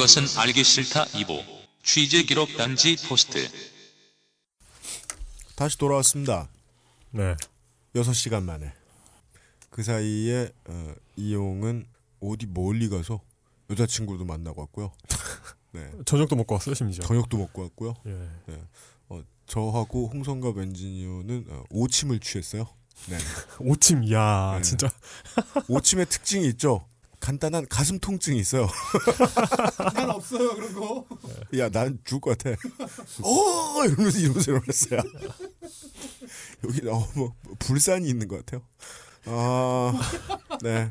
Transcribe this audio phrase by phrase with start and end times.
[0.00, 1.44] 그것은 알기 싫다 2부
[1.82, 3.46] 취재 기록 단지 포스트
[5.54, 6.48] 다시 돌아왔습니다.
[7.10, 7.36] 네.
[7.94, 8.72] 6시간 만에.
[9.68, 11.86] 그 사이에 어, 이용은
[12.20, 13.20] 어디 멀리 가서
[13.68, 14.90] 여자친구도 만나고 왔고요.
[15.72, 15.90] 네.
[16.06, 17.04] 저녁도 먹고 왔어요, 심지어.
[17.04, 17.94] 저녁도 먹고 왔고요.
[18.06, 18.62] 예.
[19.10, 22.66] 어, 저하고 홍성갑 엔지니어는 어, 오침을 취했어요.
[23.10, 23.18] 네.
[23.60, 24.62] 오침, 야 네.
[24.62, 24.90] 진짜.
[25.68, 26.86] 오침의 특징이 있죠.
[27.20, 28.66] 간단한 가슴 통증이 있어요.
[29.94, 31.06] 난 없어요 그런 거.
[31.58, 32.50] 야, 난 죽을 것 같아.
[33.22, 33.84] 어!
[33.84, 35.00] 이러면서 이러면서 일어났어요.
[36.64, 38.62] 여기, 어, 뭐, 불산이 있는 것 같아요.
[39.26, 39.92] 아,
[40.62, 40.90] 네.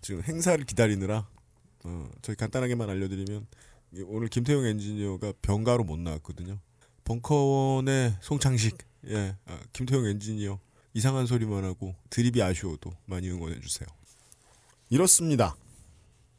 [0.00, 1.26] 지금 행사를 기다리느라,
[1.84, 3.46] 어, 저희 간단하게만 알려드리면,
[3.96, 6.58] 이- 오늘 김태용 엔지니어가 병가로 못 나왔거든요.
[7.04, 8.76] 벙커원의 송창식,
[9.08, 10.58] 예, 아, 김태용 엔지니어,
[10.94, 13.86] 이상한 소리만 하고, 드립이 아쉬워도 많이 응원해 주세요.
[14.92, 15.54] 이렇습니다.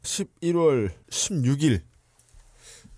[0.02, 1.80] 11월 16일,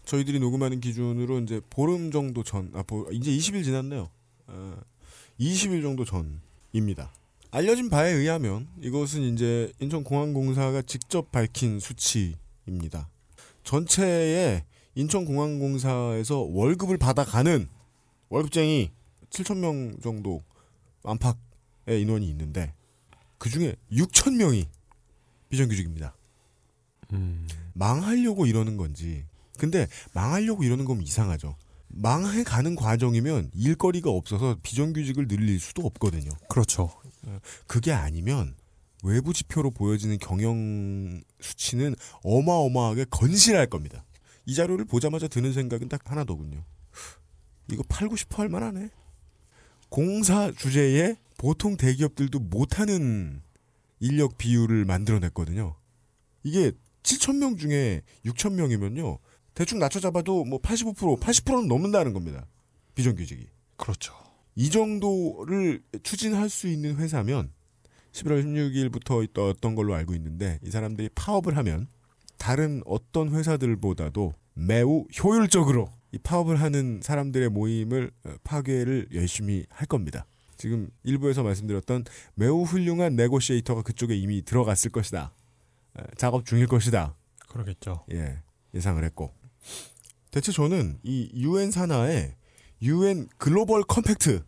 [0.05, 4.11] 저희들이 녹음하는 기준으로 이제 보름 정도 전, 아, 보, 이제 20일 지났네요.
[4.49, 4.77] 아,
[5.39, 7.13] 20일 정도 전입니다.
[7.53, 13.09] 알려진 바에 의하면 이것은 이제 인천공항공사가 직접 밝힌 수치입니다.
[13.63, 14.65] 전체에
[14.97, 17.69] 인천공항공사에서 월급을 받아가는
[18.29, 18.91] 월급쟁이
[19.31, 20.43] 7,000명 정도
[21.05, 22.75] 안팎의 인원이 있는데
[23.39, 24.67] 그 중에 6,000명이
[25.55, 26.17] 비정규직입니다.
[27.13, 27.47] 음.
[27.75, 29.25] 망하려고 이러는 건지.
[29.59, 31.57] 근데 망하려고 이러는 건 이상하죠.
[31.89, 36.31] 망해가는 과정이면 일거리가 없어서 비정규직을 늘릴 수도 없거든요.
[36.49, 36.91] 그렇죠.
[37.67, 38.57] 그게 아니면
[39.05, 44.05] 외부 지표로 보여지는 경영 수치는 어마어마하게 건실할 겁니다.
[44.47, 46.65] 이 자료를 보자마자 드는 생각은 딱 하나더군요.
[47.71, 48.91] 이거 팔고 싶어 할 만하네.
[49.89, 53.44] 공사 주제에 보통 대기업들도 못하는
[54.05, 55.77] 인력 비율을 만들어냈거든요.
[56.42, 56.73] 이게
[57.03, 59.19] 7,000명 중에 6,000명이면요.
[59.55, 62.47] 대충 낮춰 잡아도 뭐 85%, 80%는 넘는다는 겁니다.
[62.95, 63.47] 비정규직이.
[63.77, 64.14] 그렇죠.
[64.57, 67.51] 이 정도를 추진할 수 있는 회사면
[68.13, 71.89] 11월 16일부터 있던 걸로 알고 있는데 이 사람들이 파업을 하면
[72.37, 80.27] 다른 어떤 회사들보다도 매우 효율적으로 이 파업을 하는 사람들의 모임을 어, 파괴를 열심히 할 겁니다.
[80.64, 82.05] 지금 일부에서 말씀드렸던
[82.36, 85.35] 매우 훌륭한 네고시에이터가 그쪽에 이미 들어갔을 것이다.
[85.92, 87.14] 어, 작업 중일 것이다.
[87.51, 88.07] 그러겠죠.
[88.13, 88.41] 예,
[88.73, 89.35] 예상을 했고.
[90.30, 92.36] 대체 저는 이 UN 산하에
[92.80, 94.42] UN 글로벌 컴팩트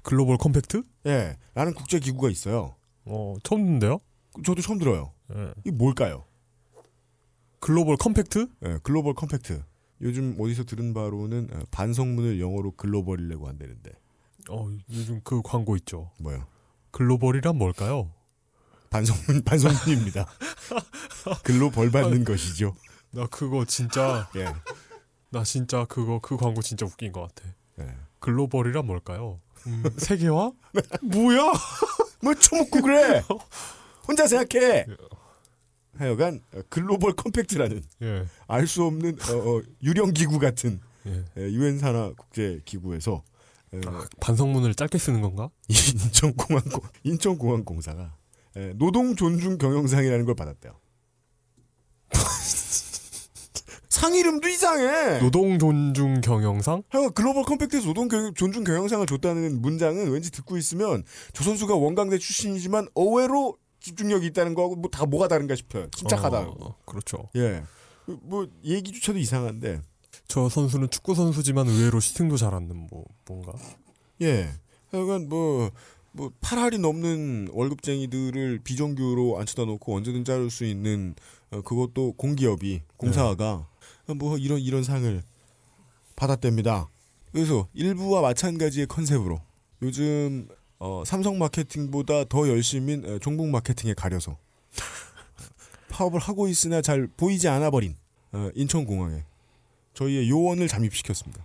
[0.00, 0.84] Global Compact?
[1.04, 2.74] 예, 라는 국제 기구가 있어요.
[3.04, 3.98] 어, 처음 듣는데요?
[4.42, 5.12] 저도 처음 들어요.
[5.34, 5.52] 예.
[5.66, 6.24] 이게 뭘까요?
[7.60, 8.48] Global Compact?
[8.64, 9.62] 예, Global Compact.
[10.00, 13.92] 요즘 어디서 들은 바로는 어, 반성문을 영어로 글로벌이라고 한다는데
[14.50, 16.10] 어, 요즘 그 광고 있죠.
[16.18, 16.46] 뭐요?
[16.90, 18.10] 글로벌이란 뭘까요?
[18.90, 20.26] 반성문 반성문입니다.
[21.42, 22.74] 글로 벌 받는 것이죠.
[23.10, 24.46] 나 그거 진짜 예.
[25.30, 27.48] 나 진짜 그거 그 광고 진짜 웃긴 것 같아.
[27.80, 27.88] 예.
[28.20, 29.40] 글로벌이란 뭘까요?
[29.66, 30.52] 음, 세계화?
[31.02, 31.52] 뭐야?
[32.22, 33.22] 뭐 처먹고 그래?
[34.06, 34.86] 혼자 생각해.
[35.96, 38.26] 하여간 어, Global Compact라는 예.
[38.46, 41.24] 알수 없는 어, 어, 유령 기구 같은 예.
[41.36, 43.22] 유엔 산하 국제 기구에서 어,
[43.86, 45.50] 아, 반성문을 짧게 쓰는 건가?
[45.68, 46.62] 인천공항
[47.02, 48.16] 인천공항공사가
[48.56, 50.78] 예, 노동 존중 경영상이라는 걸 받았대요.
[53.88, 55.20] 상 이름도 이상해.
[55.20, 56.82] 노동 존중 경영상?
[56.88, 62.18] 하여간 글로벌 컴팩트에서 노동 경영- 존중 경영상을 줬다는 문장은 왠지 듣고 있으면 조 선수가 원광대
[62.18, 65.88] 출신이지만 의외로 집중력이 있다는 거하고 뭐 다 뭐가 다른가 싶어요.
[65.90, 66.38] 침착하다.
[66.40, 67.28] 어, 그렇죠.
[67.36, 67.62] 예.
[68.06, 69.80] 뭐 얘기조차도 이상한데
[70.28, 73.52] 저 선수는 축구 선수지만 의외로 슈팅도 잘하는 뭐 뭔가.
[74.22, 74.48] 예.
[74.90, 75.70] 하여간 뭐,
[76.12, 81.14] 뭐, 8할이 넘는 월급쟁이들을 비정규로 앉혀다 놓고 언제든 자를 수 있는,
[81.50, 83.66] 어, 그것도 공기업이, 공사가,
[84.16, 85.22] 뭐, 이런, 이런 상을
[86.14, 86.88] 받았답니다.
[87.32, 89.40] 그래서 일부와 마찬가지의 컨셉으로
[89.82, 90.48] 요즘,
[90.78, 94.36] 어, 삼성 마케팅보다 더 열심인 어, 종북 마케팅에 가려서
[95.90, 97.96] 파업을 하고 있으나 잘 보이지 않아 버린,
[98.32, 99.24] 어, 인천공항에
[99.94, 101.44] 저희의 요원을 잠입시켰습니다.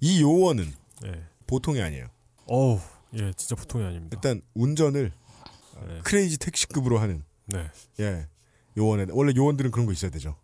[0.00, 0.72] 이 요원은
[1.04, 1.22] 예.
[1.46, 2.08] 보통이 아니에요.
[2.46, 2.80] 어우,
[3.14, 4.16] 예, 진짜 보통이 아닙니다.
[4.16, 5.12] 일단 운전을
[5.86, 6.00] 네.
[6.04, 7.70] 크레이지 택시급으로 하는 네.
[8.00, 8.26] 예
[8.76, 10.36] 요원에 원래 요원들은 그런 거 있어야 되죠.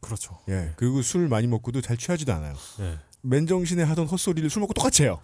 [0.00, 0.38] 그렇죠.
[0.48, 2.54] 예 그리고 술 많이 먹고도 잘 취하지도 않아요.
[2.80, 2.98] 예.
[3.22, 5.20] 맨정신에 하던 헛소리를 술 먹고 똑같이 해요.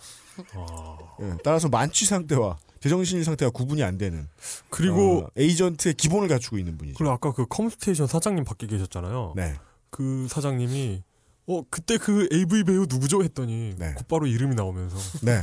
[0.55, 0.99] 아.
[1.21, 4.29] 예, 따라서 만취 상태와 제정신일 상태가 구분이 안 되는
[4.71, 6.97] 그리고 어, 에이전트의 기본을 갖추고 있는 분이죠.
[6.97, 9.33] 그리고 아까 그 컴스테이션 사장님 밖에 계셨잖아요.
[9.35, 9.57] 네,
[9.91, 11.03] 그 사장님이
[11.47, 13.95] 어 그때 그 AV 배우 누구죠 했더니 네.
[13.95, 15.43] 곧바로 이름이 나오면서 네.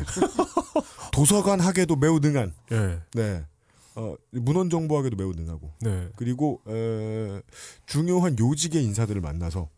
[1.11, 2.99] 도서관 학에도 매우 능한 예.
[3.13, 3.45] 네
[3.95, 6.09] 어, 문헌 정보학에도 매우 능하고 네.
[6.15, 7.41] 그리고 에,
[7.85, 9.69] 중요한 요직의 인사들을 만나서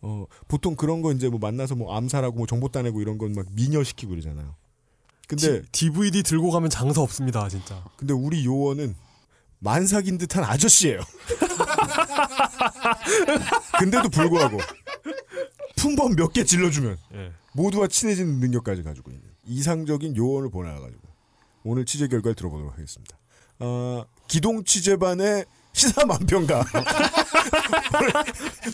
[0.00, 3.46] 어, 보통 그런 거 이제 뭐 만나서 뭐 암살하고 뭐 정보 따내고 이런 건 막
[3.52, 4.54] 미녀시키고 그러잖아요.
[5.26, 7.84] 근데 디, DVD 들고 가면 장사 없습니다, 진짜.
[7.96, 8.94] 근데 우리 요원은
[9.58, 11.00] 만삭인 듯한 아저씨예요.
[13.78, 14.58] 근데도 불구하고
[15.76, 17.32] 품번 몇 개 질러주면 예.
[17.52, 21.00] 모두와 친해지는 능력까지 가지고 있는 이상적인 요원을 보내가지고
[21.64, 23.16] 오늘 취재 결과를 들어보도록 하겠습니다.
[23.60, 26.64] 어, 기동 취재반의 시사만평가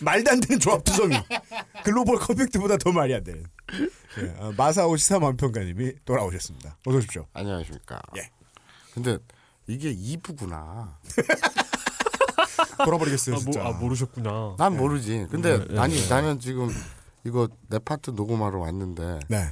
[0.02, 1.16] 말도 안 되는 조합 투성이
[1.84, 3.44] 글로벌 컴팩트보다 더 말이 안 되는
[4.18, 6.78] 예, 아, 마사오 시사만평가님이 돌아오셨습니다.
[6.86, 7.26] 어서 오십시오.
[7.32, 8.00] 안녕하십니까.
[8.16, 8.30] 예.
[8.94, 9.18] 근데
[9.66, 10.94] 이게 2부구나.
[12.84, 13.66] 돌아버리겠어요 아, 모, 진짜.
[13.66, 14.56] 아 모르셨구나.
[14.58, 15.26] 난 모르지.
[15.30, 16.08] 근데 네, 네, 아니 네.
[16.08, 16.68] 나는 지금
[17.24, 19.48] 이거 내 파트 녹음하러 왔는데 네.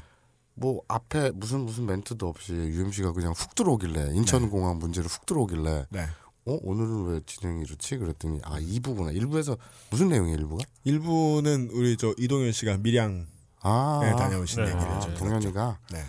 [0.55, 6.07] 뭐 앞에 무슨 무슨 멘트도 없이 UMC가 그냥 훅 들어오길래 인천공항 문제로 훅 들어오길래 네.
[6.45, 9.17] 어 오늘은 왜 진행이 이렇지 그랬더니 아 2부구나.
[9.17, 9.57] 1부에서
[9.91, 10.65] 무슨 내용이에요 1부가?
[10.85, 13.25] 일부는 우리 저 이동현 씨가 밀양에
[13.61, 14.71] 아, 다녀오신 네.
[14.73, 16.03] 얘기를 아, 좀 동현이가 네.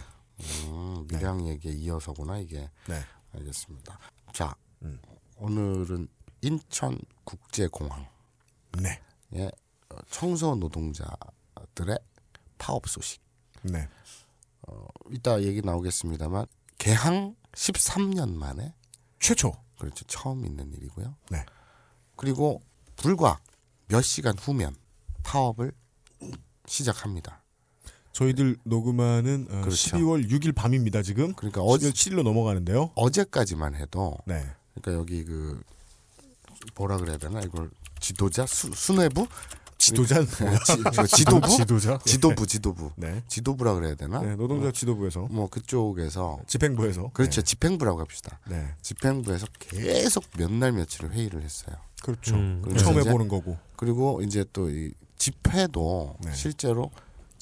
[0.65, 2.69] 음, 밀양 얘기에 이어서구나 이게.
[2.87, 2.99] 네.
[3.35, 3.97] 알겠습니다.
[4.33, 4.99] 자 음.
[5.37, 6.07] 오늘은
[6.43, 8.05] 인천국제공항
[8.79, 9.01] 네.
[9.35, 9.45] 예,
[9.89, 11.97] 어, 청소 노동자들의
[12.57, 13.21] 파업 소식.
[13.61, 13.87] 네.
[14.67, 16.45] 어, 이따 얘기 나오겠습니다만
[16.77, 18.73] 개항 13년 만에
[19.19, 19.53] 최초.
[19.77, 21.15] 그렇죠 처음 있는 일이고요.
[21.31, 21.45] 네.
[22.15, 22.61] 그리고
[22.95, 23.39] 불과
[23.87, 24.75] 몇 시간 후면
[25.23, 25.71] 파업을
[26.67, 27.41] 시작합니다.
[28.11, 29.97] 저희들 녹음하는 어, 그렇죠.
[29.97, 31.33] 12월 6일 밤입니다 지금.
[31.33, 32.91] 그러니까 12월 어제 7일로 넘어가는데요.
[32.95, 34.45] 어제까지만 해도 네.
[34.73, 35.61] 그러니까 여기 그
[36.75, 37.69] 뭐라 그래야 되나 이걸
[37.99, 39.27] 지도자 수, 수뇌부
[39.77, 40.23] 지도자.
[40.23, 40.31] 지,
[40.93, 41.99] 저 지도부 지도자.
[42.05, 43.21] 지도부 지도부 네.
[43.27, 44.21] 지도부라 그래야 되나?
[44.21, 44.35] 네.
[44.35, 47.09] 노동자 지도부에서 뭐 그쪽에서 집행부에서.
[47.13, 48.39] 그렇죠 집행부라고 합시다.
[48.47, 48.57] 네.
[48.57, 48.75] 네.
[48.81, 51.75] 집행부에서 계속 몇 날 며칠을 회의를 했어요.
[52.01, 52.35] 그렇죠.
[52.35, 53.57] 음, 처음 해보는 거고.
[53.75, 56.33] 그리고 이제 또 이 집회도 네.
[56.33, 56.91] 실제로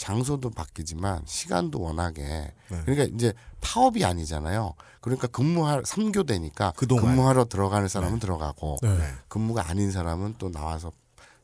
[0.02, 2.82] 장소도 바뀌지만 시간도 워낙에 네.
[2.86, 4.74] 그러니까 이제 파업이 아니잖아요.
[5.00, 7.06] 그러니까 근무할 3교대니까 그동안.
[7.06, 8.98] 근무하러 들어가는 사람은 들어가고 네.
[8.98, 9.04] 네.
[9.28, 10.92] 근무가 아닌 사람은 또 나와서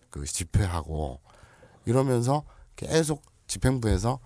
[0.09, 1.19] 그 집회하고
[1.86, 2.45] 이러면서
[2.75, 4.18] 계속 집행부에서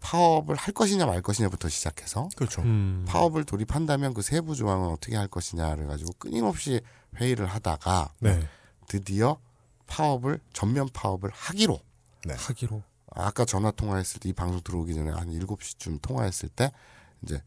[0.00, 2.60] 파업을 할 것이냐 말 것이냐부터 시작해서 그렇죠.
[2.60, 3.06] 음.
[3.08, 6.82] 파업을 돌입한다면 그 세부 조항은 어떻게 할 것이냐를 가지고 끊임없이
[7.16, 8.46] 회의를 하다가 네.
[8.88, 9.38] 드디어
[9.86, 11.80] 파업을 전면 파업을 하기로
[12.28, 12.82] 하기로.
[13.14, 16.72] 아까 전화 통화했을 때 이 방송 들어오기 전에 한 7시쯤 통화했을 때
[17.22, 17.42] 이제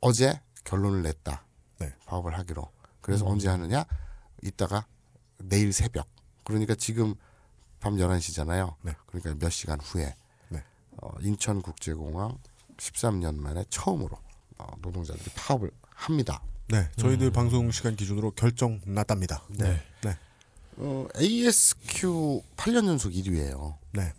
[0.00, 1.44] 어제 결론을 냈다.
[1.78, 1.94] 네.
[2.06, 2.70] 파업을 하기로.
[3.00, 3.84] 그래서 언제 하느냐?
[4.42, 4.86] 이따가
[5.38, 6.06] 내일 새벽.
[6.44, 7.14] 그러니까 지금
[7.80, 8.74] 밤 11시잖아요.
[8.82, 8.94] 네.
[9.06, 10.14] 그러니까 몇 시간 후에
[10.48, 10.62] 네.
[11.02, 12.38] 어, 인천국제공항
[12.76, 14.16] 13년 만에 처음으로
[14.58, 16.42] 어, 노동자들이 파업을 합니다.
[16.68, 16.88] 네.
[16.96, 19.42] 저희들 방송 시간 기준으로 결정 났답니다.
[19.50, 19.82] 네.
[20.02, 20.18] 네.
[20.76, 23.76] 어, ASQ 8년 연속 1위예요.
[23.92, 24.12] 네.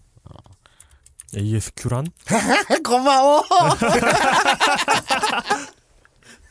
[1.36, 2.06] ASQ란?
[2.86, 3.44] 고마워.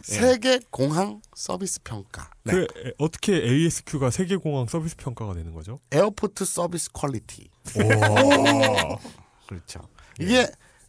[0.03, 2.31] 세계 공항 서비스 평가.
[2.45, 5.81] 그 에, 어떻게 ASQ가 세계 공항 서비스 평가가 되는 거죠?
[5.93, 7.49] Airport Service Quality.
[7.77, 7.81] 오.
[9.49, 9.81] 그렇죠.
[10.21, 10.47] 이게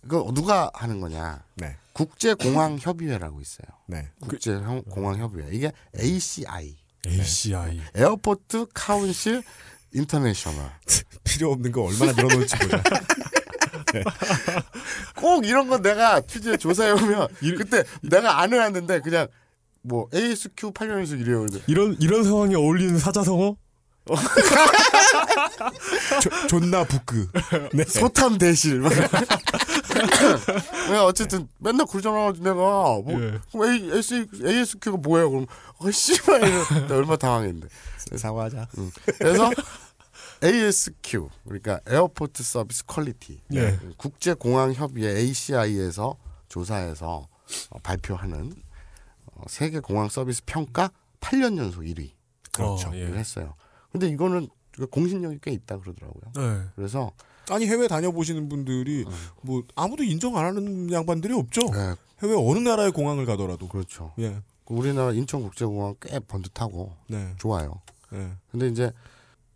[0.08, 1.44] 그 누가 하는 거냐?
[1.56, 1.78] 네.
[1.94, 3.68] 국제 공항 협의회라고 있어요.
[3.88, 4.10] 네.
[4.20, 5.50] 국제 형- 공항 협의회.
[5.54, 6.76] 이게 ACI.
[7.08, 7.80] ACI.
[7.96, 9.44] Airport Council
[9.94, 10.72] International.
[11.24, 12.84] 필요 없는 거 얼마나 늘어놓을지 보자.
[15.16, 17.28] 꼭 이런 거 내가 취재 조사해 보면
[17.58, 19.28] 그때 내가 안 해놨는데 그냥
[19.82, 21.46] 뭐 ASQ 8년 연속 이래요.
[21.68, 23.56] 이런 이런 상황에 어울리는 사자성어?
[26.22, 27.28] 조- 존나 부끄.
[27.74, 27.84] 네.
[27.86, 28.80] 소탐 대실.
[28.80, 28.92] 막.
[30.90, 33.40] 내가 어쨌든 맨날 그러잖아 내가 뭐 예.
[33.52, 35.46] 그럼 A, S, ASQ가 뭐야 그럼
[35.80, 36.42] 어 씨발
[36.88, 37.68] 나 얼마나 당황했는데
[38.18, 38.68] 사과하자.
[39.18, 39.50] 그래서
[40.44, 43.80] ASQ 그러니까 Airport Service Quality 예.
[43.98, 46.16] 국제 공항 협의회 ACI에서
[46.50, 47.28] 조사해서
[47.70, 48.54] 어, 발표하는
[49.34, 50.90] 어, 세계 공항 서비스 평가
[51.22, 52.12] 8년 연속 1위를
[52.52, 52.90] 그렇죠.
[52.90, 53.06] 어, 예.
[53.08, 53.56] 했어요.
[54.00, 54.50] 근데 이거는
[54.92, 56.32] 공신력이 꽤 있다 그러더라고요.
[56.36, 56.66] 네.
[56.76, 57.12] 그래서
[57.50, 59.06] 아니 해외 다녀보시는 분들이
[59.42, 61.62] 뭐 아무도 인정 안 하는 양반들이 없죠.
[61.72, 63.68] 네, 해외 어느 나라의 공항을 가더라도.
[63.68, 64.14] 그렇죠.
[64.20, 64.42] 예.
[64.66, 67.36] 우리나라 인천국제공항 꽤 번듯하고 네.
[67.38, 67.82] 좋아요.
[68.14, 68.32] 예.
[68.52, 68.92] 근데 이제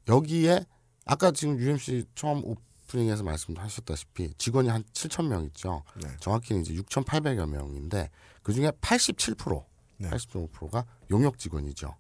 [0.08, 0.66] 여기에
[1.06, 5.84] 아까 지금 UMC 처음 오프닝에서 말씀하셨다시피 직원이 한 7천 명 있죠.
[6.02, 6.10] 네.
[6.20, 8.10] 정확히는 이제 6,800여 명인데
[8.44, 9.64] 그 중에 87%
[9.98, 10.10] 네.
[10.12, 11.94] 80.5%가 용역 직원이죠.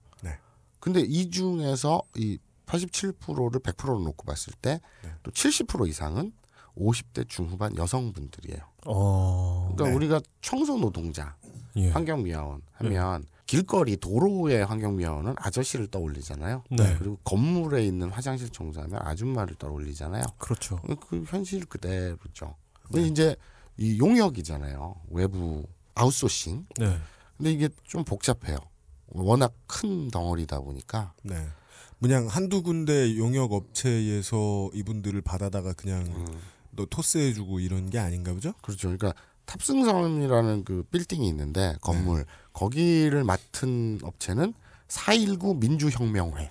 [0.80, 1.02] 네.
[1.02, 5.12] 근데 이 중에서 이 87%를 100%로 놓고 봤을 때 네.
[5.24, 6.32] 또70% 이상은
[6.78, 8.62] 50대 중후반 여성분들이에요.
[8.86, 9.72] 어.
[9.76, 9.96] 그러니까 네.
[9.96, 11.36] 우리가 청소 노동자,
[11.76, 11.90] 예.
[11.90, 16.64] 환경미화원 하면 길거리 도로의 환경미화원은 아저씨를 떠올리잖아요.
[16.70, 16.96] 네.
[17.00, 20.24] 그리고 건물에 있는 화장실 청소하면 아줌마를 떠올리잖아요.
[20.38, 20.80] 그렇죠.
[21.08, 22.56] 그 현실 그대로죠.
[22.84, 23.36] 근데 이제
[23.78, 24.96] 이 용역이잖아요.
[25.10, 26.68] 외부 아웃소싱.
[26.78, 26.98] 네.
[27.38, 28.58] 근데 이게 좀 복잡해요.
[29.12, 31.48] 워낙 큰 덩어리다 보니까 네.
[32.02, 38.54] 그냥 한두 군데 용역 업체에서 이분들을 받아다가 그냥 음, 너 토스해주고 이런 게 아닌가 보죠?
[38.62, 38.88] 그렇죠.
[38.88, 39.14] 그러니까
[39.46, 44.54] 탑승선이라는 그 빌딩이 있는데 건물 거기를 맡은 업체는
[44.88, 46.50] 419 민주혁명회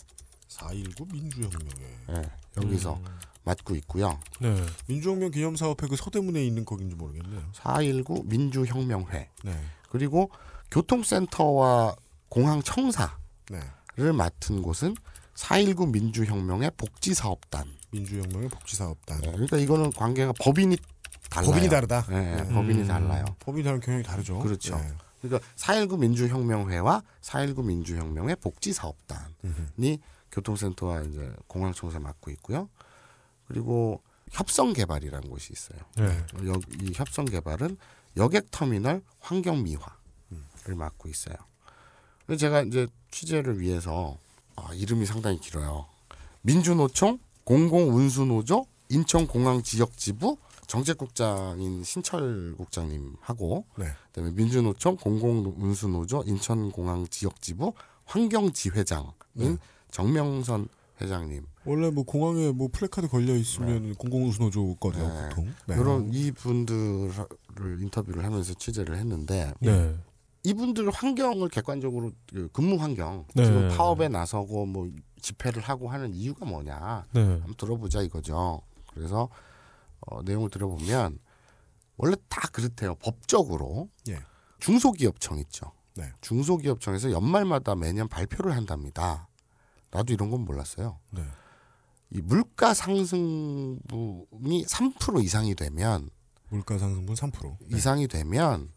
[0.48, 1.98] 4.19 민주혁명회.
[2.10, 2.22] 예,
[2.56, 3.04] 여기서 음.
[3.44, 4.18] 맡고 있고요.
[4.40, 4.54] 네.
[4.86, 7.42] 민주혁명 기념 사업회 그 서대문에 있는 거긴지 모르겠네요.
[7.52, 9.60] 419 민주혁명회 네.
[9.88, 10.30] 그리고
[10.70, 11.96] 교통센터와
[12.28, 13.10] 공항 청사를
[13.50, 14.12] 네.
[14.12, 14.94] 맡은 곳은
[15.34, 17.66] 419 민주혁명회 복지사업단.
[17.92, 19.22] 민주혁명의 복지사업단.
[19.24, 20.76] 예, 그러니까 이거는 관계가 법인이
[21.30, 21.50] 달라요.
[21.50, 22.06] 법인이 다르다.
[22.10, 22.48] 예, 예, 네.
[22.48, 22.88] 법인이 음.
[22.88, 23.24] 달라요.
[23.40, 24.38] 법인이 다른 경향이 다르죠.
[24.40, 24.76] 그렇죠.
[24.76, 24.92] 네.
[25.22, 29.96] 그러니까 419 민주혁명회와 419 민주혁명회 복지사업단이 음흠.
[30.30, 32.68] 교통센터와 이제 공항 청사 맡고 있고요.
[33.46, 35.78] 그리고 협성개발이라는 곳이 있어요.
[35.96, 36.48] 네.
[36.48, 37.78] 여, 이 협성개발은
[38.16, 41.36] 여객터미널 환경미화를 맡고 있어요.
[42.36, 44.16] 제가 이제 취재를 위해서
[44.56, 45.86] 아, 이름이 상당히 길어요.
[46.42, 53.86] 민주노총 공공운수노조 인천공항지역지부 정책국장인 신철 국장님하고 네.
[54.12, 57.72] 그다음에 민주노총 공공운수노조 인천공항지역지부
[58.04, 59.56] 환경지회장인 네.
[59.90, 60.68] 정명선
[61.00, 65.28] 회장님 원래 뭐 공항에 뭐 플래카드 걸려 있으면 공공운수노조 거죠 네.
[65.28, 65.54] 보통.
[65.66, 65.74] 네.
[65.74, 67.12] 이런 이 분들을
[67.80, 69.94] 인터뷰를 하면서 취재를 했는데 네.
[70.48, 73.44] 이분들 환경을 객관적으로 그 근무 환경 네.
[73.44, 74.90] 지금 파업에 나서고 뭐
[75.20, 77.20] 집회를 하고 하는 이유가 뭐냐 네.
[77.20, 78.62] 한번 들어보자 이거죠.
[78.94, 79.28] 그래서
[80.00, 81.18] 어, 내용을 들어보면
[81.98, 82.94] 원래 다 그렇대요.
[82.94, 84.20] 법적으로 예.
[84.60, 85.72] 중소기업청 있죠.
[85.96, 86.10] 네.
[86.22, 89.28] 중소기업청에서 연말마다 매년 발표를 한답니다.
[89.90, 90.98] 나도 이런 건 몰랐어요.
[91.10, 91.22] 네.
[92.10, 96.08] 이 물가 상승분이 3% 이상이 되면
[96.48, 97.56] 물가 상승분 3%.
[97.60, 97.76] 네.
[97.76, 98.70] 이상이 되면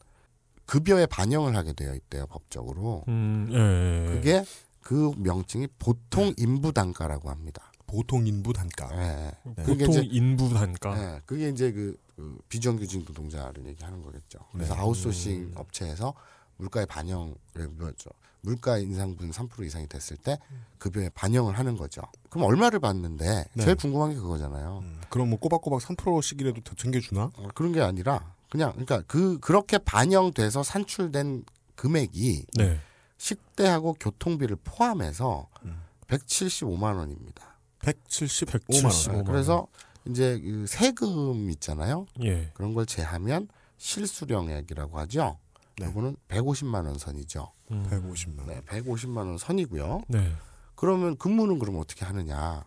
[0.65, 3.03] 급여에 반영을 하게 되어 있대요 법적으로.
[3.07, 4.13] 음, 예.
[4.13, 4.45] 그게
[4.81, 7.71] 그 명칭이 보통 인부 단가라고 합니다.
[7.87, 8.89] 보통 인부 단가.
[8.93, 9.31] 예.
[9.43, 9.63] 네.
[9.63, 10.97] 그게 보통 이제 인부 단가.
[10.97, 14.39] 예, 그게 이제 그, 그 비정규직 노동자를 얘기하는 거겠죠.
[14.51, 14.79] 그래서 네.
[14.79, 15.51] 아웃소싱 음.
[15.55, 16.13] 업체에서
[16.57, 17.35] 물가에 반영을
[17.71, 18.09] 뭐죠?
[18.41, 20.39] 물가 인상분 3% 이상이 됐을 때
[20.79, 22.01] 급여에 반영을 하는 거죠.
[22.29, 23.63] 그럼 얼마를 받는데 네.
[23.63, 24.79] 제일 궁금한 게 그거잖아요.
[24.83, 27.31] 음, 그럼 뭐 꼬박꼬박 3%씩이라도 더 챙겨주나?
[27.35, 32.79] 어, 그런 게 아니라 그냥 그러니까 그 그렇게 반영돼서 산출된 금액이 네.
[33.17, 35.81] 식대하고 교통비를 포함해서 음.
[36.07, 37.55] 175만 원입니다.
[37.79, 39.15] 175만 175만 원.
[39.15, 39.25] 원.
[39.25, 39.67] 그래서
[40.05, 42.07] 이제 그 세금 있잖아요.
[42.23, 42.51] 예.
[42.53, 45.37] 그런 걸 제하면 실수령액이라고 하죠.
[45.79, 45.87] 네.
[45.89, 47.53] 이거는 150만 원 선이죠.
[47.71, 47.87] 음.
[47.89, 48.47] 150만 원.
[48.47, 50.01] 네, 150만 원 선이고요.
[50.09, 50.29] 네.
[50.75, 52.65] 그러면 근무는 그럼 어떻게 하느냐?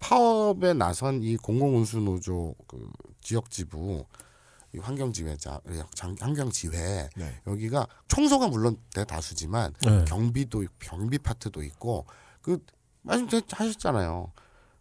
[0.00, 2.90] 파업에 나선 이 공공운수노조 그
[3.22, 4.04] 지역지부
[4.74, 5.60] 이 환경지회자
[5.94, 7.40] 장- 환경지회 네.
[7.46, 10.04] 여기가 청소가 물론 대다수지만 네.
[10.04, 12.06] 경비도 경비 파트도 있고
[12.42, 12.58] 그
[13.02, 14.32] 말씀하셨잖아요.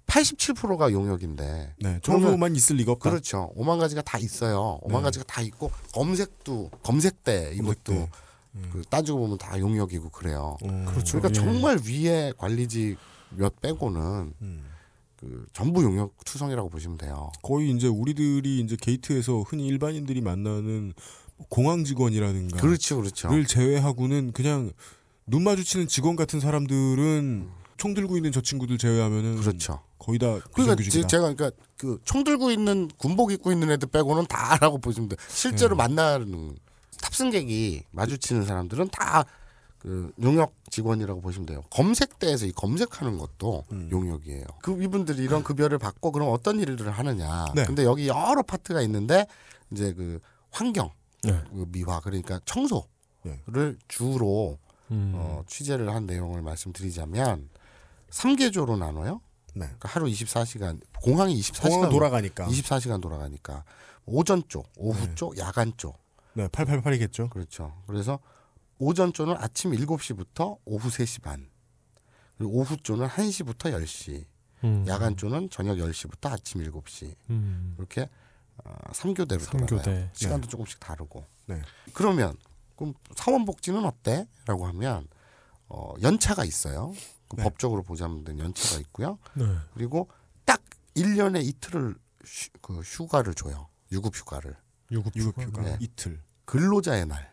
[0.07, 1.99] 87%가 용역인데 네.
[2.03, 3.09] 청소만 있을 리가 없다.
[3.09, 3.51] 그렇죠.
[3.55, 4.79] 오만 가지가 다 있어요.
[4.81, 5.05] 오만 네.
[5.05, 8.69] 가지가 다 있고 검색도 검색대 이것도 검색대.
[8.71, 10.57] 그 따지고 보면 다 용역이고 그래요.
[10.65, 11.19] 음, 그렇죠.
[11.19, 11.33] 그러니까 예.
[11.33, 12.97] 정말 위에 관리직
[13.31, 14.72] 몇 빼고는 음.
[15.23, 17.31] 그 전부 용역 투성이라고 보시면 돼요.
[17.41, 20.93] 거의 이제 우리들이 이제 게이트에서 흔히 일반인들이 만나는
[21.49, 23.29] 공항 직원이라든가 그렇죠, 그렇죠.
[23.29, 24.71] 를 제외하고는 그냥
[25.25, 29.81] 눈 마주치는 직원 같은 사람들은 총 들고 있는 저 친구들 제외하면은 그렇죠.
[29.97, 31.07] 거의 다 그러니까 비정규직이다.
[31.07, 35.17] 제, 가 그러니까 그 총 들고 있는 군복 입고 있는 애들 빼고는 다라고 보시면 돼요.
[35.29, 35.75] 실제로 네.
[35.77, 36.55] 만나는
[37.01, 39.25] 탑승객이 마주치는 사람들은 다
[39.83, 41.61] 그 용역 직원이라고 보시면 돼요.
[41.69, 43.89] 검색대에서 이 검색하는 것도 음.
[43.91, 44.45] 용역이에요.
[44.61, 47.45] 그 이분들이 이런 급여를 받고 그럼 어떤 일을 하느냐.
[47.53, 47.65] 네.
[47.65, 49.27] 근데 여기 여러 파트가 있는데
[49.71, 50.21] 이제 그
[50.51, 50.89] 환경
[51.23, 51.37] 네.
[51.51, 52.85] 그 미화 그러니까 청소를
[53.23, 53.75] 네.
[53.89, 54.57] 주로
[54.89, 55.11] 음.
[55.15, 57.49] 어, 취재를 한 내용을 말씀드리자면
[58.09, 59.19] 3개조로 나눠요.
[59.53, 59.65] 네.
[59.65, 62.47] 그러니까 하루 24시간 공항이 24시간 공항 돌아가니까.
[62.47, 63.65] 24시간 돌아가니까
[64.05, 65.15] 오전 쪽, 오후 네.
[65.15, 65.97] 쪽, 야간 쪽
[66.35, 67.29] 네, 888이겠죠.
[67.29, 67.73] 그렇죠.
[67.85, 68.19] 그래서
[68.79, 71.49] 오전 쪽은 아침 7시부터 오후 3시 반.
[72.37, 74.25] 그리고 오후 쪽은 1시부터 10시.
[74.63, 74.85] 음.
[74.87, 77.15] 야간 쪽은 저녁 10시부터 아침 7시.
[77.29, 77.75] 음.
[77.77, 78.09] 이렇게
[78.63, 79.65] 어, 3교대로 삼교대.
[79.83, 80.09] 돌아가요.
[80.13, 81.25] 시간도 조금씩 다르고.
[81.45, 81.61] 네.
[81.93, 82.37] 그러면
[82.75, 84.27] 그럼 사원 복지는 어때?
[84.45, 85.07] 라고 하면
[85.67, 86.93] 어, 연차가 있어요.
[87.27, 87.43] 그 네.
[87.43, 89.17] 법적으로 보자면 된 연차가 있고요.
[89.33, 89.45] 네.
[89.73, 90.09] 그리고
[90.45, 90.61] 딱
[90.95, 93.67] 1년에 이틀을 휴, 그 휴가를 줘요.
[93.91, 94.55] 유급 휴가를.
[94.91, 95.77] 유급 유급휴가 네.
[95.79, 96.21] 이틀.
[96.45, 97.32] 근로자의 날.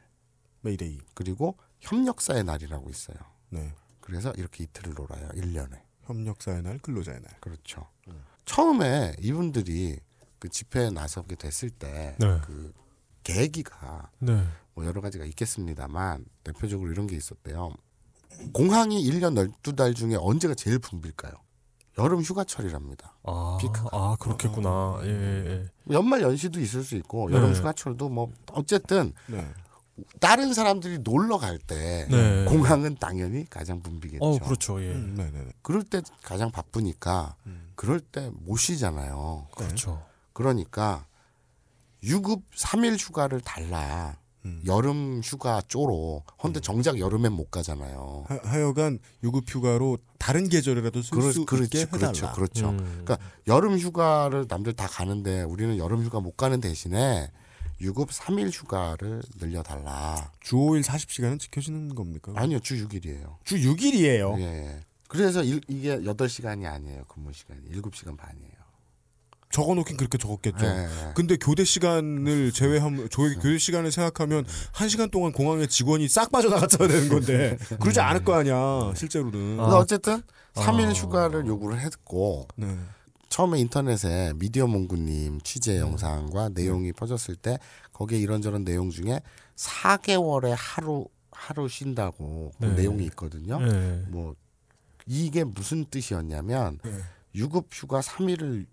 [0.62, 1.00] 메이데이.
[1.14, 3.16] 그리고 협력사의 날이라고 있어요.
[3.50, 3.72] 네.
[4.00, 5.28] 그래서 이렇게 이틀을 놀아요.
[5.30, 5.80] 1년에.
[6.02, 7.40] 협력사의 날, 근로자의 날.
[7.40, 7.86] 그렇죠.
[8.44, 10.00] 처음에 이분들이
[10.38, 12.40] 그 집회에 나서게 됐을 때 네.
[12.44, 12.72] 그
[13.22, 14.44] 계기가 네.
[14.74, 17.74] 뭐 여러 가지가 있겠습니다만 대표적으로 이런 게 있었대요.
[18.52, 21.32] 공항이 1년 12달 중에 언제가 제일 붐빌까요?
[21.98, 23.14] 여름 휴가철이랍니다.
[23.24, 23.90] 아, 피크가.
[23.92, 25.00] 아 그렇겠구나.
[25.02, 25.94] 예, 예, 예.
[25.94, 27.58] 연말 연시도 있을 수 있고 여름 네.
[27.58, 29.46] 휴가철도 뭐 어쨌든 네.
[30.20, 32.44] 다른 사람들이 놀러 갈 때 네.
[32.46, 34.24] 공항은 당연히 가장 붐비겠죠.
[34.24, 34.82] 어, 그렇죠.
[34.82, 34.88] 예.
[34.92, 35.50] 음, 네네네.
[35.62, 37.70] 그럴 때 가장 바쁘니까 음.
[37.74, 39.48] 그럴 때 못 쉬잖아요.
[39.56, 40.02] 그렇죠.
[40.32, 41.06] 그러니까
[42.02, 44.16] 유급 3일 휴가를 달라.
[44.46, 44.62] 음.
[44.64, 46.24] 여름 휴가 쪼로.
[46.42, 48.24] 헌데 정작 여름엔 못 가잖아요.
[48.26, 52.12] 하, 하여간 유급 휴가로 다른 계절이라도 쓸수 그렇, 있게 그렇죠, 해달라.
[52.12, 52.68] 그렇죠, 그렇죠.
[52.70, 52.78] 음.
[53.04, 57.30] 그러니까 여름 휴가를 남들 다 가는데 우리는 여름 휴가 못 가는 대신에
[57.80, 60.30] 유급 3일 휴가를 늘려달라.
[60.40, 62.32] 주 5일 40시간은 지켜지는 겁니까?
[62.36, 63.36] 아니요, 주 6일이에요.
[63.44, 64.38] 주 6일이에요.
[64.40, 64.80] 예.
[65.08, 67.04] 그래서 일, 이게 8시간이 아니에요.
[67.08, 67.62] 근무 시간이.
[67.70, 68.60] 7시간 반이에요.
[69.50, 70.64] 적어 놓긴 그렇게 적었겠죠.
[70.64, 70.88] 예.
[71.16, 76.86] 근데 교대 시간을 제외하면 조, 교대 시간을 생각하면 한 시간 동안 공항에 직원이 싹 빠져나갔어야
[76.86, 79.56] 되는 건데 그러지 않을 거 아니야 실제로는.
[79.56, 80.22] 그래서 어쨌든
[80.54, 80.92] 3일 아.
[80.92, 82.78] 휴가를 요구를 했고 네.
[83.30, 85.92] 처음에 인터넷에 미디어 몽구님 취재 음.
[85.92, 87.58] 영상과 내용이 퍼졌을 때
[87.92, 89.22] 거기에 이런저런 내용 중에
[89.56, 92.74] 4개월에 하루 하루 쉰다고 그 네.
[92.74, 93.58] 내용이 있거든요.
[93.62, 94.04] 예.
[94.08, 94.34] 뭐
[95.06, 96.90] 이게 무슨 뜻이었냐면 네.
[97.34, 98.66] 유급 휴가 3일을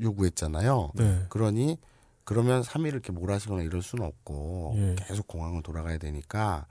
[0.00, 0.92] 요구했잖아요.
[0.94, 1.24] 네.
[1.30, 1.78] 그러니
[2.24, 4.96] 그러면 3일을 이렇게 몰아쉬거나 이럴 수는 없고 예.
[4.98, 6.66] 계속 공항을 돌아가야 되니까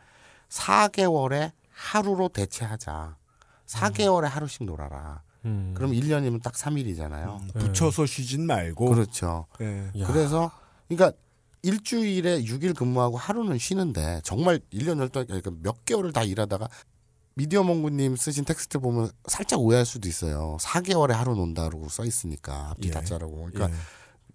[0.49, 3.17] 4개월에 하루로 대체하자.
[3.65, 5.24] 4개월에 하루씩 놀아라.
[5.45, 5.73] 음.
[5.75, 7.41] 그럼 1년이면 딱 3일이잖아요.
[7.41, 8.89] 음, 붙여서 쉬진 말고.
[8.89, 9.45] 그렇죠.
[9.61, 9.91] 예.
[9.99, 10.07] 야.
[10.07, 10.51] 그래서
[10.87, 11.17] 그러니까
[11.61, 16.67] 일주일에 6일 근무하고 하루는 쉬는데 정말 1년 열달 그러니까 몇 개월을 다 일하다가
[17.35, 20.57] 미디어 몽구님 쓰신 텍스트 보면 살짝 오해할 수도 있어요.
[20.61, 22.91] 4개월에 하루 논다라고 써 있으니까 앞뒤 예.
[22.91, 23.49] 다 자르고.
[23.51, 23.81] 그러니까 예.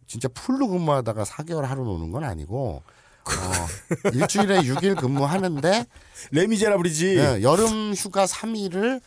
[0.06, 2.82] 진짜 풀로 근무하다가 4개월 하루 노는 건 아니고
[3.24, 5.86] 어, 일주일에 6일 근무하는데
[6.32, 7.16] 레미제라블이지.
[7.16, 9.00] 예, 여름 휴가 3일을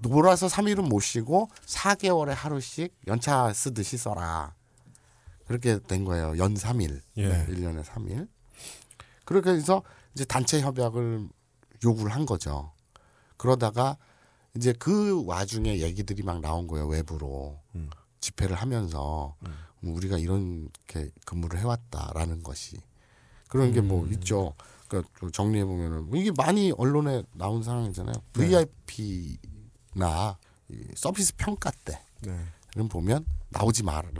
[0.00, 4.54] 놀아서 3일은 못 쉬고 4개월에 하루씩 연차 쓰듯이 써라.
[5.46, 6.36] 그렇게 된 거예요.
[6.38, 7.00] 연 3일.
[7.16, 7.46] 예.
[7.46, 8.28] 1년에 3일.
[9.24, 9.82] 그렇게 해서
[10.14, 11.28] 이제 단체 협약을
[11.84, 12.72] 요구를 한 거죠.
[13.36, 13.96] 그러다가
[14.56, 16.86] 이제 그 와중에 얘기들이 막 나온 거예요.
[16.86, 17.60] 외부로.
[17.74, 17.88] 음.
[18.20, 19.36] 집회를 하면서
[19.80, 22.76] 뭐 우리가 이렇게 근무를 해왔다라는 것이
[23.48, 24.54] 그런 게뭐 있죠.
[24.88, 28.14] 그러니까 좀 정리해 보면은 이게 많이 언론에 나온 상황이잖아요.
[28.32, 28.68] VIP나
[30.94, 32.00] 서비스 평가 때는
[32.76, 32.88] 네.
[32.88, 33.80] 보면 나오지.
[33.80, 34.10] 숨어라.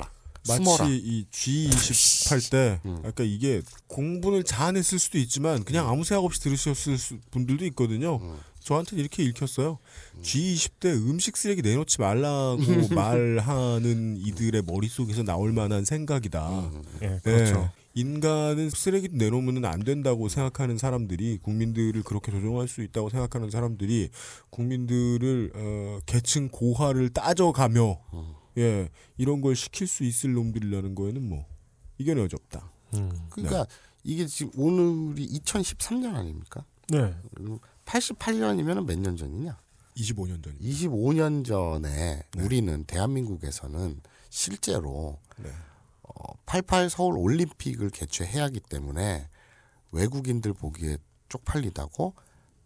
[0.85, 2.97] 마치 이 G20 할 때, 음.
[2.99, 8.17] 그러니까 이게 공분을 자아냈을 수도 있지만 그냥 아무 생각 없이 들으셨을 수- 분들도 있거든요.
[8.17, 8.39] 음.
[8.61, 9.79] 저한테는 이렇게 읽혔어요.
[10.23, 12.59] G20 때 음식 쓰레기 내놓지 말라고
[12.95, 16.49] 말하는 이들의 머릿속에서 나올 만한 생각이다.
[16.61, 16.83] 음.
[17.03, 17.71] 예, 그렇죠.
[17.99, 18.01] 예.
[18.01, 24.11] 인간은 쓰레기 내놓으면 안 된다고 생각하는 사람들이 국민들을 그렇게 조종할 수 있다고 생각하는 사람들이
[24.51, 28.35] 국민들을 어, 계층 고하를 따져가며 음.
[28.59, 31.45] 예 이런 걸 시킬 수 있을 놈들이라는 거에는 뭐
[31.99, 32.71] 이견이 어렵다.
[32.95, 33.11] 음.
[33.31, 33.67] 그러니까
[34.05, 36.65] 이게 지금 오늘이 2013년 아닙니까?
[36.89, 37.15] 네.
[37.85, 39.59] 88년이면 몇 년 전이냐?
[39.97, 40.57] 25년 전.
[40.61, 45.51] 25년 전에 우리는 대한민국에서는 실제로 네.
[46.15, 49.29] 어, 88 서울 올림픽을 개최해야 하기 때문에
[49.93, 52.15] 외국인들 보기에 쪽팔리다고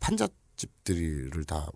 [0.01, 1.71] 판잣집들을 다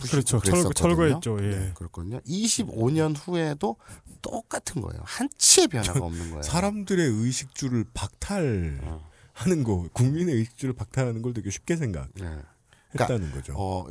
[0.00, 0.38] 그렇죠.
[0.38, 0.72] 철, 그랬었거든요.
[0.72, 1.38] 철거했죠.
[1.42, 1.58] 예.
[1.58, 2.20] 네, 그렇거든요.
[2.20, 3.76] 25년 후에도
[4.22, 5.02] 똑같은 거예요.
[5.04, 6.42] 한치의 변화가 없는 거예요.
[6.42, 9.64] 사람들의 의식주를 박탈하는 어.
[9.64, 12.20] 거, 국민의 의식주를 박탈하는 걸 되게 쉽게 생각했다는
[12.94, 13.30] 네.
[13.32, 13.54] 거죠.
[13.56, 13.86] 어,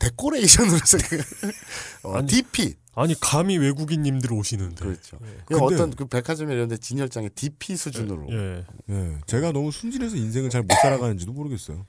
[0.00, 1.26] 데코레이션으로 생각.
[2.02, 4.84] 어, 아니, DP 아니 감히 외국인님들 오시는데.
[4.84, 5.18] 그렇죠.
[5.18, 8.26] 근데- 그 어떤 그 백화점에 이런데 진열장에 DP 수준으로.
[8.32, 8.64] 예.
[8.90, 11.86] 예, 제가 너무 순진해서 인생을 잘 못 살아가는지도 모르겠어요.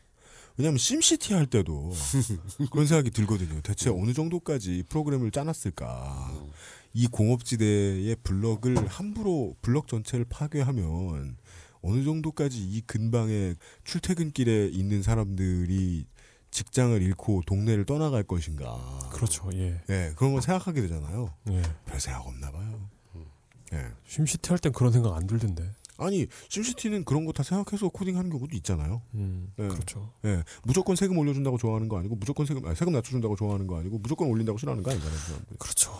[0.57, 1.91] 왜냐하면 심시티 할 때도
[2.71, 3.61] 그런 생각이 들거든요.
[3.61, 6.31] 대체 어느 정도까지 프로그램을 짜놨을까?
[6.93, 11.37] 이 공업지대의 블럭을 함부로 블럭 전체를 파괴하면
[11.81, 16.05] 어느 정도까지 이 근방에 출퇴근길에 있는 사람들이
[16.51, 19.09] 직장을 잃고 동네를 떠나갈 것인가?
[19.11, 19.49] 그렇죠.
[19.53, 19.81] 예.
[19.89, 21.33] 예, 그런 걸 생각하게 되잖아요.
[21.49, 21.61] 예.
[21.85, 22.89] 별 생각 없나 봐요.
[23.73, 23.87] 예.
[24.05, 25.71] 심시티 할 땐 그런 생각 안 들던데.
[25.97, 29.01] 아니 심시티는 그런 거 다 생각해서 코딩하는 경우도 있잖아요.
[29.13, 29.53] 음.
[29.55, 29.67] 네.
[29.67, 30.11] 그렇죠.
[30.25, 33.99] 예, 무조건 세금 올려준다고 좋아하는 거 아니고 무조건 세금 아, 세금 낮춰준다고 좋아하는 거 아니고
[33.99, 35.17] 무조건 올린다고 싫어하는 거 아니잖아요.
[35.19, 35.57] 사람들.
[35.57, 35.91] 그렇죠.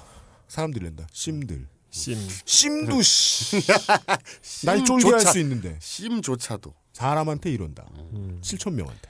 [0.50, 1.08] 사람들이란다.
[1.14, 1.68] 심들.
[1.92, 2.18] 심.
[2.46, 3.62] 심도 씨.
[4.66, 7.86] 날 쫄게 할 수 있는데 심조차도 사람한테 이런다.
[7.96, 8.40] 음.
[8.42, 9.10] 7천 명한테.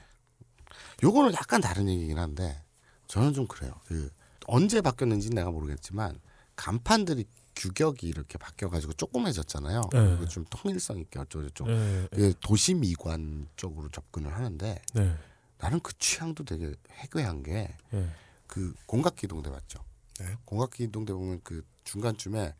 [1.02, 2.62] 요거는 약간 다른 얘기긴 한데
[3.06, 3.74] 저는 좀 그래요.
[3.86, 4.10] 그
[4.46, 6.18] 언제 바뀌었는지 는 내가 모르겠지만
[6.56, 9.80] 간판들이 규격이 이렇게 바뀌어가지고 조그매졌잖아요.
[9.92, 10.06] 네.
[10.06, 15.16] 그리고 좀 통일성 있게 어쩌고저쩌고 예, 예, 그 도시 미관 쪽으로 접근을 하는데 네.
[15.58, 18.08] 나는 그 취향도 되게 해괴한 게 예.
[18.46, 19.84] 그 공각기동대 맞죠?
[20.20, 20.36] 네.
[20.44, 22.54] 공각기동대 보면 그 중간쯤에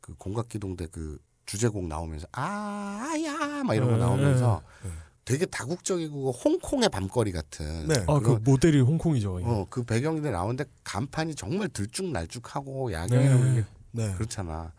[0.00, 4.90] 그 공각기동대 그 주제곡 나오면서 아야 막 이런 거 네, 나오면서 네.
[5.24, 7.94] 되게 다국적이고 홍콩의 밤거리 같은 네.
[8.08, 9.40] 아, 그 모델이 홍콩이죠.
[9.40, 9.44] 예.
[9.44, 13.64] 어, 그 배경들이 나오는데 간판이 정말 들쭉날쭉하고 야경이라고 네.
[13.92, 14.14] 네.
[14.14, 14.72] 그렇잖아.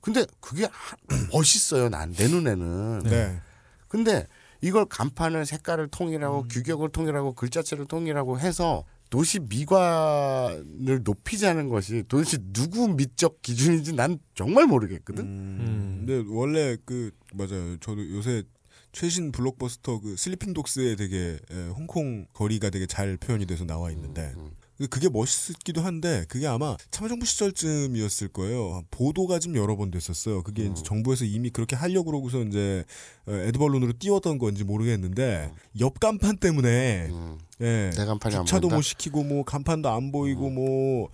[0.00, 0.96] 근데 그게 하-
[1.32, 1.88] 멋있어요.
[1.88, 3.00] 난 내 눈에는.
[3.04, 3.40] 네.
[3.88, 4.26] 근데
[4.60, 6.48] 이걸 간판을 색깔을 통일하고 음.
[6.48, 14.66] 규격을 통일하고 글자체를 통일하고 해서 도시 미관을 높이자는 것이 도대체 누구 미적 기준인지 난 정말
[14.66, 15.24] 모르겠거든.
[15.24, 16.04] 음.
[16.06, 17.76] 근데 원래 그 맞아요.
[17.80, 18.44] 저도 요새
[18.92, 24.32] 최신 블록버스터 그 Sleeping Dogs에 되게 에, 홍콩 거리가 되게 잘 표현이 돼서 나와 있는데
[24.36, 24.50] 음.
[24.88, 28.82] 그게 멋있기도 한데 그게 아마 참여정부 시절쯤이었을 거예요.
[28.90, 30.42] 보도가 좀 여러 번 됐었어요.
[30.42, 30.74] 그게 음.
[30.74, 32.84] 정부에서 이미 그렇게 하려고 그러고서 이제
[33.26, 37.38] 어, 애드벌룬으로 띄웠던 건지 모르겠는데 옆 간판 때문에 음.
[37.60, 37.90] 예.
[38.46, 38.70] 주차도.
[38.70, 40.54] 못 시키고 뭐 간판도 안 보이고 음.
[40.54, 41.10] 뭐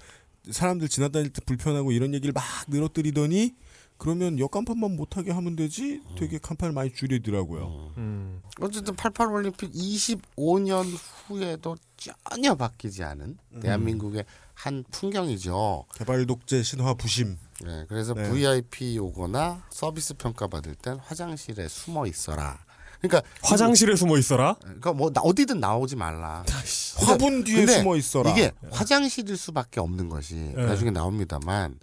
[0.48, 3.54] 사람들 지나다닐 때 불편하고 이런 얘기를 막 늘어뜨리더니
[3.98, 7.92] 그러면 옆 간판만 못하게 하면 되지 되게 간판을 많이 줄이더라고요.
[7.96, 8.42] 음.
[8.60, 10.84] 어쨌든 88 올림픽 25년
[11.26, 13.60] 후에도 전혀 바뀌지 않은 음.
[13.60, 15.86] 대한민국의 한 풍경이죠.
[15.94, 17.36] 개발 독재 신화 부심.
[17.64, 18.28] 네, 그래서 네.
[18.30, 22.58] VIP 오거나 서비스 평가 받을 땐 화장실에 숨어 있어라.
[23.00, 24.56] 그러니까 화장실에 숨어 있어라.
[24.60, 26.44] 그러니까 뭐 나- 어디든 나오지 말라.
[27.06, 28.30] 화분 뒤에 숨어 있어라.
[28.30, 30.66] 이게 화장실일 수밖에 없는 것이 네.
[30.66, 31.78] 나중에 나옵니다만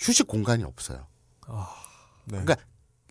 [0.00, 1.06] 휴식 공간이 없어요.
[2.24, 2.40] 네.
[2.42, 2.56] 그러니까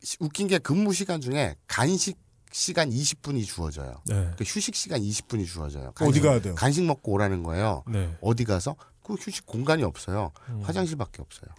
[0.02, 2.18] 시- 웃긴 게 근무 시간 중에 간식
[2.52, 4.02] 시간 20분이 주어져요.
[4.08, 4.16] 네.
[4.16, 5.90] 그러니까 휴식 시간 20분이 주어져요.
[5.90, 6.56] 어디 간식, 가야 돼요?
[6.56, 7.84] 간식 먹고 오라는 거예요.
[7.88, 8.18] 네.
[8.22, 10.32] 어디 가서 그 휴식 공간이 없어요.
[10.50, 10.62] 음.
[10.64, 11.50] 화장실밖에 없어요.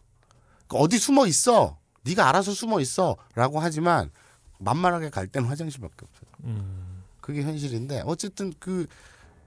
[0.67, 1.79] 그러니까 어디 숨어 있어.
[2.03, 4.11] 네가 알아서 숨어 있어라고 하지만
[4.59, 6.31] 만만하게 갈 때는 화장실밖에 없어요.
[6.45, 7.05] 음.
[7.21, 8.87] 그게 현실인데 어쨌든 그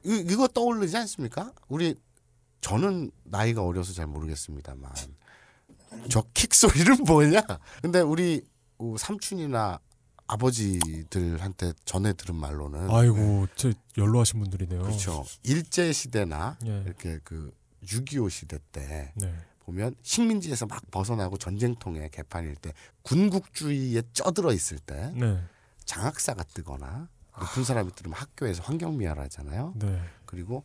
[0.05, 1.51] 이, 이거 떠오르지 않습니까?
[1.67, 1.95] 우리
[2.61, 4.91] 저는 나이가 어려서 잘 모르겠습니다만
[6.10, 7.41] 저 킥 소리는 뭐냐?
[7.82, 8.45] 근데 우리
[8.77, 9.79] 어, 삼촌이나
[10.27, 14.82] 아버지들한테 전해 들은 말로는 아이고, 제 연로하신 분들이네요.
[14.82, 15.25] 그렇죠.
[15.43, 16.82] 일제 시대나 예.
[16.86, 17.51] 이렇게 그
[17.86, 19.34] 6.25 시대 때 네.
[19.65, 25.41] 보면 식민지에서 막 벗어나고 전쟁통에 개판일 때 군국주의에 쩌들어 있을 때 네.
[25.86, 29.73] 장학사가 뜨거나 높은 사람이 뜨면 학교에서 환경미화를 하잖아요.
[29.75, 30.01] 네.
[30.25, 30.63] 그리고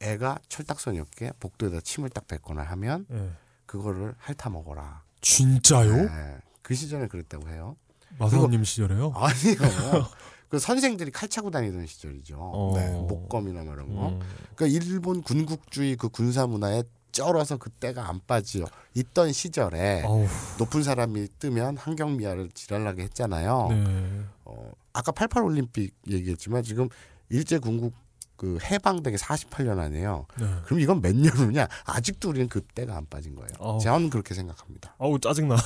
[0.00, 3.32] 애가 철딱서니없게 복도에다 침을 딱 뱉거나 하면 네.
[3.68, 5.02] 그거를 핥아 먹어라.
[5.20, 5.94] 진짜요?
[5.94, 6.38] 네.
[6.62, 7.76] 그 시절에 그랬다고 해요.
[8.18, 9.12] 마사오님 시절에요?
[9.14, 10.08] 아니요.
[10.48, 12.36] 그 선생들이 칼 차고 다니던 시절이죠.
[12.40, 12.72] 어.
[12.74, 12.90] 네.
[12.90, 14.08] 목검이나 뭐 이런 거.
[14.08, 14.20] 음.
[14.56, 20.26] 그러니까 일본 군국주의 그 군사 문화에 쩔어서 그때가 안 빠져 있던 시절에 아우.
[20.58, 23.68] 높은 사람이 뜨면 환경미화를 지랄나게 했잖아요.
[23.70, 24.24] 네.
[24.46, 26.88] 어, 아까 88 올림픽 얘기했지만 지금
[27.28, 27.92] 일제 군국
[28.38, 30.26] 그 해방되게 48년 아니에요.
[30.38, 30.46] 네.
[30.64, 31.66] 그럼 이건 몇 년 후냐?
[31.84, 33.50] 아직도 우리는 그때가 안 빠진 거예요.
[33.58, 33.78] 아우.
[33.80, 34.94] 저는 그렇게 생각합니다.
[34.98, 35.56] 아우 짜증나.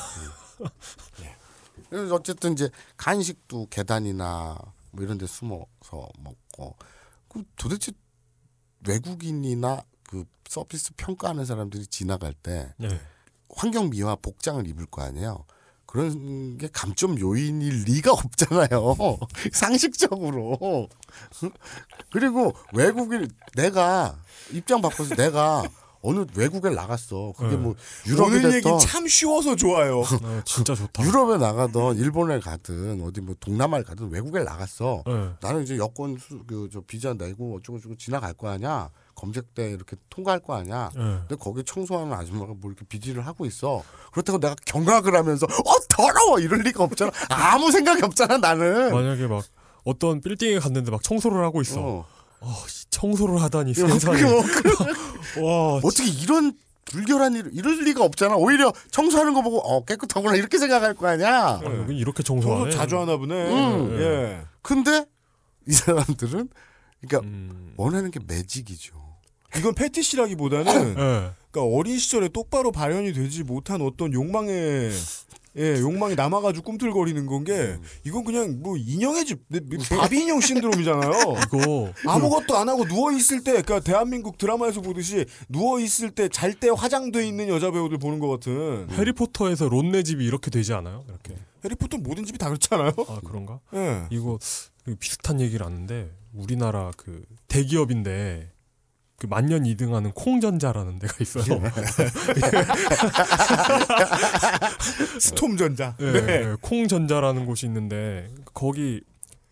[1.90, 4.58] 그래서 어쨌든 이제 간식도 계단이나
[4.90, 6.76] 뭐 이런 데 숨어서 먹고
[7.28, 7.92] 그 도대체
[8.88, 12.88] 외국인이나 그 서비스 평가하는 사람들이 지나갈 때 네.
[13.54, 15.44] 환경 미화 복장을 입을 거 아니에요.
[15.92, 18.96] 그런 게 감점 요인일 리가 없잖아요.
[19.52, 20.88] 상식적으로.
[22.10, 24.16] 그리고 외국인 내가
[24.52, 25.62] 입장 바꿔서 내가
[26.00, 27.34] 어느 외국에 나갔어.
[27.36, 27.56] 그게 네.
[27.56, 27.74] 뭐
[28.06, 30.00] 유럽이 오늘 얘기 참 쉬워서 좋아요.
[30.00, 31.04] 아, 진짜 좋다.
[31.04, 35.04] 유럽에 나가던 일본에 가든 어디 뭐 동남아를 가든 외국에 나갔어.
[35.06, 35.28] 네.
[35.42, 38.88] 나는 이제 여권 그 저 비자 내고 어쩌고 저쩌고 지나갈 거 아니야.
[39.22, 40.90] 검색대 이렇게 통과할 거 아니야.
[40.96, 41.00] 네.
[41.00, 43.84] 근데 거기 청소하는 아줌마가 뭐 이렇게 비지를 하고 있어.
[44.10, 47.12] 그렇다고 내가 경악을 하면서 어 더러워 이럴 리가 없잖아.
[47.30, 48.92] 아무 생각이 없잖아 나는.
[48.92, 49.44] 만약에 막
[49.84, 51.80] 어떤 빌딩에 갔는데 막 청소를 하고 있어.
[51.80, 52.06] 어.
[52.40, 54.20] 어, 이 청소를 하다니 그, 세상에.
[54.20, 56.52] 그, 와, 어떻게 이런
[56.86, 58.34] 불결한 일 이럴 리가 없잖아.
[58.34, 61.60] 오히려 청소하는 거 보고 어 깨끗하구나 이렇게 생각할 거 아니야.
[61.62, 62.72] 아, 여긴 이렇게 청소 청소하네.
[62.72, 63.34] 자주 하나 보네.
[63.34, 64.00] 음.
[64.00, 64.40] 예.
[64.62, 65.06] 근데
[65.68, 66.48] 이 사람들은
[67.00, 67.74] 그러니까 음.
[67.76, 69.01] 원하는 게 매직이죠.
[69.58, 71.30] 이건 패티시라기보다는 네.
[71.50, 74.90] 그러니까 어린 시절에 똑바로 발현이 되지 못한 어떤 욕망에
[75.54, 79.40] 예, 욕망이 남아가지고 꿈틀거리는 건 게 이건 그냥 뭐 인형의 집
[79.90, 81.10] 바비 인형 신드롬이잖아요.
[81.46, 86.54] 이거 아무것도 안 하고 누워 있을 때, 그러니까 대한민국 드라마에서 보듯이 누워 있을 때 잘
[86.54, 88.88] 때 화장돼 있는 여자 배우들 보는 것 같은.
[88.92, 91.04] 해리포터에서 론네 집이 이렇게 되지 않아요?
[91.06, 91.34] 이렇게.
[91.64, 92.92] 해리포터 모든 집이 다 그렇잖아요.
[93.08, 93.60] 아 그런가?
[93.74, 94.04] 예.
[94.10, 94.38] 이거
[95.00, 98.51] 비슷한 얘기를 아는데 우리나라 그 대기업인데
[99.22, 101.44] 그 만년 2등하는 콩전자라는 데가 있어요.
[105.20, 105.96] 스톰전자.
[106.00, 109.00] 예, 예, 콩전자라는 곳이 있는데 거기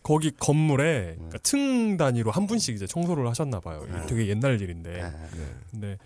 [0.03, 3.87] 거기 건물에 그러니까 층 단위로 한 분씩 이제 청소를 하셨나 봐요.
[3.89, 4.91] 이게 되게 옛날 일인데.
[4.91, 5.13] 네.
[5.71, 5.99] 근데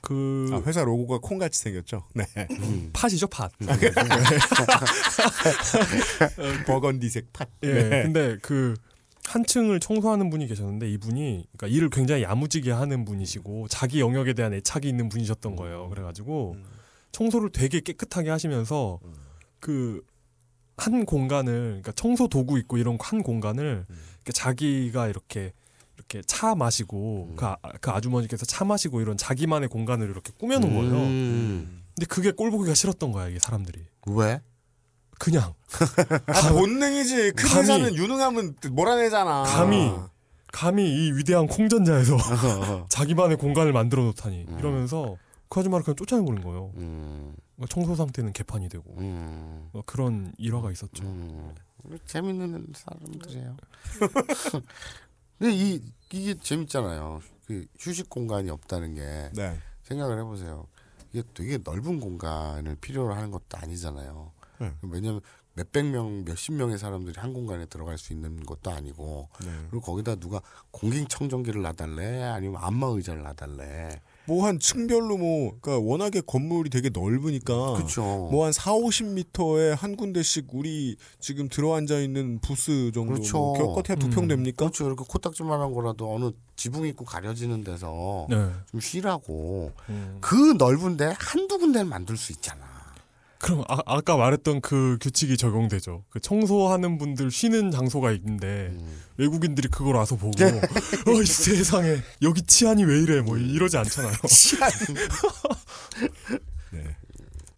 [0.00, 2.02] 그 아, 회사 로고가 콩같이 생겼죠.
[2.14, 2.24] 네.
[2.50, 2.90] 음.
[2.92, 3.52] 팥이죠, 팥.
[6.66, 7.48] 버건디색 팥.
[7.62, 7.74] 예.
[7.74, 8.02] 네.
[8.02, 8.74] 근데 그
[9.28, 14.54] 한 층을 청소하는 분이 계셨는데 이분이 그러니까 일을 굉장히 야무지게 하는 분이시고 자기 영역에 대한
[14.54, 15.88] 애착이 있는 분이셨던 거예요.
[15.90, 16.56] 그래가지고
[17.12, 19.00] 청소를 되게 깨끗하게 하시면서
[19.60, 20.02] 그
[20.78, 25.52] 한 공간을 그러니까 청소 도구 있고 이런 한 공간을 이렇게 자기가 이렇게
[25.96, 30.94] 이렇게 차 마시고 그, 아, 그 아주머니께서 차 마시고 이런 자기만의 공간을 이렇게 꾸며놓은 거예요.
[30.94, 31.82] 음.
[31.96, 33.84] 근데 그게 꼴 보기가 싫었던 거야 이게 사람들이.
[34.06, 34.40] 왜?
[35.18, 35.54] 그냥
[36.26, 37.32] 아, 본능이지.
[37.32, 39.42] 큰 감히- 회사는 유능하면 몰아내잖아.
[39.44, 39.92] 감히
[40.52, 42.86] 감히 이 위대한 콩전자에서 어.
[42.88, 44.58] 자기만의 공간을 만들어 놓다니 음.
[44.58, 45.16] 이러면서
[45.48, 46.72] 그 아줌마를 그냥 쫓아내버린 거예요.
[46.76, 47.34] 음.
[47.56, 49.68] 그러니까 청소 상태는 개판이 되고 음.
[49.72, 51.04] 뭐 그런 일화가 있었죠.
[51.04, 51.54] 음.
[52.06, 53.56] 재밌는 사람들이에요.
[55.38, 55.80] 근데 이
[56.12, 57.20] 이게 재밌잖아요.
[57.46, 59.58] 그 휴식 공간이 없다는 게 네.
[59.84, 60.66] 생각을 해보세요.
[61.12, 64.32] 이게 되게 넓은 공간을 필요로 하는 것도 아니잖아요.
[64.60, 64.72] 네.
[64.82, 65.20] 왜냐하면
[65.54, 69.50] 몇백 명, 몇십 명의 사람들이 한 공간에 들어갈 수 있는 것도 아니고 네.
[69.70, 70.40] 그리고 거기다 누가
[70.70, 77.72] 공기청정기를 놔달래 아니면 안마 의자를 놔달래 뭐 한 층별로 뭐 그러니까 워낙에 건물이 되게 넓으니까
[77.72, 78.02] 그렇죠.
[78.30, 83.38] 뭐 한 4, 50m에 한 군데씩 우리 지금 들어앉아 있는 부스 정도 그렇죠.
[83.38, 84.10] 뭐두 음.
[84.10, 84.66] 평 됩니까?
[84.66, 84.86] 그렇죠.
[84.86, 88.50] 이렇게 코딱지만한 거라도 어느 지붕 있고 가려지는 데서 네.
[88.70, 90.18] 좀 쉬라고 음.
[90.20, 92.77] 그 넓은데 한두 군데는 만들 수 있잖아.
[93.40, 96.04] 그럼 아, 아까 말했던 그 규칙이 적용되죠.
[96.10, 99.00] 그 청소하는 분들 쉬는 장소가 있는데 음.
[99.16, 100.32] 외국인들이 그걸 와서 보고
[101.06, 104.12] 어이 세상에 여기 치안이 왜 이래 뭐 이러지 않잖아요.
[106.72, 106.96] 네.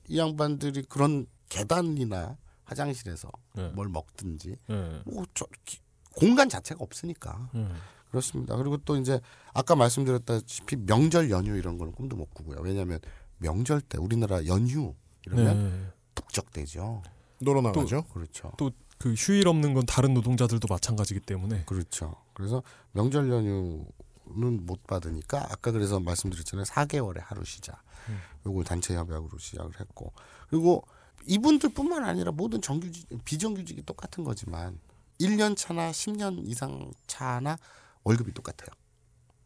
[0.08, 3.68] 이 양반들이 그런 계단이나 화장실에서 네.
[3.74, 5.00] 뭘 먹든지 네.
[5.06, 5.80] 뭐 저, 기-
[6.14, 7.66] 공간 자체가 없으니까 네.
[8.10, 8.56] 그렇습니다.
[8.56, 9.20] 그리고 또 이제
[9.54, 12.58] 아까 말씀드렸다시피 명절 연휴 이런 거는 꿈도 못 꾸고요.
[12.60, 12.98] 왜냐하면
[13.38, 14.94] 명절 때 우리나라 연휴
[15.26, 15.92] 이러면 네.
[16.14, 17.02] 북적대죠.
[17.40, 18.04] 놀러 나가죠.
[18.12, 18.52] 그렇죠.
[18.98, 22.16] 그 휴일 없는 건 다른 노동자들도 마찬가지기 때문에 그렇죠.
[22.34, 26.64] 그래서 명절 연휴는 못 받으니까 아까 그래서 말씀드렸잖아요.
[26.64, 27.80] 4개월에 하루 쉬자.
[28.10, 28.18] 음.
[28.46, 30.12] 요걸 단체 협약으로 시작을 했고
[30.50, 30.84] 그리고
[31.26, 34.78] 이분들뿐만 아니라 모든 정규직 비정규직이 똑같은 거지만
[35.18, 37.56] 1년 차나 10년 이상 차나
[38.04, 38.68] 월급이 똑같아요.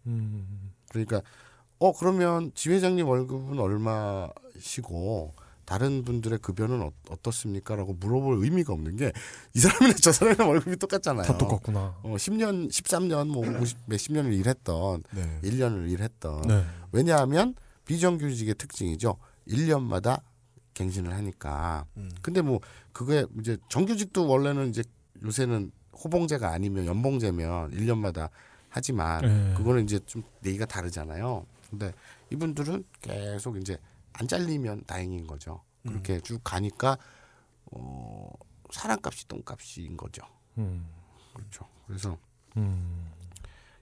[0.07, 0.73] 음.
[0.89, 1.23] 그러니까
[1.79, 9.12] 어 그러면 지회장님 월급은 얼마시고 다른 분들의 급여는 어, 어떻습니까 라고 물어볼 의미가 없는 게
[9.55, 11.24] 이 사람이나 저 사람이나 월급이 똑같잖아요.
[11.27, 11.94] 다 똑같구나.
[12.03, 15.40] 어 10년, 13년 뭐 50, 몇십 년을 일했던 네.
[15.42, 16.64] 1년을 일했던 네.
[16.92, 19.16] 왜냐하면 비정규직의 특징이죠.
[19.48, 20.22] 1년마다
[20.74, 21.85] 갱신을 하니까.
[21.96, 22.11] 음.
[22.20, 22.59] 근데 뭐
[22.92, 24.83] 그게 이제 정규직도 원래는 이제
[25.22, 25.70] 요새는
[26.03, 28.31] 호봉제가 아니면 연봉제면 1년마다
[28.68, 29.55] 하지만 네.
[29.57, 31.46] 그거는 이제 좀 얘기가 다르잖아요.
[31.70, 31.92] 근데
[32.31, 33.79] 이분들은 계속 이제
[34.14, 35.62] 안 잘리면 다행인 거죠.
[35.87, 36.96] 그렇게 쭉 가니까
[37.72, 38.31] 어
[38.70, 40.22] 사람값이 똥값인 거죠.
[40.59, 40.87] 음.
[41.35, 41.66] 그렇죠.
[41.87, 42.16] 그래서
[42.57, 43.11] 음.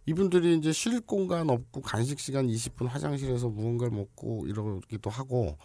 [0.07, 5.57] 이분들이 이제 쉴 공간 없고 간식 시간 20분 화장실에서 무언가를 먹고 이러기도 하고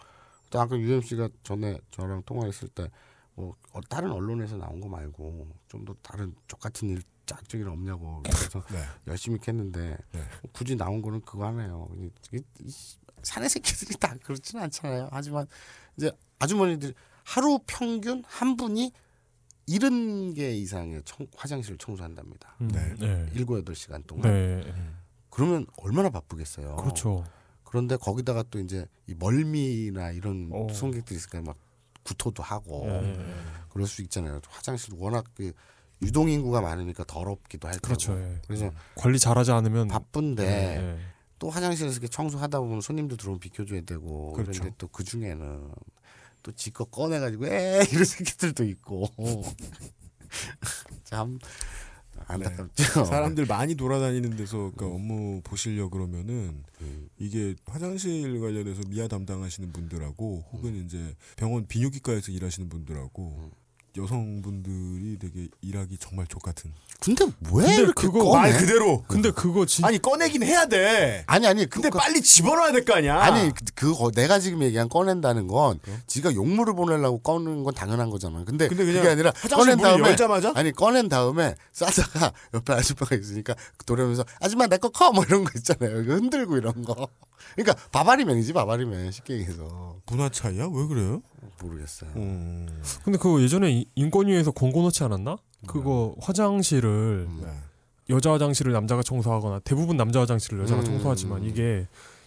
[0.50, 2.88] 또 아까 UMC가 전에 저랑 통화했을 때
[3.34, 3.54] 뭐
[3.88, 8.78] 다른 언론에서 나온 거 말고 좀 더 다른 똑같은 일 짝짝이 없냐고 그래서 네.
[9.06, 10.20] 열심히 했는데 네.
[10.52, 11.48] 굳이 나온 거는 그거.
[11.94, 12.72] 이- 이
[13.22, 15.08] 사내 새끼들이 다 그렇지는 않잖아요.
[15.10, 15.46] 하지만
[15.96, 18.92] 이제 아주머니들 하루 평균 한 분이
[19.68, 22.56] 70개 이상의 청, 화장실을 청소한답니다.
[22.60, 22.68] 음.
[22.68, 22.94] 네.
[22.98, 23.28] 네.
[23.34, 24.22] 일곱 여덟 시간 동안.
[24.22, 24.72] 네.
[25.30, 26.76] 그러면 얼마나 바쁘겠어요.
[26.76, 27.24] 그렇죠.
[27.64, 30.68] 그런데 거기다가 또 이제 이 멀미나 이런 어.
[30.72, 31.58] 손객들이 있으니까 막
[32.02, 33.34] 구토도 하고 예.
[33.68, 34.40] 그럴 수 있잖아요.
[34.48, 35.52] 화장실 워낙 그
[36.00, 38.14] 유동 인구가 많으니까 더럽기도 할 그렇죠.
[38.14, 38.24] 테고.
[38.26, 38.40] 예.
[38.46, 40.98] 그래서 관리 잘하지 않으면 바쁜데 예.
[41.38, 44.52] 또 화장실에서 이렇게 청소하다 보면 손님들 들어오면 비켜줘야 되고 그렇죠.
[44.60, 45.70] 그런데 또 그 중에는
[46.42, 49.08] 또 지껏 꺼내가지고 에 이런 새끼들도 있고
[51.04, 51.38] 참
[52.26, 53.04] 안타깝죠.
[53.04, 57.08] 사람들 많이 돌아다니는 데서 그러니까 업무 보시려 그러면은 음.
[57.18, 63.50] 이게 화장실 관련해서 미아 담당하시는 분들하고 혹은 이제 병원 비뇨기과에서 일하시는 분들하고
[63.98, 66.72] 여성분들이 되게 일하기 정말 족같은.
[67.00, 68.50] 근데 왜 근데 이렇게 그거 꺼내?
[68.50, 69.04] 말 그대로.
[69.06, 71.22] 근데 그거 진 아니 꺼내긴 해야 돼.
[71.26, 73.20] 아니 아니 근데 그, 빨리 집어넣어야 될 거 아니야.
[73.20, 78.42] 아니 그, 그거 내가 지금 얘기한 꺼낸다는 건 지가 용물을 보내려고 꺼내는 건 당연한 거잖아.
[78.44, 83.54] 근데, 근데 그냥 그게 아니라 꺼낸 다음에 열자마자 아니 꺼낸 다음에 싸다가 옆에 아줌마가 있으니까
[83.86, 85.98] 돌아오면서 아줌마 내 거 커 뭐 이런 거 있잖아요.
[86.14, 87.08] 흔들고 이런 거.
[87.54, 90.66] 그러니까 바바리맨이지 바바리맨 쉽게 얘기해서 문화 차이야?
[90.72, 91.22] 왜 그래요?
[91.62, 92.10] 모르겠어요.
[92.16, 92.82] 음.
[93.04, 95.36] 근데 그거 예전에 이- 인권위에서 권고 넣지 않았나?
[95.66, 97.40] 그거 화장실을 음.
[97.44, 97.52] 네.
[98.10, 100.84] 여자 화장실을 남자가 청소하거나 대부분 남자 화장실을 여자가 음.
[100.86, 101.86] 청소하지만 이게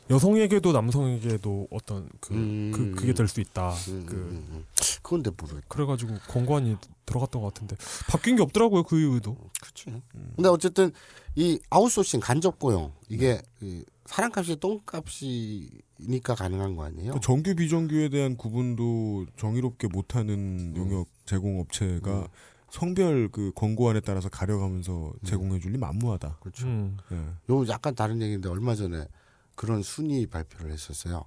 [0.10, 2.72] 여성에게도 남성에게도 어떤 그, 음.
[2.74, 3.72] 그 그게 될 수 있다.
[3.88, 4.66] 음, 그 음, 음.
[5.02, 5.64] 그건 내 모르겠.
[5.70, 7.76] 그래가지고 권고안이 들어갔던 것 같은데
[8.10, 9.38] 바뀐 게 없더라고요 그 이후에도.
[9.62, 10.02] 그렇지.
[10.36, 10.92] 근데 어쨌든
[11.36, 17.14] 이 아웃소싱 간접 고용 이게 그 사람값이 똥값이니까 가능한 거 아니에요?
[17.14, 22.28] 그 정규 비정규에 대한 구분도 정의롭게 못하는 용역 제공업체가 음.
[22.70, 26.40] 성별 그 권고안에 따라서 가려가면서 제공해줄 리 만무하다.
[26.42, 26.68] 그렇죠.
[26.68, 26.98] 음.
[27.14, 27.16] 예.
[27.54, 29.08] 요 약간 다른 얘기인데 얼마 전에
[29.56, 31.24] 그런 순위 발표를 했었어요.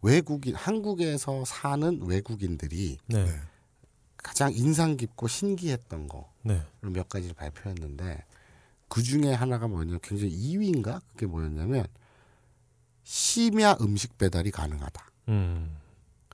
[0.00, 3.24] 외국인 한국에서 사는 외국인들이 네.
[3.24, 3.30] 네.
[4.16, 6.62] 가장 인상 깊고 신기했던 거 네.
[6.80, 8.24] 몇 가지를 발표했는데
[8.88, 11.86] 그 중에 하나가 뭐냐 굉장히 2위인가 그게 뭐였냐면
[13.06, 15.06] 심야 음식 배달이 가능하다.
[15.28, 15.76] 음.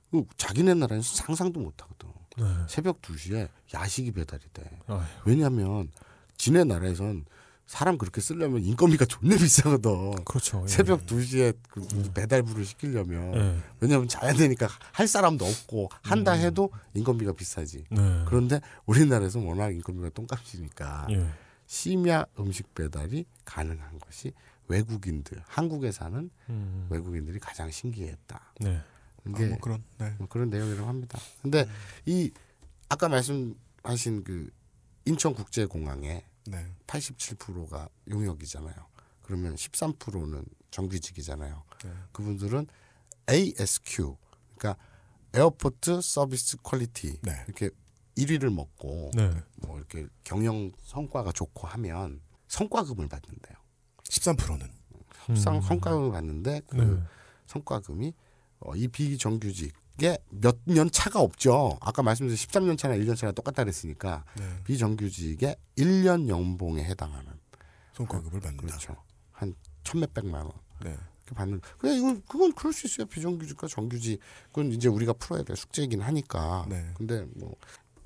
[0.09, 2.09] 그 자기네 나라에서 상상도 못 하거든.
[2.35, 2.45] 네.
[2.67, 4.63] 새벽 2시에 야식이 배달이 돼.
[4.87, 5.03] 아휴.
[5.25, 5.91] 왜냐면
[6.35, 7.25] 지네 나라에선
[7.67, 10.25] 사람 그렇게 쓰려면 인건비가 존나 비싸거든.
[10.25, 10.63] 그렇죠.
[10.63, 10.67] 예.
[10.67, 13.59] 새벽 2시에 그 배달부를 시키려면 예.
[13.79, 17.85] 왜냐면 자야 되니까 할 사람도 없고 한다 해도 인건비가 비싸지.
[17.91, 18.23] 네.
[18.25, 21.27] 그런데 우리나라에서 워낙 인건비가 똥값이니까 예.
[21.67, 24.33] 심야 음식 배달이 가능한 것이
[24.67, 26.87] 외국인들 한국에 사는 음.
[26.89, 28.53] 외국인들이 가장 신기했다.
[28.61, 28.81] 네.
[29.27, 30.13] 이게 아, 뭐 그런 네.
[30.17, 31.19] 뭐 그런 내용이라고 합니다.
[31.41, 31.67] 근데
[32.05, 32.31] 이
[32.89, 34.49] 아까 말씀하신 그
[35.05, 36.65] 인천국제공항에 네.
[36.87, 38.75] 87%가 용역이잖아요.
[39.21, 41.63] 그러면 13%는 정규직이잖아요.
[41.85, 41.91] 네.
[42.11, 42.67] 그분들은
[43.29, 44.17] ASQ
[44.57, 44.81] 그러니까
[45.33, 47.43] Airport Service Quality 네.
[47.47, 47.69] 이렇게
[48.17, 49.31] 1위를 먹고 네.
[49.55, 53.62] 뭐 이렇게 경영 성과가 좋고 하면 성과금을 받는데요.
[54.13, 54.67] 13%는
[55.35, 55.61] 성 음.
[55.61, 57.03] 성과금을 받는데 그 네.
[57.47, 58.13] 성과금이
[58.59, 61.77] 어, 이 비정규직에 몇 년 차가 없죠.
[61.81, 64.43] 아까 말씀드린 13년 차나 1년 차나 똑같다 그랬으니까 네.
[64.65, 67.31] 비정규직의 1년 연봉에 해당하는
[67.93, 68.65] 성과급을 받는다.
[68.67, 68.95] 그렇죠.
[69.31, 70.51] 한 천몇백만 원
[70.83, 70.89] 네.
[70.91, 71.61] 이렇게 받는.
[71.77, 73.05] 그냥 이건 그건 그럴 수 있어요.
[73.07, 74.19] 비정규직과 정규직
[74.51, 76.65] 그건 이제 우리가 풀어야 될 숙제이긴 하니까.
[76.69, 76.85] 네.
[76.95, 77.55] 근데 뭐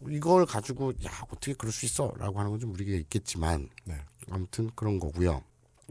[0.08, 3.96] 이걸 가지고 야 어떻게 그럴 수 있어라고 하는 건좀 무리가 있겠지만 네.
[4.30, 5.44] 아무튼 그런 거고요.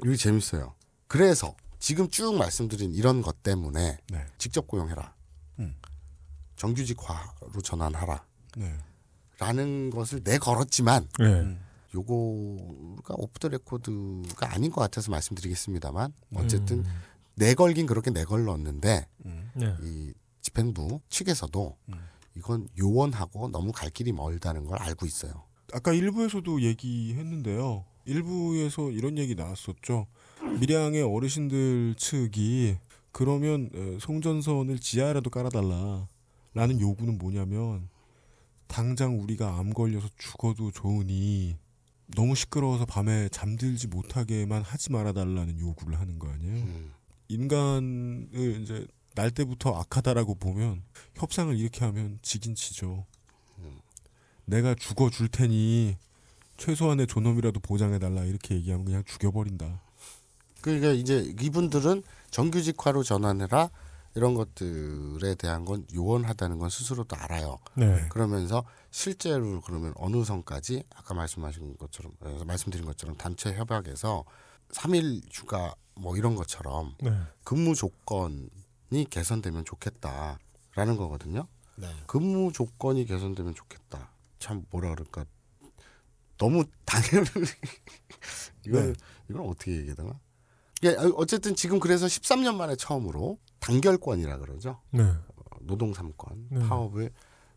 [0.04, 0.74] 이게 재밌어요.
[1.08, 4.26] 그래서 지금 쭉 말씀드린 이런 것 때문에 네.
[4.38, 5.14] 직접 고용해라.
[5.60, 5.74] 음.
[6.56, 8.24] 정규직화로 전환하라.
[8.56, 8.74] 네.
[9.38, 11.24] 라는 것을 내걸었지만 네.
[11.24, 11.60] 음.
[11.94, 16.84] 요거가 off the record가 아닌 것 같아서 말씀드리겠습니다만 어쨌든 음.
[17.36, 19.50] 내걸긴 그렇게 내걸었는데 음.
[19.54, 19.74] 네.
[19.82, 22.08] 이 집행부 측에서도 음.
[22.34, 25.44] 이건 요원하고 너무 갈 길이 멀다는 걸 알고 있어요.
[25.72, 27.84] 아까 일부에서도 얘기했는데요.
[28.06, 30.06] 일부에서 이런 얘기 나왔었죠.
[30.60, 32.76] 밀양의 어르신들 측이
[33.12, 37.88] 그러면 에, 송전선을 지하라도 깔아달라라는 요구는 뭐냐면
[38.66, 41.56] 당장 우리가 암 걸려서 죽어도 좋으니
[42.14, 46.54] 너무 시끄러워서 밤에 잠들지 못하게만 하지 말아달라는 요구를 하는 거 아니에요.
[46.54, 46.92] 음.
[47.28, 50.82] 인간을 이제 날 때부터 악하다라고 보면
[51.14, 53.06] 협상을 이렇게 하면 지긴 지죠.
[54.44, 55.96] 내가 죽어 줄 테니
[56.56, 59.80] 최소한의 존엄이라도 보장해 달라 이렇게 얘기하면 그냥 죽여버린다.
[60.60, 63.70] 그러니까 이제 이분들은 정규직화로 전환해라
[64.16, 67.58] 이런 것들에 대한 건 요원하다는 건 스스로도 알아요.
[67.74, 68.08] 네.
[68.08, 74.24] 그러면서 실제로 그러면 어느 선까지 아까 말씀하신 것처럼 어, 말씀드린 것처럼 단체 협약에서
[74.70, 77.12] 3일 휴가 뭐 이런 것처럼 네.
[77.44, 78.48] 근무 조건이
[79.10, 81.46] 개선되면 좋겠다라는 거거든요.
[82.06, 84.10] 근무 조건이 개선되면 좋겠다.
[84.38, 85.26] 참 뭐라 그럴까
[86.38, 87.26] 너무 당연히
[88.66, 88.98] 이건 네.
[89.30, 90.20] 이건 어떻게 얘기해야 되나?
[90.84, 94.80] 예, 어쨌든 지금 그래서 13년 만에 처음으로 단결권이라 그러죠.
[94.90, 95.04] 네.
[95.60, 96.68] 노동 3권 네.
[96.68, 97.10] 파업을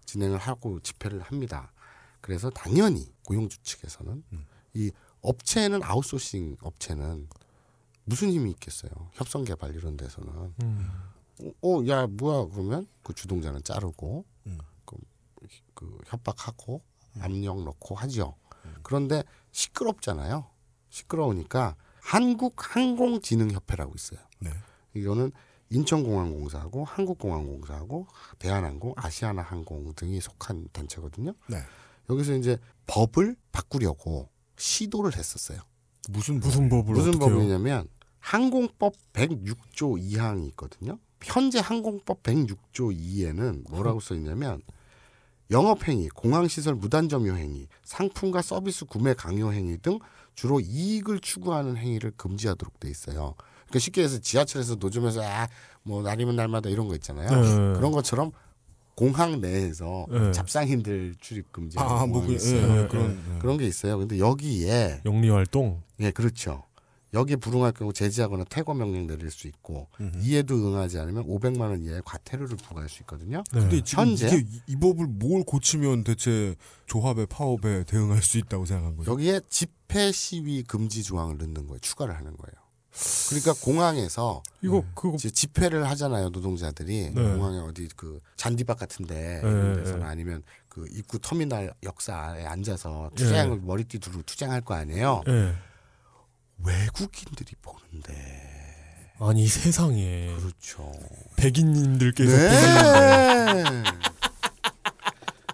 [0.06, 1.72] 진행을 하고 집회를 합니다.
[2.22, 4.46] 그래서 당연히 고용주 측에서는 음.
[4.74, 7.28] 이 업체는 아웃소싱 업체는
[8.06, 8.92] 무슨 힘이 있겠어요.
[9.14, 10.90] 협성 개발 이런 데서는 음.
[11.62, 14.58] 어, 야 뭐야 그러면 그 주동자는 자르고 음.
[14.86, 14.98] 그,
[15.74, 16.82] 그 협박하고
[17.20, 18.36] 압력 넣고 하죠.
[18.84, 20.46] 그런데 시끄럽잖아요.
[20.90, 24.20] 시끄러우니까 한국 항공진흥협회라고 있어요.
[24.40, 24.52] 네.
[24.94, 25.32] 이거는
[25.70, 28.08] 인천공항공사하고 한국공항공사하고
[28.40, 31.34] 대한항공, 아시아나항공 등이 속한 단체거든요.
[31.48, 31.58] 네.
[32.10, 32.58] 여기서 이제
[32.88, 35.60] 법을 바꾸려고 시도를 했었어요.
[36.10, 37.36] 무슨 무슨 법을 무슨 어떻게 해요?
[37.36, 37.88] 법이냐면
[38.20, 40.98] 항공법 106조 2항이 있거든요.
[41.22, 44.62] 현재 항공법 106조 2에는 뭐라고 써 있냐면
[45.52, 50.00] 영업행위, 공항시설 무단점유 행위, 상품과 서비스 구매 강요 행위 등
[50.36, 53.36] 주로 이익을 추구하는 행위를 금지하도록 돼 있어요.
[53.66, 55.48] 그러니까 쉽게 해서 지하철에서 노점에서 아,
[55.84, 57.30] 뭐 날이면 날마다 이런 거 있잖아요.
[57.30, 57.78] 네.
[57.78, 58.32] 그런 것처럼
[58.96, 60.32] 공항 내에서 네.
[60.32, 62.62] 잡상인들 출입 금지 아, 뭐 그, 있어요.
[62.62, 63.40] 예, 네, 그런 네.
[63.40, 63.98] 그런 게 있어요.
[63.98, 65.82] 근데 여기에 영리 활동.
[66.00, 66.64] 예, 그렇죠.
[67.14, 70.20] 여기에 불응할 경우 제지하거나 퇴거 명령 내릴 수 있고 음흠.
[70.22, 73.44] 이에도 응하지 않으면 500만 원 이하의 과태료를 부과할 수 있거든요.
[73.52, 73.60] 네.
[73.60, 74.28] 근데 지금 현재?
[74.28, 76.56] 이게 이, 이 법을 뭘 고치면 대체
[76.86, 79.12] 조합에 파업에 대응할 수 있다고 생각한 거죠?
[79.12, 81.80] 여기에 집회 시위 금지 조항을 넣는 거예요.
[81.80, 82.70] 추가를 하는 거예요.
[83.30, 87.22] 그러니까 공항에서 이거 그거 이제 집회를 하잖아요 노동자들이 네.
[87.22, 90.12] 공항에 어디 그 잔디밭 같은데 이런 네, 데서나 네.
[90.12, 95.22] 아니면 그 입구 터미널 역사에 앉아서 투쟁을 머리띠 두르고 투쟁할 거 아니에요.
[95.28, 95.54] 예.
[96.66, 98.14] 외국인들이 보는데
[99.20, 100.92] 아니 세상에 그렇죠.
[101.38, 103.84] 백인님들께서 네.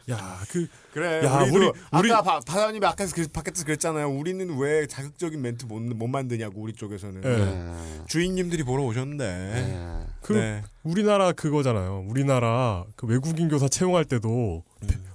[0.08, 1.26] 야그 그래.
[1.26, 4.08] 야, 우리도 우리- 우리- 아까 바, 바다님이 아까 그, 밖에서 그랬잖아요.
[4.10, 7.28] 우리는 왜 자극적인 멘트 못, 못 만드냐고 우리 쪽에서는 예.
[7.28, 8.01] 네.
[8.08, 9.26] 주인님들이 보러 오셨는데.
[9.26, 10.06] 네.
[10.22, 10.64] 그 네.
[10.84, 12.06] 우리나라 그거잖아요.
[12.08, 14.64] 우리나라 그 외국인 교사 채용할 때도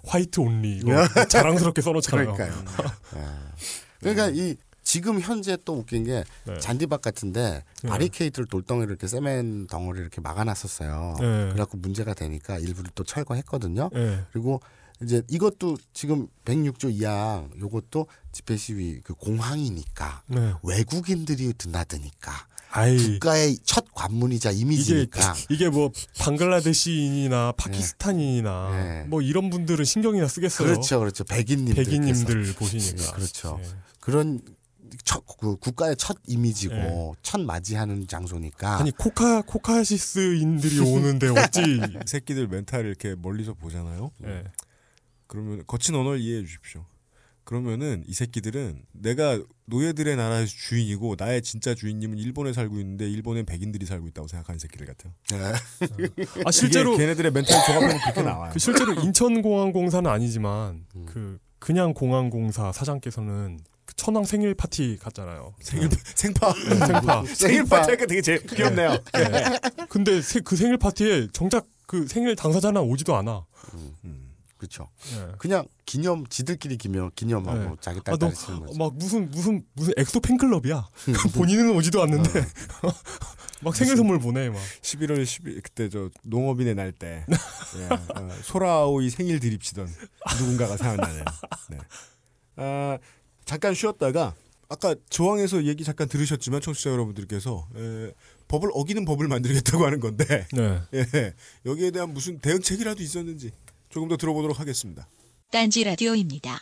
[0.06, 2.34] 화이트 온리 이거 자랑스럽게 써놓잖아요.
[2.34, 2.64] 그러니까요.
[3.14, 3.24] 네.
[4.00, 6.58] 그러니까 이 지금 현재 또 웃긴 게 네.
[6.58, 7.88] 잔디밭 같은데 네.
[7.88, 11.16] 바리케이트를 돌덩이를 이렇게 세멘 덩어리 이렇게 막아놨었어요.
[11.20, 11.26] 네.
[11.52, 13.90] 그래갖고 문제가 되니까 일부를 또 철거했거든요.
[13.94, 14.20] 예.
[14.32, 14.60] 그리고
[15.02, 20.52] 이제 이것도 지금 106조 2항 요것도 집회 시위 그 공항이니까 네.
[20.62, 22.32] 외국인들이 드나드니까
[22.72, 29.04] 아이 국가의 첫 관문이자 이게 이미지니까 이게 뭐 방글라데시인이나 파키스탄인이나 네.
[29.08, 30.68] 뭐 이런 분들은 신경이나 쓰겠어요.
[30.68, 31.24] 그렇죠, 그렇죠.
[31.24, 33.02] 백인님들 백인님들 보시니까.
[33.02, 33.60] 예, 그렇죠.
[33.62, 33.68] 예.
[33.98, 34.40] 그런
[35.04, 42.48] 첫, 그 국가의 첫 이미지고 첫 맞이하는 장소니까 아니 코카 코카시스인들이 오는데 어찌 이 새끼들
[42.48, 44.10] 멘탈을 이렇게 멀리서 보잖아요.
[44.24, 44.44] 예.
[45.26, 46.84] 그러면 거친 언어를 이해해 주십시오.
[47.44, 53.86] 그러면은 이 새끼들은 내가 노예들의 나라에서 주인이고 나의 진짜 주인님은 일본에 살고 있는데 일본엔 백인들이
[53.86, 55.12] 살고 있다고 생각하는 새끼들 같아요.
[55.30, 56.08] 네.
[56.44, 58.50] 아 실제로 걔네들의 멘탈 종합해보면 그렇게 나와요.
[58.52, 61.06] 그 실제로 인천공항공사는 아니지만 음.
[61.06, 63.69] 그 그냥 공항공사 사장께서는 그
[64.00, 65.54] 천왕 생일 파티 갔잖아요.
[65.60, 67.22] 생일 생파 생파.
[67.26, 68.96] 생일 파티가 되게 제일 귀엽네요.
[69.90, 73.44] 근데 세- 그 생일 파티에 정작 그 생일 당사자는 오지도 않아.
[74.04, 74.30] 음.
[74.56, 74.88] 그렇죠.
[75.16, 75.32] 예.
[75.38, 77.70] 그냥 기념 지들끼리 기념 기념하고 네.
[77.80, 78.78] 자기 아, 딸 너, 딸 쓰는 거지.
[78.78, 80.86] 막 무슨 무슨 무슨 엑소 팬클럽이야.
[81.36, 82.44] 본인은 오지도 않는데
[83.62, 84.58] 막 생일 선물 보내 막.
[84.82, 87.24] 11월 10일 그때 저 농업인의 날 때
[87.76, 89.86] 예, 어, 아오이 소라 생일 드립치던
[90.38, 91.24] 누군가가 생각나네요.
[91.70, 91.78] 네.
[92.56, 92.98] 아,
[93.50, 94.32] 잠깐 쉬었다가
[94.68, 98.12] 아까 조항에서 얘기 잠깐 들으셨지만 청취자 여러분들께서 에,
[98.46, 100.80] 법을 어기는 법을 만들겠다고 하는 건데 네.
[100.94, 101.34] 예,
[101.66, 103.50] 여기에 대한 무슨 대응책이라도 있었는지
[103.88, 105.08] 조금 더 들어보도록 하겠습니다.
[105.50, 106.60] 딴지 라디오입니다.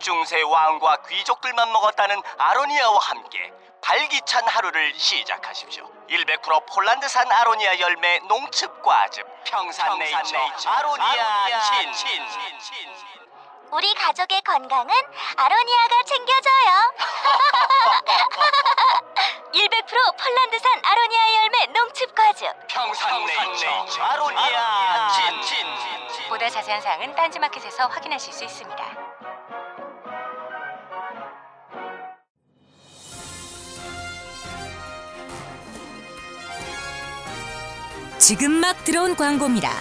[0.00, 3.38] 중세 왕과 귀족들만 먹었다는 아로니아와 함께
[3.82, 5.90] 발기찬 하루를 시작하십시오.
[6.08, 11.60] 100% 폴란드산 아로니아 열매 농축 과즙 평산네이처 아로니아
[11.92, 12.24] 친.
[13.72, 14.92] 우리 가족의 건강은
[15.36, 16.92] 아로니아가 챙겨줘요.
[19.54, 22.48] 100% 폴란드산 아로니아 열매 농축 과즙.
[22.68, 25.68] 평산네이처 아로니아 친.
[26.28, 28.84] 보다 자세한 사항은 딴지마켓에서 확인하실 수 있습니다.
[38.20, 39.72] 지금 막 들어온 광고입니다.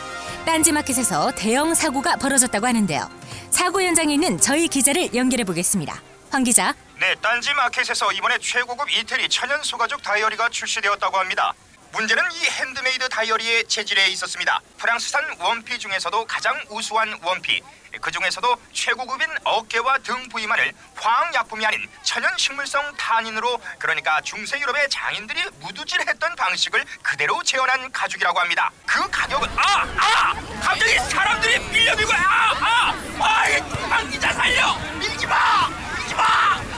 [0.46, 3.10] 딴지마켓에서 대형 사고가 벌어졌다고 하는데요.
[3.50, 6.02] 사고 현장에 있는 저희 기자를 연결해 보겠습니다.
[6.32, 6.74] 황 기자.
[7.02, 11.54] 네, 딴지 마켓에서 이번에 최고급 이태리 천연 소가죽 다이어리가 출시되었다고 합니다.
[11.92, 14.60] 문제는 이 핸드메이드 다이어리의 재질에 있었습니다.
[14.78, 17.62] 프랑스산 원피 중에서도 가장 우수한 원피.
[18.00, 25.44] 그 중에서도 최고급인 어깨와 등 부위만을 화학약품이 아닌 천연 식물성 탄닌으로 그러니까 중세 유럽의 장인들이
[25.60, 28.72] 무두질했던 방식을 그대로 재현한 가죽이라고 합니다.
[28.86, 29.88] 그 가격은 아!
[29.98, 30.34] 아!
[30.62, 32.54] 갑자기 사람들이 밀려들고 아!
[32.62, 32.94] 아!
[33.20, 33.60] 아이!
[33.90, 34.76] 방기자 살려!
[35.00, 35.68] 밀지 마!
[35.98, 36.24] 밀지 마!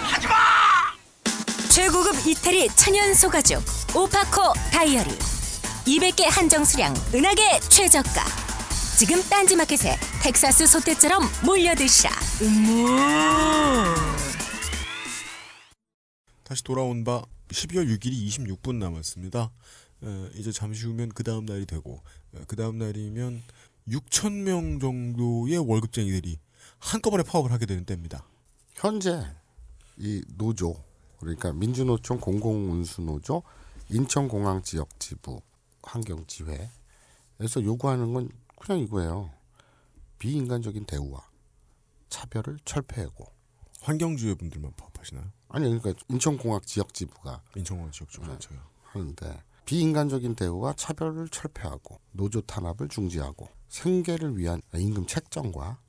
[0.09, 0.70] 하지 마!
[1.72, 3.63] 최고급 이태리 천연 소가죽
[3.95, 5.09] 오파코 다이어리
[5.86, 8.09] 200개 한정 수량 은하계 최저가
[8.99, 12.11] 지금 딴지마켓에 텍사스 소떼처럼 몰려드시라
[12.41, 12.88] 음모
[16.43, 19.49] 다시 돌아온 바 12월 6일이 26분 남았습니다.
[20.03, 22.03] 에, 이제 잠시 후면 그 다음 날이 되고
[22.47, 23.41] 그 다음 날이면
[23.88, 26.38] 6천 명 정도의 월급쟁이들이
[26.80, 28.26] 한꺼번에 파업을 하게 되는 때입니다.
[28.74, 29.26] 현재
[29.97, 30.91] 이 노조
[31.22, 33.43] 그러니까 민주노총 공공운수노조
[33.89, 35.41] 인천공항 지역 지부
[35.84, 39.32] 환경지회에서 요구하는 건 그냥 이거예요.
[40.19, 41.28] 비인간적인 대우와
[42.09, 43.26] 차별을 철폐하고
[43.82, 45.26] 환경주의 분들만 파업하시나요?
[45.49, 52.41] 아니 그러니까 인천공항 지역 지부가 인천공항 지역 지부 자체가 하는데 비인간적인 대우와 차별을 철폐하고 노조
[52.41, 55.80] 탄압을 중지하고 생계를 위한 임금 책정과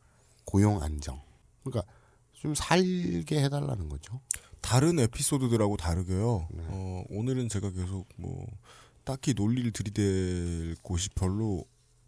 [0.45, 1.21] 고용 안정
[1.65, 1.91] 그러니까
[2.43, 4.21] 좀 살게 해달라는 거죠.
[4.61, 6.49] 다른 에피소드들하고 다르게요.
[6.53, 8.45] 어, 오늘은 제가 계속 뭐
[9.05, 11.65] 딱히 논리를 들이댈 곳이 별로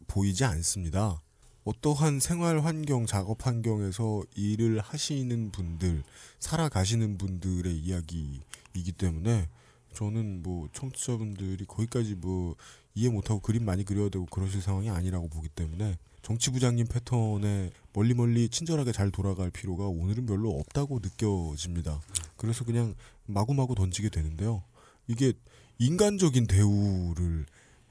[0.08, 1.22] 보이지 않습니다.
[1.62, 6.02] 어떠한 생활 환경, 작업 환경에서 일을 하시는 분들,
[6.40, 9.48] 살아가시는 분들의 이야기이기 때문에
[9.92, 12.56] 저는 뭐 청취자분들이 거기까지 뭐
[12.96, 18.48] 이해 못하고 그림 많이 그려야 되고 그러실 상황이 아니라고 보기 때문에 정치부장님 패턴에 멀리 멀리
[18.48, 22.00] 친절하게 잘 돌아갈 필요가 오늘은 별로 없다고 느껴집니다.
[22.36, 22.94] 그래서 그냥
[23.26, 24.62] 마구마구 던지게 되는데요.
[25.06, 25.34] 이게
[25.78, 27.44] 인간적인 대우를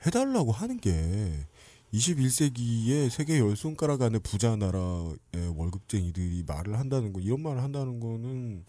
[0.06, 1.46] 해달라고 하는 게
[1.94, 5.16] 21세기에 세계 열 손가락 안에 부자 나라의
[5.56, 8.66] 월급쟁이들이 말을 한다는 거 이런 말을 한다는 거는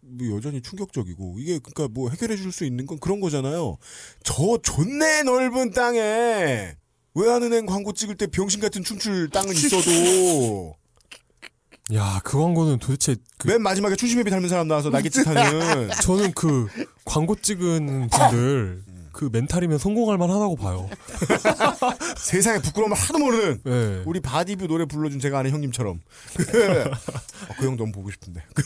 [0.00, 3.78] 뭐 여전히 충격적이고 이게 그러니까 뭐 해결해 줄 수 있는 건 그런 거잖아요.
[4.22, 6.76] 저 존내 넓은 땅에
[7.22, 10.74] 외환은행 광고 찍을 때 병신 같은 춤출 땅은 있어도?
[11.94, 15.88] 야, 그 광고는 도대체 그 맨 마지막에 춘심회비 닮은 사람 나와서 날개짓 하는.
[16.02, 16.66] 저는 그
[17.04, 18.82] 광고 찍은 분들
[19.18, 20.88] 그 멘탈이면 성공할 만하다고 봐요.
[22.18, 24.02] 세상에 부끄러움을 하도 모르는 네.
[24.06, 26.00] 우리 바디뷰 노래 불러준 제가 아는 형님처럼
[26.36, 28.62] 그, 어, 그형 너무 보고 싶은데 그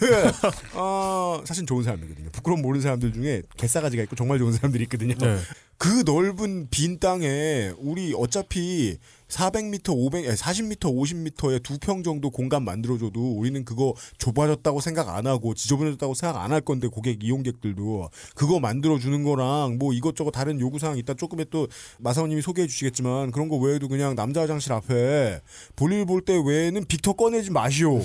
[0.74, 2.28] 어, 사실 좋은 사람이거든요.
[2.32, 5.14] 부끄러움 모르는 사람들 중에 개싸가지가 있고 정말 좋은 사람들이 있거든요.
[5.14, 5.38] 네.
[5.78, 8.98] 그 넓은 빈 땅에 우리 어차피
[9.33, 15.55] 400m, 500, 아니, 40m, 50m에 두평 정도 공간 만들어줘도 우리는 그거 좁아졌다고 생각 안 하고
[15.55, 21.14] 지저분해졌다고 생각 안 할 건데 고객 이용객들도 그거 만들어주는 거랑 뭐 이것저것 다른 요구사항 이따
[21.14, 21.66] 조금에 또
[21.99, 25.41] 마사오님이 소개해 주시겠지만 그런 거 외에도 그냥 남자 화장실 앞에
[25.76, 27.99] 볼일 볼 때 외에는 빅터 꺼내지 마시오.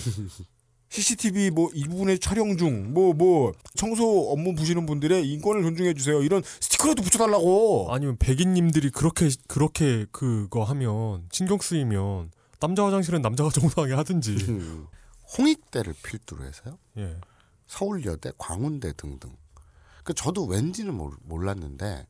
[0.89, 6.21] CCTV 뭐 이 부분의 촬영 중 뭐 뭐 청소 업무 보시는 분들의 인권을 존중해 주세요.
[6.23, 7.87] 이런 스티커라도 붙여달라고.
[7.91, 14.31] 아니면 백인님들이 그렇게 그렇게 그거 하면 신경 쓰이면 남자 화장실은 남자가 청소하게 하든지.
[14.49, 14.87] 음.
[15.37, 16.77] 홍익대를 필두로 해서요.
[16.97, 17.17] 예.
[17.67, 19.35] 서울여대, 광운대 등등.
[20.05, 22.07] 그 저도 왠지는 몰- 몰랐는데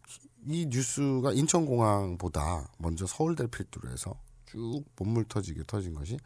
[0.47, 4.13] 이 뉴스가 인천공항보다 먼저 서울대를 필두로 해서
[4.45, 6.17] 쭉 몸물 터지게 터진 것이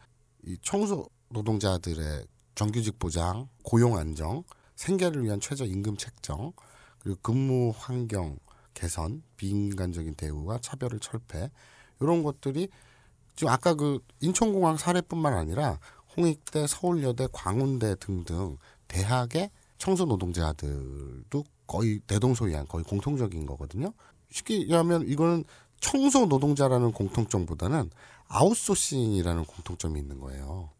[0.44, 4.44] 이 청소 노동자들의 정규직 보장, 고용 안정,
[4.76, 6.52] 생계를 위한 최저 임금 책정,
[6.98, 8.38] 그리고 근무 환경
[8.74, 11.50] 개선, 비인간적인 대우와 차별을 철폐
[12.00, 12.68] 이런 것들이
[13.34, 15.78] 지금 아까 그 인천공항 사례뿐만 아니라
[16.16, 23.92] 홍익대, 서울여대, 광운대 등등 대학의 청소 노동자들도 거의 대동소이한 거의 공통적인 거거든요.
[24.30, 25.44] 쉽게 얘기하면 이거는
[25.80, 27.90] 청소 노동자라는 공통점보다는
[28.28, 30.70] 아웃소싱이라는 공통점이 있는 거예요.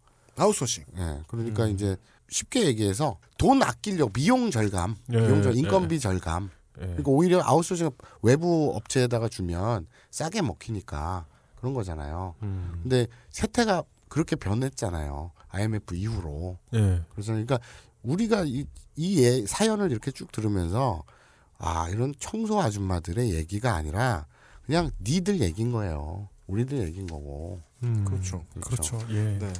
[0.43, 0.85] 아웃소싱.
[0.99, 1.23] 예.
[1.29, 1.97] 그러니까 이제
[2.29, 5.59] 쉽게 얘기해서 돈 아끼려고 비용 절감, 예, 비용 절 예.
[5.59, 6.51] 인건비 절감.
[6.79, 6.87] 예.
[6.87, 7.91] 그러니까 오히려 아웃소싱
[8.23, 11.27] 외부 업체에다가 주면 싸게 먹히니까
[11.57, 12.35] 그런 거잖아요.
[12.43, 12.81] 음.
[12.83, 15.33] 근데 세태가 그렇게 변했잖아요.
[15.51, 16.59] IMF 이후로.
[16.75, 17.03] 예.
[17.13, 17.59] 그래서 그러니까
[18.03, 18.67] 우리가 이,
[18.97, 21.05] 이 예- 사연을 이렇게 쭉 들으면서
[21.59, 24.27] 아 이런 청소 아줌마들의 얘기가 아니라
[24.67, 26.29] 그냥 니들 얘기인 거예요.
[26.47, 27.61] 우리들 얘기인 거고.
[27.83, 28.05] 음.
[28.05, 28.45] 그렇죠.
[28.61, 28.99] 그렇죠.
[29.11, 29.39] 예.
[29.39, 29.53] 네.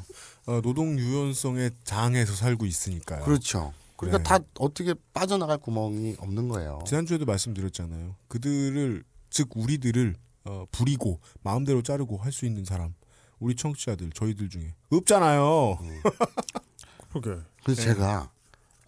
[0.47, 3.25] 어, 노동 유연성의 장에서 살고 있으니까요.
[3.25, 3.73] 그렇죠.
[3.97, 4.25] 그러니까 네.
[4.25, 6.81] 다 어떻게 빠져나갈 구멍이 없는 거예요.
[6.87, 8.17] 지난주에도 말씀드렸잖아요.
[8.29, 12.95] 그들을 즉 우리들을 어, 부리고 마음대로 자르고 할 수 있는 사람
[13.39, 15.79] 우리 청취자들 저희들 중에 없잖아요.
[17.13, 17.41] 그러게.
[17.65, 17.89] 그래서 네.
[17.89, 18.31] 제가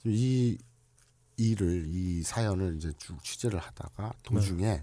[0.04, 0.58] 이
[1.36, 4.82] 일을 이 사연을 이제 쭉 취재를 하다가 도중에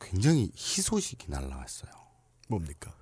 [0.00, 1.92] 굉장히 희소식이 날라왔어요.
[2.48, 2.94] 뭡니까?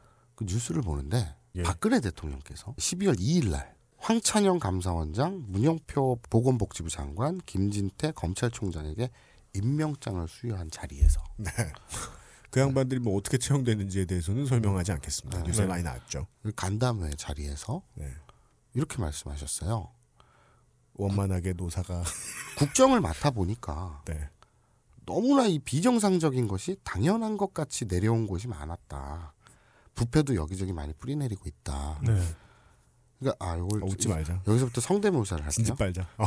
[0.43, 1.62] 그 뉴스를 보는데 예.
[1.62, 9.11] 박근혜 대통령께서 12월 2일 날 황찬영 감사원장, 문영표 보건복지부 장관, 김진태 검찰총장에게
[9.55, 11.51] 임명장을 수여한 자리에서 네.
[12.51, 15.43] 그 양반들이 뭐 어떻게 채용됐는지에 대해서는 설명하지 않겠습니다.
[15.43, 15.68] 뉴스에 네.
[15.68, 16.26] 많이 나왔죠.
[16.43, 18.12] 그 간담회 자리에서 네.
[18.74, 19.90] 이렇게 말씀하셨어요.
[20.95, 22.03] 원만하게 노사가
[22.59, 24.28] 국정을 맡아 보니까 네.
[25.07, 29.32] 너무나 이 비정상적인 것이 당연한 것 같이 내려온 곳이 많았다.
[29.95, 32.01] 부패도 여기저기 많이 뿌리내리고 있다.
[32.03, 32.20] 네.
[33.18, 34.43] 그러니까 아 이걸 어, 웃지 말자.
[34.47, 35.51] 여기서부터 성대모사를 할게요.
[35.53, 36.07] 진지 빨자.
[36.18, 36.26] 어.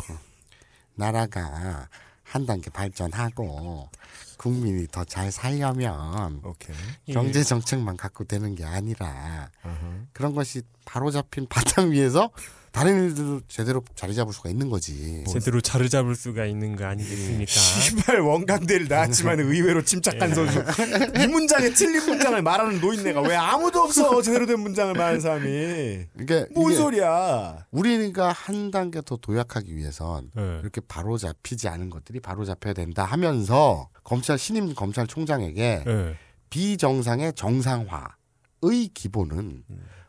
[0.95, 1.87] 나라가
[2.23, 3.89] 한 단계 발전하고
[4.37, 6.75] 국민이 더 잘 살려면 오케이.
[7.11, 9.49] 경제 정책만 갖고 되는 게 아니라
[10.13, 12.31] 그런 것이 바로 잡힌 바탕 위에서
[12.75, 15.23] 다른 일들도 제대로 자리 잡을 수가 있는 거지.
[15.31, 17.45] 제대로 자리 잡을 수가 있는 거 아니겠습니까?
[17.49, 20.59] 시발 원광대를 나왔지만 의외로 침착한 선수.
[21.17, 26.05] 이 문장에 틀린 문장을 말하는 노인네가 왜 아무도 없어 제대로 된 문장을 말하는 사람이.
[26.19, 27.65] 이게 뭔 소리야?
[27.71, 30.59] 우리가 한 단계 더 도약하기 위해선 네.
[30.61, 36.15] 이렇게 바로 잡히지 않은 것들이 바로 잡혀야 된다 하면서 검찰 신임 검찰총장에게 네.
[36.49, 39.63] 비정상의 정상화의 기본은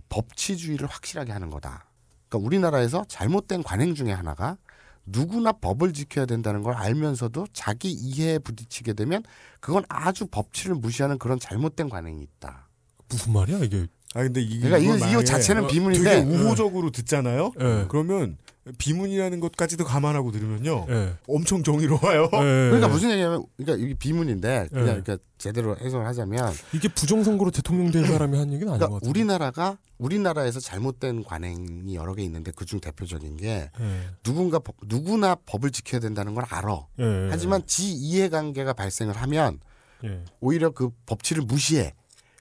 [0.08, 1.86] 법치주의를 확실하게 하는 거다.
[2.28, 4.56] 그러니까 우리나라에서 잘못된 관행 중에 하나가
[5.04, 9.22] 누구나 법을 지켜야 된다는 걸 알면서도 자기 이해에 부딪히게 되면
[9.60, 12.68] 그건 아주 법치를 무시하는 그런 잘못된 관행이 있다.
[13.08, 13.86] 무슨 말이야 이게?
[14.14, 17.52] 아 근데 이 그러니까 이거 이- 만약에 자체는 비문인데 되게 우호적으로 듣잖아요.
[17.56, 17.84] 네.
[17.88, 18.36] 그러면
[18.78, 21.14] 비문이라는 것까지도 감안하고 들으면요, 네.
[21.28, 22.22] 엄청 정의로워요.
[22.24, 22.30] 네.
[22.70, 25.00] 그러니까 무슨 얘기냐면 그러니까 이게 비문인데 그냥 네.
[25.02, 29.10] 그러니까 제대로 해석을 하자면 이게 부정선거로 대통령 된 사람이 한 얘기는 아닌 것 그러니까 같아요.
[29.10, 34.00] 우리나라가 우리나라에서 잘못된 관행이 여러 개 있는데 그중 대표적인 게 네.
[34.22, 36.86] 누군가 법- 누구나 법을 지켜야 된다는 걸 알아.
[36.96, 37.28] 네.
[37.30, 39.60] 하지만 지 이해관계가 발생을 하면
[40.02, 40.24] 네.
[40.40, 41.94] 오히려 그 법치를 무시해.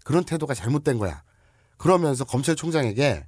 [0.03, 1.23] 그런 태도가 잘못된 거야.
[1.77, 3.25] 그러면서 검찰총장에게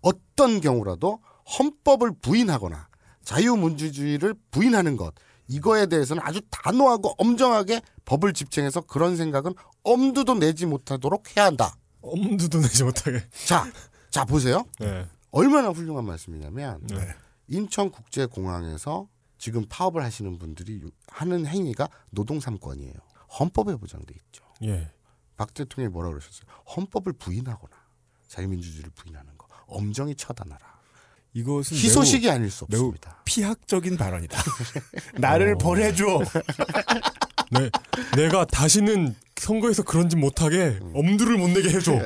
[0.00, 1.20] 어떤 경우라도
[1.58, 2.88] 헌법을 부인하거나
[3.22, 5.14] 자유민주주의를 부인하는 것
[5.48, 11.74] 이거에 대해서는 아주 단호하고 엄정하게 법을 집행해서 그런 생각은 엄두도 내지 못하도록 해야 한다.
[12.02, 13.22] 엄두도 내지 못하게.
[13.46, 13.70] 자,
[14.10, 14.64] 자 보세요.
[14.78, 15.06] 네.
[15.30, 17.14] 얼마나 훌륭한 말씀이냐면 네.
[17.48, 22.94] 인천국제공항에서 지금 파업을 하시는 분들이 하는 행위가 노동 삼권이에요.
[23.38, 24.44] 헌법에 보장돼 있죠.
[24.64, 24.90] 예.
[25.36, 26.50] 박 대통령이 뭐라 그러셨어요?
[26.76, 27.76] 헌법을 부인하거나
[28.26, 30.77] 자유민주주의를 부인하는 거 엄정히 처단하라.
[31.34, 33.20] 이것은 희소식이 아닐 수 매우 없습니다.
[33.24, 34.42] 피학적인 발언이다.
[35.18, 35.58] 나를 어.
[35.58, 36.22] 벌해줘.
[37.52, 37.70] 네.
[38.16, 41.92] 내가 다시는 선거에서 그런 짓 못하게 엄두를 못 내게 해줘.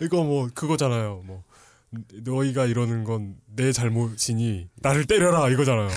[0.00, 1.22] 이거 뭐 그거잖아요.
[1.24, 1.42] 뭐
[2.24, 5.88] 너희가 이러는 건 내 잘못이니 나를 때려라 이거잖아요.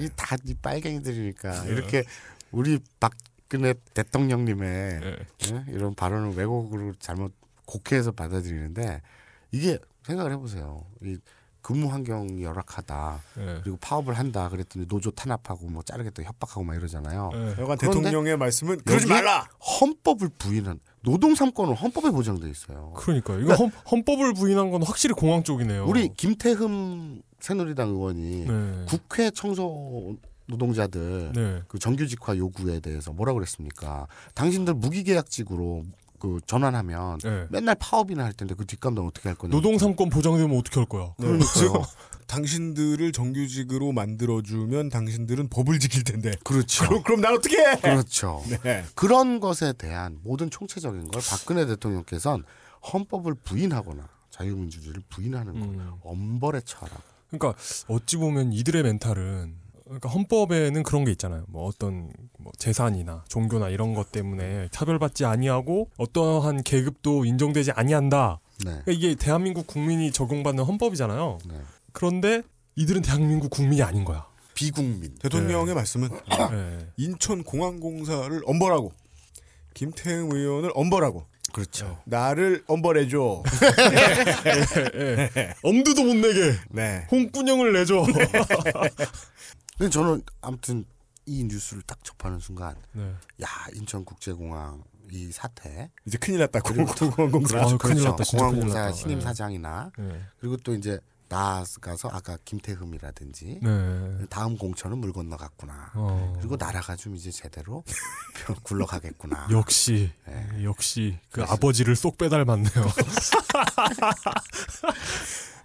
[0.00, 2.04] 이다이 빨갱이들이니까 이렇게
[2.52, 5.16] 우리 박근혜 대통령님의 네.
[5.52, 5.64] 예?
[5.68, 7.32] 이런 발언을 왜곡으로 잘못
[7.64, 9.02] 곡해해서 받아들이는데
[9.50, 9.78] 이게
[10.08, 10.84] 생각을 해보세요.
[11.02, 11.18] 이
[11.60, 13.20] 근무 환경이 열악하다.
[13.36, 13.60] 네.
[13.62, 14.48] 그리고 파업을 한다.
[14.48, 17.30] 그랬더니 노조 탄압하고 뭐 자르겠다 협박하고 막 이러잖아요.
[17.32, 17.38] 네.
[17.58, 19.46] 여간 그런데 대통령의 말씀은 그러지 말라.
[19.80, 22.94] 헌법을 부인한 노동 삼권은 헌법에 보장돼 있어요.
[22.96, 23.40] 그러니까요.
[23.40, 25.84] 이거 헌, 헌법을 부인한 건 확실히 공항 쪽이네요.
[25.86, 28.84] 우리 김태흠 새누리당 의원이 네.
[28.88, 31.62] 국회 청소 노동자들 네.
[31.68, 34.06] 그 정규직화 요구에 대해서 뭐라 그랬습니까?
[34.34, 35.84] 당신들 무기계약직으로
[36.18, 37.46] 그 전환하면 네.
[37.50, 39.50] 맨날 파업이나 할 텐데 그 뒷감당 어떻게 할 거냐?
[39.50, 41.14] 노동 삼권 보장되면 어떻게 할 거야?
[41.18, 41.38] 네.
[41.38, 41.72] 즉
[42.26, 46.32] 당신들을 정규직으로 만들어주면 당신들은 법을 지킬 텐데.
[46.44, 46.86] 그렇죠.
[46.86, 47.76] 그럼 그럼 난 어떻게 해?
[47.76, 48.42] 그렇죠.
[48.62, 48.84] 네.
[48.94, 52.44] 그런 것에 대한 모든 총체적인 걸 박근혜 대통령께서는
[52.92, 55.92] 헌법을 부인하거나 자유민주주의를 부인하는 거 음.
[56.02, 56.96] 엄벌에 처하라.
[57.30, 59.54] 그러니까 어찌 보면 이들의 멘탈은
[59.88, 61.44] 그러니까 헌법에는 그런 게 있잖아요.
[61.48, 68.40] 뭐 어떤 뭐 재산이나 종교나 이런 것 때문에 차별받지 아니하고 어떠한 계급도 인정되지 아니한다.
[68.64, 68.80] 네.
[68.84, 71.38] 그러니까 이게 대한민국 국민이 적용받는 헌법이잖아요.
[71.48, 71.54] 네.
[71.92, 72.42] 그런데
[72.76, 74.26] 이들은 대한민국 국민이 아닌 거야.
[74.54, 75.14] 비국민.
[75.16, 76.08] 대통령의 말씀은
[76.50, 76.78] 네.
[76.96, 78.92] 인천공항공사를 엄벌하고
[79.74, 81.98] 김태흠 의원을 엄벌하고 그렇죠.
[82.04, 83.42] 나를 엄벌해줘.
[84.94, 85.54] 예, 예.
[85.62, 87.06] 엄두도 못 내게 네.
[87.10, 88.04] 홍군형을 내줘.
[89.78, 90.84] 근데 저는 아무튼
[91.24, 93.14] 이 뉴스를 딱 접하는 순간 네.
[93.42, 96.60] 야 인천국제공항 이 사태 이제 큰일 났다.
[96.60, 97.58] 그리고 공항공사.
[97.60, 98.24] 아, 큰일 났다.
[98.24, 98.92] 진짜 큰일 공항공사.
[98.92, 99.24] 신임 네.
[99.24, 100.22] 사장이나 네.
[100.40, 100.98] 그리고 또 이제
[101.30, 104.26] 나아가서 아까 김태흠이라든지 네.
[104.30, 105.92] 다음 공천은 물 건너갔구나.
[105.94, 106.34] 어.
[106.38, 107.84] 그리고 나라가 좀 이제 제대로
[108.64, 109.48] 굴러가겠구나.
[109.50, 110.64] 역시 네.
[110.64, 112.72] 역시 그 아버지를 쏙 빼닮았네요.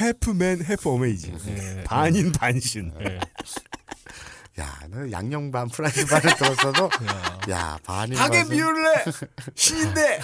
[0.00, 1.38] half man half amazing.
[1.46, 1.84] 네.
[1.84, 2.92] 반인 반신.
[2.98, 3.18] 네.
[4.60, 6.88] 야, 너 양념 반 프라이드 반을 들었어도
[7.50, 9.04] 야 하게 비유를 해.
[9.54, 10.20] 신인데.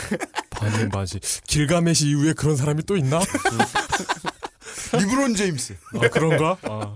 [0.50, 1.18] 반인 반신.
[1.46, 3.20] 길가메시 이후에 그런 사람이 또 있나?
[4.92, 5.76] 리브론 제임스.
[5.96, 6.56] 아, 그런가?
[6.62, 6.94] 아.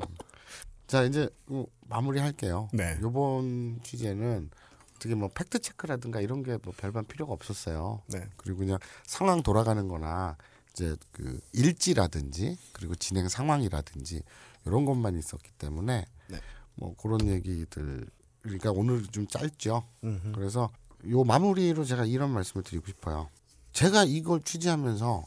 [0.86, 2.68] 자 이제 뭐 마무리할게요.
[2.72, 2.98] 네.
[3.02, 4.50] 요번 취재는
[4.96, 8.02] 어떻게 뭐 팩트 체크라든가 이런 게 뭐 별반 필요가 없었어요.
[8.08, 8.20] 네.
[8.36, 10.36] 그리고 그냥 상황 돌아가는-거나
[10.74, 14.22] 이제 그 일지라든지 그리고 진행 상황이라든지
[14.66, 16.40] 이런 것만 있었기 때문에 네.
[16.74, 18.06] 뭐 그런 얘기들
[18.42, 19.84] 그러니까 오늘 좀 짧죠.
[20.02, 20.32] 음흠.
[20.32, 20.70] 그래서
[21.08, 23.30] 요 마무리로 제가 이런 말씀을 드리고 싶어요.
[23.72, 25.24] 제가 이걸 취재하면서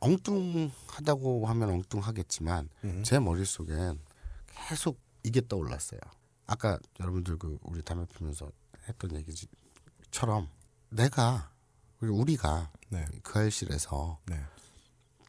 [0.00, 3.02] 엉뚱하다고 하면 엉뚱하겠지만 음.
[3.04, 3.98] 제 머릿속엔
[4.68, 6.00] 계속 이게 떠올랐어요.
[6.46, 8.50] 아까 여러분들 그 우리 담배 피면서
[8.88, 10.48] 했던 얘기처럼
[10.90, 11.50] 내가
[12.00, 13.04] 우리가 네.
[13.22, 14.40] 그 알실에서 네.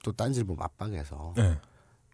[0.04, 1.60] 또 딴질보 맞박에서 네.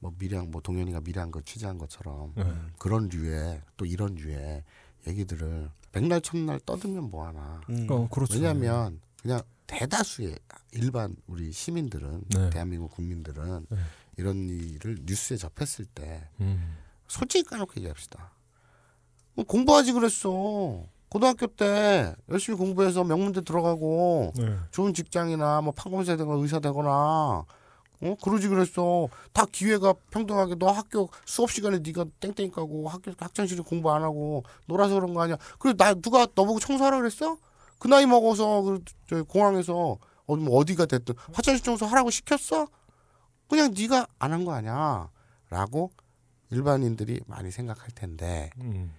[0.01, 2.43] 뭐 미량 뭐 동현이가 미량 거 취재한 것처럼 네.
[2.77, 4.63] 그런 류의 또 이런 류의
[5.07, 7.61] 얘기들을 백날 첫날 떠들면 뭐하나.
[7.69, 7.88] 음.
[7.89, 8.36] 어, 그렇죠.
[8.36, 10.38] 왜냐하면 그냥 대다수의
[10.73, 12.49] 일반 우리 시민들은 네.
[12.49, 13.77] 대한민국 국민들은 네.
[14.17, 16.77] 이런 일을 뉴스에 접했을 때 음.
[17.07, 18.31] 솔직히 까놓고 얘기합시다.
[19.33, 20.83] 뭐 공부하지 그랬어.
[21.09, 24.57] 고등학교 때 열심히 공부해서 명문대 들어가고 네.
[24.71, 27.45] 좋은 직장이나 뭐 판검사 되거나 의사 되거나
[28.01, 29.07] 어 그러지 그랬어.
[29.33, 34.43] 다 기회가 평등하게 너 학교 수업 시간에 네가 땡땡이 까고 학교 학창시절 공부 안 하고
[34.67, 35.37] 놀아서 그런 거 아니야.
[35.59, 37.37] 그래 나 누가 너보고 청소하라 그랬어?
[37.79, 42.67] 그 나이 먹어서 그저 공항에서 어디 뭐 어디가 됐든 화장실 청소 하라고 시켰어?
[43.49, 45.91] 그냥 네가 안 한 거 아니야.라고
[46.51, 48.93] 일반인들이 많이 생각할 텐데 음.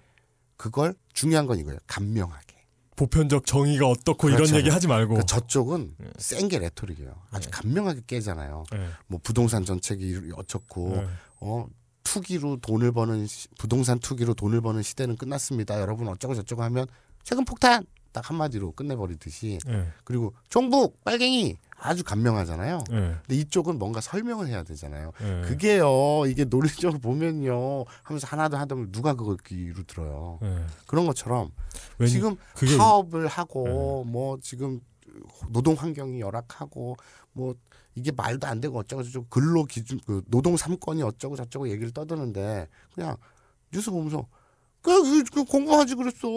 [0.57, 1.79] 그걸 중요한 건 이거예요.
[1.87, 2.56] 감명하게.
[2.97, 4.45] 보편적 정의가 어떻고 그렇죠.
[4.45, 5.15] 이런 얘기 하지 말고.
[5.17, 6.09] 그 저쪽은 네.
[6.19, 7.15] 센게 레토릭이에요.
[7.31, 8.65] 아주 감명하게 깨잖아요.
[8.73, 8.89] 네.
[9.07, 11.07] 뭐 부동산 정책이 어쩌고 네.
[11.41, 11.67] 어
[12.05, 15.81] 투기로 돈을 버는 시- 부동산 투기로 돈을 버는 시대는 끝났습니다.
[15.81, 16.87] 여러분 어쩌고 저쩌고 하면
[17.25, 17.85] 세금 폭탄
[18.17, 19.93] 딱 한마디로 끝내버리듯이 네.
[20.03, 22.79] 그리고 종북 빨갱이 아주 감명하잖아요.
[22.89, 22.97] 네.
[23.27, 25.13] 근데 이쪽은 뭔가 설명을 해야 되잖아요.
[25.21, 25.43] 네.
[25.43, 30.39] 그게요 이게 논리적으로 보면요 하면서 하나도 하다 보면 누가 그걸 귀로 들어요.
[30.41, 30.65] 네.
[30.87, 31.51] 그런 것처럼
[31.99, 34.81] 왠- 지금 그게- 파업을 하고 뭐 지금
[35.51, 36.97] 노동 환경이 열악하고
[37.33, 37.55] 뭐
[37.95, 42.67] 이게 말도 안 되고 어쩌고 저쩌고 근로 기준 그 노동 삼권이 어쩌고 저쩌고 얘기를 떠드는데
[42.95, 43.19] 그냥
[43.75, 44.27] 뉴스 보면서
[44.87, 46.29] 그, 그, 그 공부하지 그랬어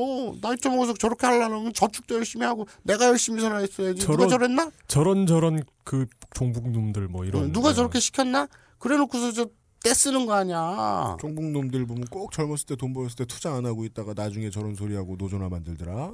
[0.41, 5.27] 나이 좀 먹어서 저렇게 하려면 저축도 열심히 하고 내가 열심히 살아했어야지 누가 저런- 저랬나 저런
[5.27, 7.43] 저런 그 종북놈들 뭐 이런.
[7.43, 7.75] 어, 누가 네.
[7.75, 8.47] 저렇게 시켰나
[8.79, 9.47] 그래놓고서 저
[9.83, 13.85] 떼쓰는 거 아니야 종북 놈들 보면 꼭 젊었을 때 돈 벌었을 때 투자 안 하고
[13.85, 16.11] 있다가 나중에 저런 소리하고 노조나 만들더라.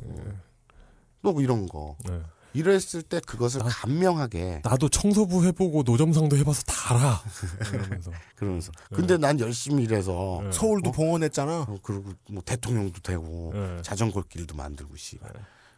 [1.21, 2.19] 뭐 이런 거 네.
[2.55, 7.23] 이랬을 때 그것을 감명하게 나도 청소부 해보고 노점상도 해봐서 다 알아.
[7.73, 8.11] 이러면서.
[8.35, 10.51] 그러면서 근데 난 열심히 일해서 네.
[10.51, 11.61] 서울도 봉헌했잖아.
[11.61, 13.81] 어, 그리고 뭐 대통령도 되고 네.
[13.81, 15.19] 자전거 길도 만들고 씨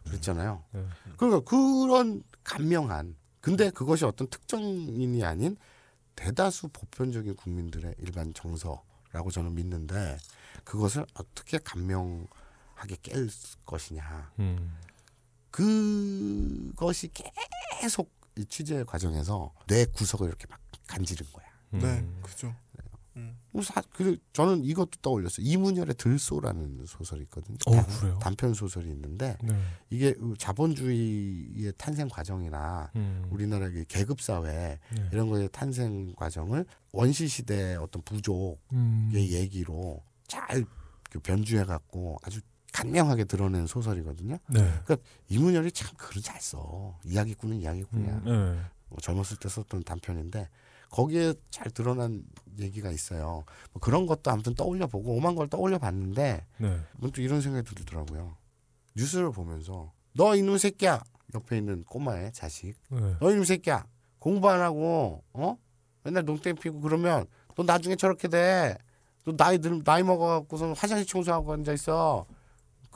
[0.04, 0.62] 그랬잖아요.
[0.70, 0.86] 네.
[1.16, 5.56] 그러니까 그런 감명한 근데 그것이 어떤 특정인이 아닌
[6.14, 10.18] 대다수 보편적인 국민들의 일반 정서라고 저는 믿는데
[10.64, 13.30] 그것을 어떻게 감명하게 깰
[13.64, 14.76] 것이냐 음.
[15.58, 17.10] 그것이
[17.80, 21.46] 계속 이 취재 과정에서 뇌 구석을 이렇게 막 간지른 거야.
[21.74, 21.78] 음.
[21.80, 22.54] 네, 그죠.
[23.50, 25.44] 뭐 사- 그 저는 이것도 떠올렸어요.
[25.44, 27.56] 이문열의 들소라는 소설이 있거든요.
[27.66, 28.18] 어, 단- 그래요?
[28.22, 29.60] 단편 소설이 있는데 네.
[29.90, 33.26] 이게 그 자본주의의 탄생 과정이나 음.
[33.30, 35.08] 우리나라의 계급 사회 네.
[35.12, 39.10] 이런 거의 탄생 과정을 원시 시대의 어떤 부족의 음.
[39.12, 42.40] 얘기로 잘그 변주해 갖고 아주
[42.72, 44.38] 간명하게 드러낸 소설이거든요.
[44.48, 44.60] 네.
[44.84, 44.96] 그러니까
[45.28, 46.98] 이문열이 참 글을 잘 써.
[47.04, 48.22] 이야기꾼은 이야기꾼이야.
[48.26, 48.70] 음, 네.
[48.88, 50.48] 뭐 젊었을 때 썼던 단편인데
[50.90, 52.24] 거기에 잘 드러난
[52.58, 53.44] 얘기가 있어요.
[53.72, 56.80] 뭐 그런 것도 아무튼 떠올려 보고 오만 걸 떠올려 봤는데 네.
[56.96, 58.36] 문득 이런 생각이 들더라고요.
[58.96, 61.02] 뉴스를 보면서 너 이놈 새끼야
[61.34, 63.16] 옆에 있는 꼬마의 자식 네.
[63.20, 63.86] 너 이놈 새끼야
[64.18, 65.56] 공부 안 하고 어
[66.02, 68.76] 맨날 농땡 피고 그러면 너 나중에 저렇게 돼.
[69.24, 72.26] 너 나이 들 나이 먹어갖고서 화장실 청소하고 앉아 있어.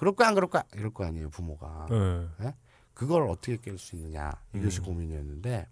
[0.02, 1.86] 그럴 거야 안 그럴 거야 이럴 거 아니에요 부모가.
[2.40, 2.56] 네.
[2.92, 4.86] 그걸 어떻게 깰 수 있느냐 이것이 음.
[4.86, 5.68] 고민이었는데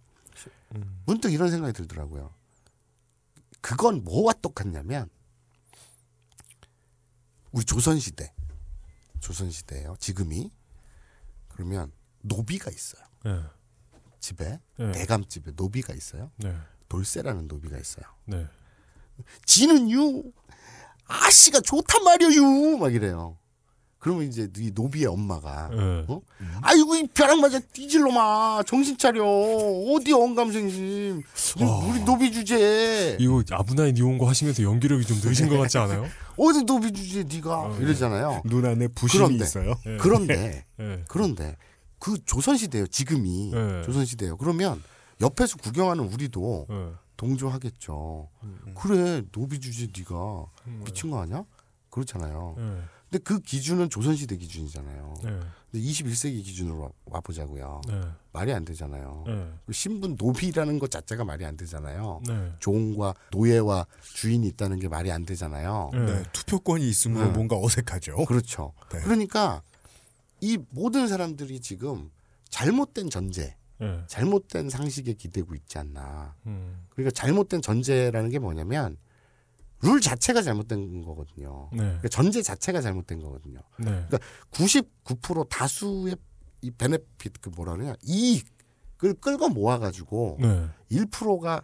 [0.77, 1.03] 음.
[1.05, 2.33] 문득 이런 생각이 들더라고요.
[3.61, 5.11] 그건 뭐와 똑같냐면
[7.51, 8.33] 우리 조선 시대
[9.19, 9.97] 조선 시대예요.
[9.99, 10.53] 지금이
[11.49, 13.03] 그러면 노비가 있어요.
[13.25, 13.43] 네.
[14.21, 14.93] 집에 네.
[14.93, 16.31] 대감집에 노비가 있어요.
[16.37, 16.57] 네.
[16.89, 18.05] 돌쇠라는 노비가 있어요.
[18.27, 18.47] 네.
[19.45, 20.23] 지는요
[21.07, 23.40] 아씨가 좋단 말이에요 막 이래요.
[24.01, 26.05] 그러면 이제 이 노비의 엄마가 네.
[26.09, 26.23] 어?
[26.63, 31.23] 아이고 이 벼락 맞아 뒤질놈아 정신 차려 어디 언감생심
[31.87, 36.07] 우리 노비 주제 이거 아브나이 니온고 하시면서 연기력이 좀 늦은 것 같지 않아요?
[36.39, 37.85] 어디 노비 주제 네가 어, 네.
[37.85, 38.41] 이러잖아요.
[38.47, 39.75] 눈 안에 부심이 그런데, 있어요.
[39.85, 39.97] 네.
[39.99, 41.05] 그런데 네.
[41.09, 41.57] 그런데
[41.99, 43.83] 그 조선 시대요 지금이 네.
[43.83, 44.39] 조선 시대요.
[44.39, 44.83] 그러면
[45.21, 46.89] 옆에서 구경하는 우리도 네.
[47.19, 48.31] 동조하겠죠.
[48.45, 50.83] 음, 그래 노비 주제 네가 음.
[50.87, 51.45] 미친 거 아니야?
[51.91, 52.57] 그렇잖아요.
[53.11, 53.19] 네.
[53.19, 55.15] 근데 그 기준은 조선시대 기준이잖아요.
[55.25, 55.31] 네.
[55.71, 57.81] 근데 21세기 기준으로 와- 와보자고요.
[57.89, 58.01] 네.
[58.33, 59.25] 말이 안 되잖아요.
[59.27, 59.49] 네.
[59.67, 62.21] 그 신분 노비라는 것 자체가 말이 안 되잖아요.
[62.27, 62.53] 네.
[62.61, 65.91] 종과 노예와 주인이 있다는 게 말이 안 되잖아요.
[65.93, 65.99] 네.
[66.07, 67.31] 네, 투표권이 있으면 네.
[67.33, 68.25] 뭔가 어색하죠.
[68.27, 68.73] 그렇죠.
[68.93, 69.01] 네.
[69.01, 69.63] 그러니까
[70.41, 72.11] 이 모든 사람들이 지금
[72.49, 74.05] 잘못된 전제, 네.
[74.07, 76.35] 잘못된 상식에 기대고 있지 않나.
[76.47, 76.87] 음.
[76.91, 78.97] 그러니까 잘못된 전제라는 게 뭐냐면
[79.83, 81.69] 룰 자체가 잘못된 거거든요.
[81.73, 81.79] 네.
[81.79, 83.61] 그러니까 전제 자체가 잘못된 거거든요.
[83.79, 83.85] 네.
[84.09, 84.19] 그러니까
[84.51, 86.17] 99% 다수의
[86.63, 90.69] 이 베네핏 그 뭐라 그러냐 이익을 끌고 모아가지고 네.
[90.91, 91.63] 1%가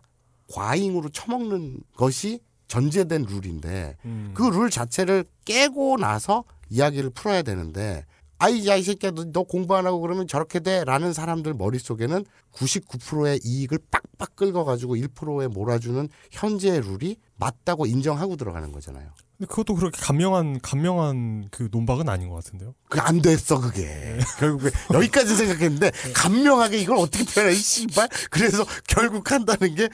[0.53, 4.33] 과잉으로 처먹는 것이 전제된 룰인데 음.
[4.35, 8.05] 그룰 자체를 깨고 나서 이야기를 풀어야 되는데
[8.39, 13.79] 아이 야이 새끼야 너, 너 공부 안 하고 그러면 저렇게 돼라는 사람들 머릿속에는 99%의 이익을
[13.91, 19.11] 빡빡 긁어 가지고 1%에 몰아주는 현재의 룰이 맞다고 인정하고 들어가는 거잖아요.
[19.37, 22.74] 근데 그것도 그렇게 감명한 감명한 그 논박은 아닌 것 같은데요.
[22.89, 29.30] 그게 안 됐어 그게 결국에 여기까지 생각했는데 감명하게 이걸 어떻게 표현해 이 씨발 그래서 결국
[29.30, 29.89] 한다는 게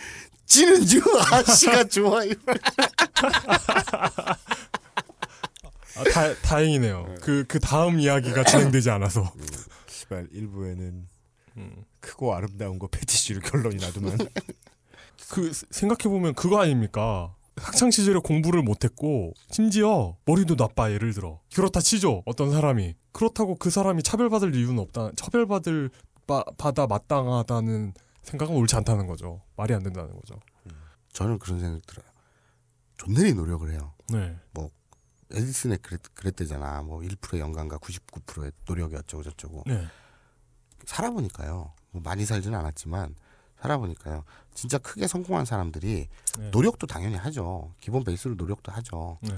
[0.47, 2.23] 지는 줄 아씨가 좋아
[5.95, 7.17] 아, 다, 다행이네요.
[7.21, 9.33] 그, 그 다음 이야기가 진행되지 않아서.
[9.89, 11.09] 시발 일부에는
[11.59, 11.85] 음.
[12.01, 14.19] 크고 아름다운 거 패티시를 결론이 나더만
[15.33, 17.35] 그, 생각해 보면 그거 아닙니까?
[17.57, 21.41] 학창 시절에 공부를 못했고, 심지어 머리도 나빠, 예를 들어.
[21.55, 22.95] 그렇다 치죠, 어떤 사람이.
[23.13, 25.13] 그렇다고 그 사람이 차별받을 이유는 없다.
[25.17, 25.91] 차별받을,
[26.27, 29.41] 바, 받아 마땅하다는 생각은 옳지 않다는 거죠.
[29.57, 30.39] 말이 안 된다는 거죠.
[31.13, 32.07] 저는 그런 생각 들어요
[32.97, 34.39] 존내리 노력을 해요 네.
[34.53, 34.71] 뭐
[35.31, 39.87] 에디슨에 그랬, 그랬대잖아 뭐 1%의 영감과 99%의 노력이 어쩌고 저쩌고 네.
[40.87, 43.15] 살아보니까요 뭐 많이 살지는 않았지만
[43.63, 46.09] 살아보니까요 진짜 크게 성공한 사람들이
[46.39, 46.51] 네.
[46.51, 49.31] 노력도 당연히 하죠 기본 베이스로 노력도 하죠 네.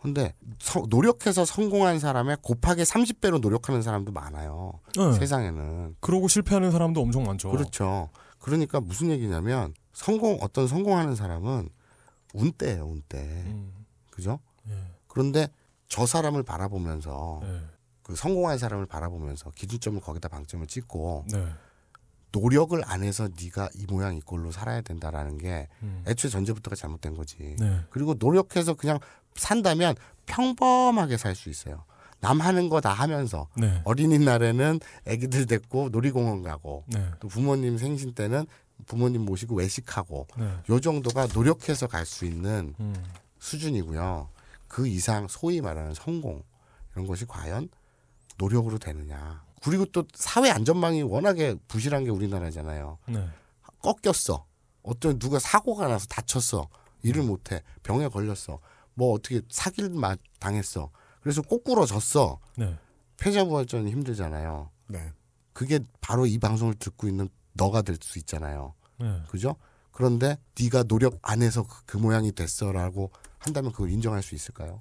[0.00, 5.12] 근데 서- 노력해서 성공한 사람의 곱하기 30배로 노력하는 사람도 많아요 네.
[5.12, 7.50] 세상에는 그러고 실패하는 사람도 엄청 많죠.
[7.50, 8.08] 그렇죠
[8.38, 11.68] 그러니까 무슨 얘기냐면 성공 어떤 성공하는 사람은
[12.32, 13.72] 운때예요 운때 음,
[14.10, 14.72] 그죠 예.
[15.08, 15.48] 그런데
[15.88, 17.60] 저 사람을 바라보면서 네.
[18.02, 21.46] 그 성공한 사람을 바라보면서 기준점을 거기다 방점을 찍고 네.
[22.32, 26.02] 노력을 안 해서 네가 이 모양 이 꼴로 살아야 된다라는 게 음.
[26.06, 27.56] 애초에 전제부터가 잘못된 거지.
[27.58, 27.80] 네.
[27.90, 28.98] 그리고 노력해서 그냥
[29.34, 29.94] 산다면
[30.26, 31.84] 평범하게 살 수 있어요.
[32.20, 33.80] 남 하는 거 다 하면서 네.
[33.84, 37.10] 어린이날에는 아기들 데리고 놀이공원 가고 네.
[37.18, 38.46] 또 부모님 생신 때는
[38.86, 40.52] 부모님 모시고 외식하고 네.
[40.68, 42.94] 요 정도가 노력해서 갈 수 있는 음.
[43.38, 44.28] 수준이고요.
[44.68, 46.42] 그 이상 소위 말하는 성공
[46.94, 47.68] 이런 것이 과연
[48.36, 49.42] 노력으로 되느냐.
[49.62, 52.98] 그리고 또 사회 안전망이 워낙에 부실한 게 우리나라잖아요.
[53.08, 53.28] 네.
[53.82, 54.46] 꺾였어.
[54.82, 56.68] 어떤 누가 사고가 나서 다쳤어.
[57.02, 57.62] 일을 못해.
[57.82, 58.58] 병에 걸렸어.
[58.94, 60.90] 뭐 어떻게 사기를 마- 당했어.
[61.22, 62.38] 그래서 꼬꾸러졌어.
[62.56, 62.76] 네.
[63.18, 64.70] 패자부활전 힘들잖아요.
[64.88, 65.12] 네.
[65.52, 68.74] 그게 바로 이 방송을 듣고 있는 너가 될 수 있잖아요.
[68.98, 69.22] 네.
[69.28, 69.56] 그죠?
[69.92, 74.78] 그런데 네가 노력 안 해서 그, 그 모양이 됐어라고 한다면 그걸 인정할 수 있을까요?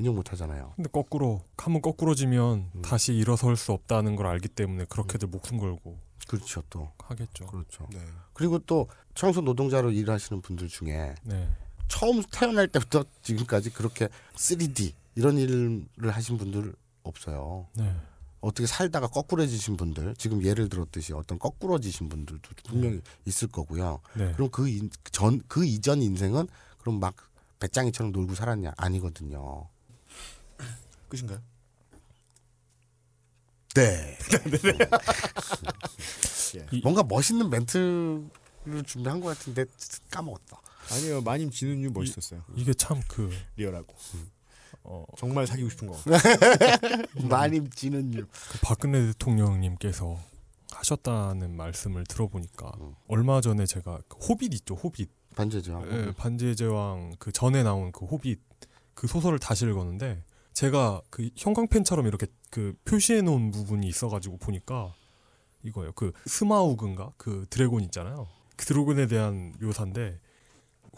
[0.00, 0.72] 인정 못 하잖아요.
[0.76, 2.82] 근데 거꾸로 한번 거꾸로 지면 음.
[2.82, 6.90] 다시 일어설 수 없다는 걸 알기 때문에 그렇게들 목숨 걸고 그렇죠, 또.
[6.98, 7.46] 하겠죠.
[7.46, 7.86] 그렇죠.
[7.92, 8.00] 네.
[8.32, 11.48] 그리고 또 청소 노동자로 일하시는 분들 중에 네.
[11.88, 17.66] 처음 태어날 때부터 지금까지 그렇게 3D 이런 일을 하신 분들 없어요.
[17.74, 17.94] 네.
[18.40, 24.00] 어떻게 살다가 거꾸로지신 분들, 지금 예를 들었듯이 어떤 거꾸로지신 분들도 분명히 있을 거고요.
[24.14, 24.32] 네.
[24.32, 26.48] 그럼 그전그 이전 인생은
[26.78, 27.14] 그럼 막
[27.58, 28.72] 배짱이처럼 놀고 살았냐?
[28.78, 29.68] 아니거든요.
[31.10, 31.40] 끝인가요?
[33.74, 34.16] 네.
[36.56, 36.66] 예.
[36.82, 38.30] 뭔가 멋있는 멘트를
[38.86, 39.64] 준비한 것 같은데
[40.10, 40.60] 까먹었다.
[40.92, 42.42] 아니요 마님 지는 유 멋있었어요.
[42.56, 43.94] 이게 참 그 리얼하고
[44.82, 45.96] 어, 정말 사귀고 싶은 거.
[47.28, 48.26] 많이 지는 유.
[48.26, 50.18] 그 박근혜 대통령님께서
[50.72, 52.94] 하셨다는 말씀을 들어보니까 음.
[53.08, 55.84] 얼마 전에 제가 그 호빗 있죠 호빗 반제죠.
[55.90, 58.40] 예, 반지의 제왕 그 전에 나온 그 호빗
[58.94, 64.94] 그 소설을 다시 읽었는데 제가 그 형광펜처럼 이렇게 그 표시해 놓은 부분이 있어가지고 보니까
[65.62, 65.92] 이거예요.
[65.92, 68.28] 그 스마우그인가 그 드래곤 있잖아요.
[68.56, 70.18] 그 드래곤에 대한 묘사인데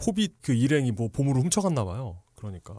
[0.05, 2.21] 호빗 그 일행이 뭐 보물을 훔쳐갔나 봐요.
[2.35, 2.75] 그러니까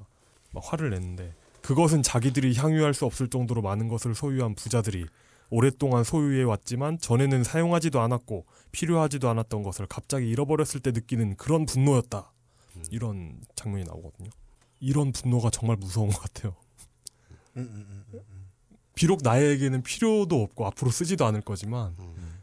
[0.52, 5.06] 막 화를 냈는데 그것은 자기들이 향유할 수 없을 정도로 많은 것을 소유한 부자들이
[5.50, 12.32] 오랫동안 소유해 왔지만 전에는 사용하지도 않았고 필요하지도 않았던 것을 갑자기 잃어버렸을 때 느끼는 그런 분노였다.
[12.90, 14.30] 이런 장면이 나오거든요.
[14.80, 16.56] 이런 분노가 정말 무서운 것 같아요.
[18.94, 21.96] 비록 나에게는 필요도 없고 앞으로 쓰지도 않을 거지만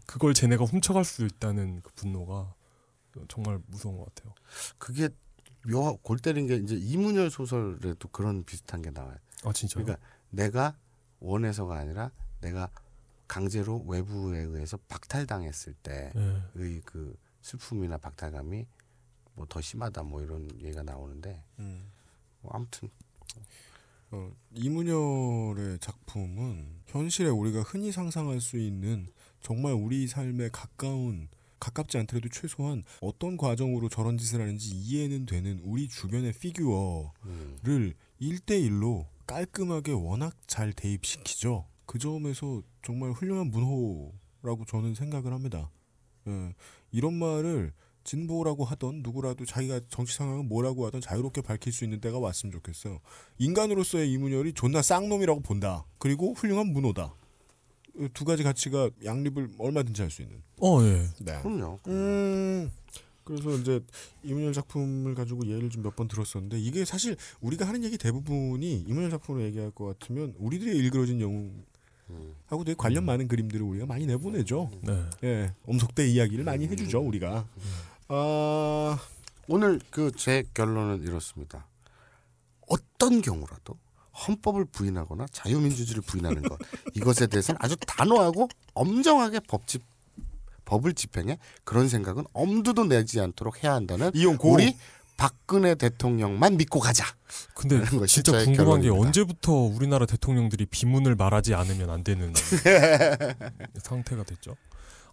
[0.06, 2.54] 그걸 쟤네가 훔쳐갈 수 있다는 그 분노가
[3.28, 4.34] 정말 무서운 것 같아요.
[4.78, 5.10] 그게
[5.68, 9.16] 묘하 골 때린 게 이제 이문열 소설에도 그런 비슷한 게 나와요.
[9.44, 9.84] 아 진짜요?
[9.84, 10.76] 그러니까 내가
[11.20, 12.70] 원해서가 아니라 내가
[13.28, 16.82] 강제로 외부에 의해서 박탈당했을 때의 네.
[16.84, 18.66] 그 슬픔이나 박탈감이
[19.36, 21.92] 뭐 더 심하다 뭐 이런 얘기가 나오는데 음.
[22.42, 22.90] 뭐 아무튼
[24.12, 29.08] 어, 이문열의 작품은 현실에 우리가 흔히 상상할 수 있는
[29.42, 35.88] 정말 우리 삶에 가까운 가깝지 않더라도 최소한 어떤 과정으로 저런 짓을 하는지 이해는 되는 우리
[35.88, 41.68] 주변의 피규어를 일대일로 깔끔하게 워낙 잘 대입시키죠.
[41.86, 45.70] 그 점에서 정말 훌륭한 문호라고 저는 생각을 합니다.
[46.28, 46.54] 예,
[46.92, 52.20] 이런 말을 진보라고 하던 누구라도 자기가 정치 상황은 뭐라고 하던 자유롭게 밝힐 수 있는 때가
[52.20, 53.00] 왔으면 좋겠어요.
[53.38, 55.86] 인간으로서의 이문열이 존나 쌍놈이라고 본다.
[55.98, 57.14] 그리고 훌륭한 문호다.
[58.00, 60.42] 이두 가지 가치가 양립을 얼마든지 할 수 있는.
[60.60, 61.08] 어, 예.
[61.20, 61.42] 네.
[61.42, 61.80] 그럼요.
[61.88, 62.72] 음.
[63.24, 63.80] 그래서 이제
[64.24, 69.12] 이문열 작품을 가지고 예를 좀 몇 번 들었었는데 이게 사실 우리가 하는 얘기 대부분이 이문열
[69.12, 71.64] 작품으로 얘기할 것 같으면 우리들의 일그러진 영웅
[72.48, 74.70] 하고 되게 관련 많은 그림들을 우리가 많이 내보내죠.
[74.82, 75.04] 네.
[75.24, 77.48] 예, 엄석대 이야기를 많이 해주죠 우리가.
[78.14, 78.98] 아
[79.48, 81.66] 오늘 그 제 결론은 이렇습니다.
[82.68, 83.78] 어떤 경우라도
[84.28, 86.60] 헌법을 부인하거나 자유민주주의를 부인하는 것
[86.94, 89.82] 이것에 대해서는 아주 단호하고 엄정하게 법집
[90.66, 94.52] 법을 집행해 그런 생각은 엄두도 내지 않도록 해야 한다는 이용고.
[94.52, 94.76] 우리
[95.16, 97.06] 박근혜 대통령만 믿고 가자.
[97.54, 98.96] 근데 진짜 궁금한 게 결론입니다.
[99.08, 102.34] 언제부터 우리나라 대통령들이 비문을 말하지 않으면 안 되는
[103.84, 104.56] 상태가 됐죠.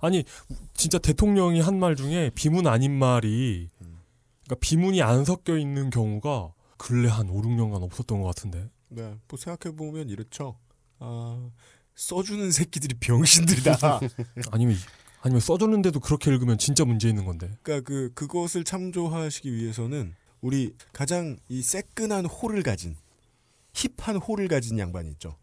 [0.01, 0.25] 아니
[0.75, 3.69] 진짜 대통령이 한 말 중에 비문 아닌 말이
[4.45, 8.69] 그러니까 비문이 안 섞여 있는 경우가 근래 한 5, 6년간 없었던 것 같은데.
[8.89, 10.57] 네, 뭐 생각해 보면 이렇죠.
[11.01, 11.51] 아
[11.97, 14.01] 써주는 새끼들이 병신들이다.
[14.53, 14.77] 아니면
[15.21, 17.51] 아니면 써줬는데도 그렇게 읽으면 진짜 문제 있는 건데.
[17.63, 22.97] 그러니까 그 그것을 참조하시기 위해서는 우리 가장 이 새끈한 호를 가진
[23.75, 25.37] 힙한 호를 가진 양반이 있죠.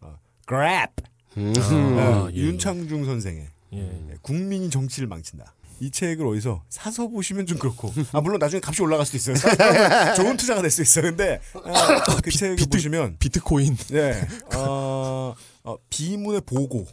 [0.00, 0.90] 어, 그랩
[1.36, 2.36] 아, 어, 예.
[2.36, 4.10] 윤창중 선생의 예.
[4.10, 5.54] 예, 국민이 정치를 망친다.
[5.80, 9.34] 이 책을 어디서 사서 보시면 좀 그렇고 아 물론 나중에 값이 올라갈 수도 있어요.
[10.14, 11.06] 좋은 투자가 될 수 있어요.
[11.06, 13.76] 근데 아, 그 책을 비트- 보시면 비트코인.
[13.90, 16.86] 네 어, 어, 비문의 보고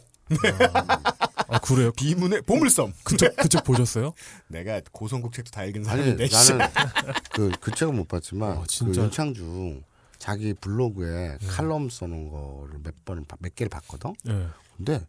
[1.48, 1.92] 아 그래요?
[1.92, 4.14] 비문의 보물섬 그쪽 그쪽 보셨어요?
[4.48, 6.68] 내가 고성국 책도 다 읽은 아니 사람인데 나는
[7.32, 9.02] 그, 그 책은 못 봤지만 어, 그 진짜.
[9.02, 9.84] 윤창중
[10.18, 14.14] 자기 블로그에 칼럼 써놓은 거를 몇 번 몇 개를 봤거든.
[14.28, 14.46] 예.
[14.76, 15.06] 근데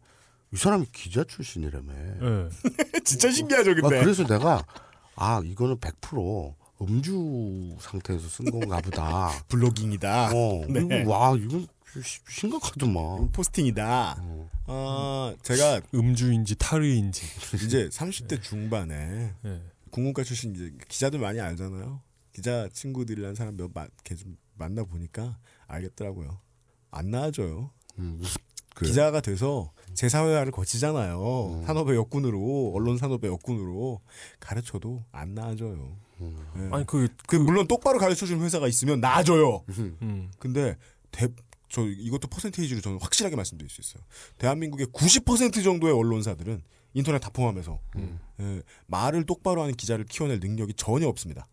[0.54, 1.94] 이 사람이 기자 출신이라며.
[1.94, 2.50] 예.
[3.04, 4.64] 진짜 신기하죠 아, 근데 그래서 내가
[5.16, 9.30] 아 이거는 100% 음주 상태에서 쓴 건가 보다.
[9.50, 10.32] 블로깅이다.
[10.34, 10.82] 어, 네.
[11.02, 11.68] 이거 와 이건
[12.04, 13.32] 시- 심각하더만.
[13.32, 14.18] 포스팅이다.
[14.20, 14.50] 어.
[14.66, 17.26] 아 제가 음주인지 탈의인지.
[17.66, 19.62] 이제 30대 중반에 예.
[19.92, 22.02] 국문과 출신 이제 기자들 많이 알잖아요.
[22.34, 25.38] 기자 친구들이라는 사람 몇 마, 좀 만나 보니까
[25.68, 26.40] 알겠더라고요.
[26.92, 27.72] 안 나아져요.
[28.00, 28.22] 음,
[28.74, 28.90] 그래?
[28.90, 31.60] 기자가 돼서 제사회화를 거치잖아요.
[31.60, 31.66] 음.
[31.66, 34.02] 산업의 역군으로 언론 산업의 역군으로
[34.40, 35.98] 가르쳐도 안 나아져요.
[36.22, 36.70] 예.
[36.72, 39.64] 아니 그그 물론 똑바로 가르쳐 주는 회사가 있으면 나아져요.
[40.02, 40.32] 음.
[40.40, 40.78] 근데
[41.12, 41.28] 대,
[41.70, 44.04] 저 이것도 퍼센테이지로 저는 확실하게 말씀드릴 수 있어요.
[44.38, 46.62] 대한민국의 90% 정도의 언론사들은
[46.94, 47.80] 인터넷 다 포함해서
[48.40, 51.48] 예, 말을 똑바로 하는 기자를 키워낼 능력이 전혀 없습니다.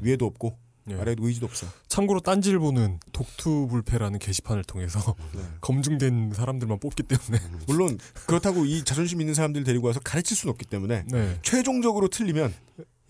[0.00, 0.56] 위에도 없고
[0.90, 0.94] 예.
[1.00, 1.70] 아래도 의지도 없어요.
[1.88, 5.42] 참고로 딴지일보는 독투불패라는 게시판을 통해서 네.
[5.60, 10.66] 검증된 사람들만 뽑기 때문에 물론 그렇다고 이 자존심 있는 사람들 데리고 와서 가르칠 수는 없기
[10.66, 11.38] 때문에 네.
[11.42, 12.54] 최종적으로 틀리면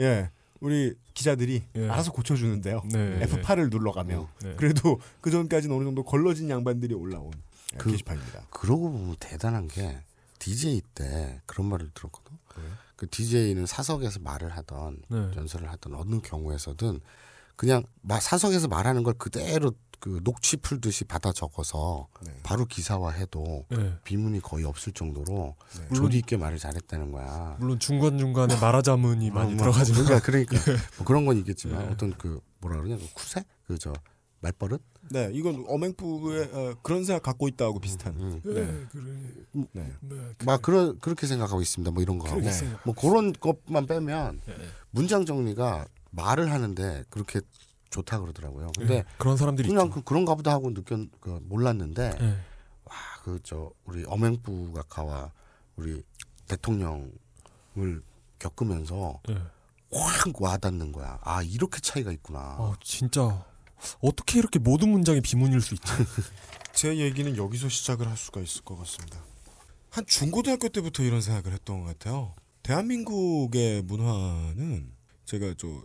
[0.00, 1.88] 예 우리 기자들이 예.
[1.88, 2.82] 알아서 고쳐주는데요.
[2.92, 3.20] 네.
[3.26, 4.54] F8을 눌러가며 네.
[4.56, 7.30] 그래도 그 전까지는 어느 정도 걸러진 양반들이 올라온
[7.74, 8.46] 예, 그- 게시판입니다.
[8.50, 9.98] 그러고 보면 대단한 게
[10.38, 12.36] DJ 때 그런 말을 들었거든.
[12.56, 12.62] 네.
[12.96, 15.18] 그 DJ는 사석에서 말을 하던 네.
[15.36, 17.00] 연설을 하던 어느 경우에서든
[17.56, 22.30] 그냥 마- 사석에서 말하는 걸 그대로 그 녹취 풀듯이 받아 적어서 네.
[22.42, 23.94] 바로 기사화해도 네.
[24.04, 25.94] 비문이 거의 없을 정도로 네.
[25.94, 27.56] 조리 있게 말을 잘했다는 거야.
[27.58, 30.54] 물론 중간 중간에 말하자문이 많이 뭐, 들어가지만 그러니까 그러니까
[30.98, 31.92] 뭐 그런 건 있겠지만 네.
[31.92, 33.94] 어떤 그 뭐라 그러냐 그 쿠세 그저
[34.40, 38.12] 말버릇 네, 이건 어맹부의 어, 그런 생각 갖고 있다고 비슷한.
[38.18, 38.40] 음.
[38.44, 38.52] 네.
[38.52, 39.66] 그래.
[39.72, 39.92] 네.
[40.00, 40.16] 네.
[40.44, 41.90] 막 그런 그렇게 생각하고 있습니다.
[41.92, 42.50] 뭐 이런 거 하고 네.
[42.84, 44.54] 뭐 그런 것만 빼면 네.
[44.90, 45.86] 문장 정리가
[46.16, 47.40] 말을 하는데 그렇게
[47.90, 48.72] 좋다 그러더라고요.
[48.76, 49.04] 근데 네.
[49.18, 49.94] 그런 사람들이 그냥 있죠.
[49.94, 52.38] 그, 그런가 보다 하고 느꼈 그 몰랐는데 네.
[53.22, 55.32] 그저 우리 어맹부 각하와
[55.76, 56.02] 우리
[56.48, 57.12] 대통령을
[58.38, 59.36] 겪으면서 네.
[59.92, 61.18] 확 와닿는 거야.
[61.22, 62.38] 아 이렇게 차이가 있구나.
[62.38, 63.44] 아 진짜
[64.00, 65.92] 어떻게 이렇게 모든 문장이 비문일 수 있지?
[66.72, 69.20] 제 얘기는 여기서 시작을 할 수가 있을 것 같습니다.
[69.90, 72.34] 한 중고등학교 때부터 이런 생각을 했던 것 같아요.
[72.62, 74.92] 대한민국의 문화는
[75.24, 75.82] 제가 저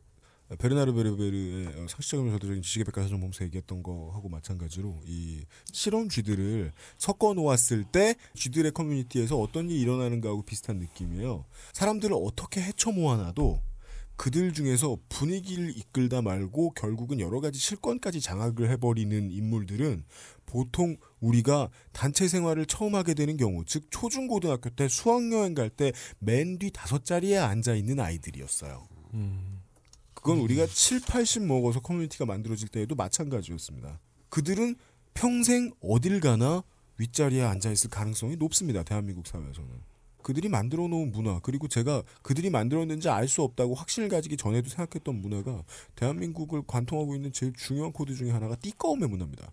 [0.60, 7.34] 베르나르 베르베르의 어, 상식적이면 저도적인 지식의 백과사전 보면서 얘기했던 거하고 마찬가지로 이 실험 쥐들을 섞어
[7.34, 11.46] 놓았을 때 쥐들의 커뮤니티에서 어떤 일이 일어나는가하고 비슷한 느낌이에요.
[11.74, 13.62] 사람들을 어떻게 헤쳐 모아놔도
[14.18, 20.04] 그들 중에서 분위기를 이끌다 말고 결국은 여러 가지 실권까지 장악을 해버리는 인물들은
[20.46, 26.60] 보통 우리가 단체 생활을 처음 하게 되는 경우, 즉 초중고등학교 때 수학여행 갈 때 맨
[26.60, 28.88] 뒤 다섯 자리에 앉아 있는 아이들이었어요.
[29.16, 29.51] 음.
[30.22, 34.00] 그건 우리가 7, 80 먹어서 커뮤니티가 만들어질 때에도 마찬가지였습니다.
[34.30, 34.76] 그들은
[35.14, 36.64] 평생 어딜 가나
[36.98, 38.84] 윗자리에 앉아 있을 가능성이 높습니다.
[38.84, 39.70] 대한민국 사회에서는.
[40.22, 45.16] 그들이 만들어 놓은 문화, 그리고 제가 그들이 만들었는지 알 수 없다고 확신을 가지기 전에도 생각했던
[45.16, 45.64] 문화가
[45.96, 49.52] 대한민국을 관통하고 있는 제일 중요한 코드 중에 하나가 띠꺼움의 문화입니다.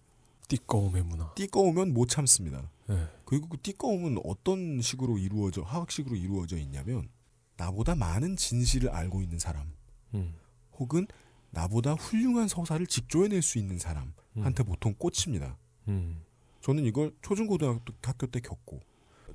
[0.49, 1.33] 띠꺼움의 문화.
[1.35, 2.71] 띠꺼우면 못 참습니다.
[2.87, 3.07] 네.
[3.25, 7.09] 그리고 그 띠꺼움은 어떤 식으로 이루어져, 화학식으로 이루어져 있냐면,
[7.57, 9.73] 나보다 많은 진실을 알고 있는 사람,
[10.15, 10.35] 음.
[10.79, 11.07] 혹은
[11.51, 15.57] 나보다 훌륭한 서사를 직조해낼 수 있는 사람한테 보통 꽂힙니다.
[15.89, 16.23] 음.
[16.61, 18.81] 저는 이걸 초중고등학교 때 겪고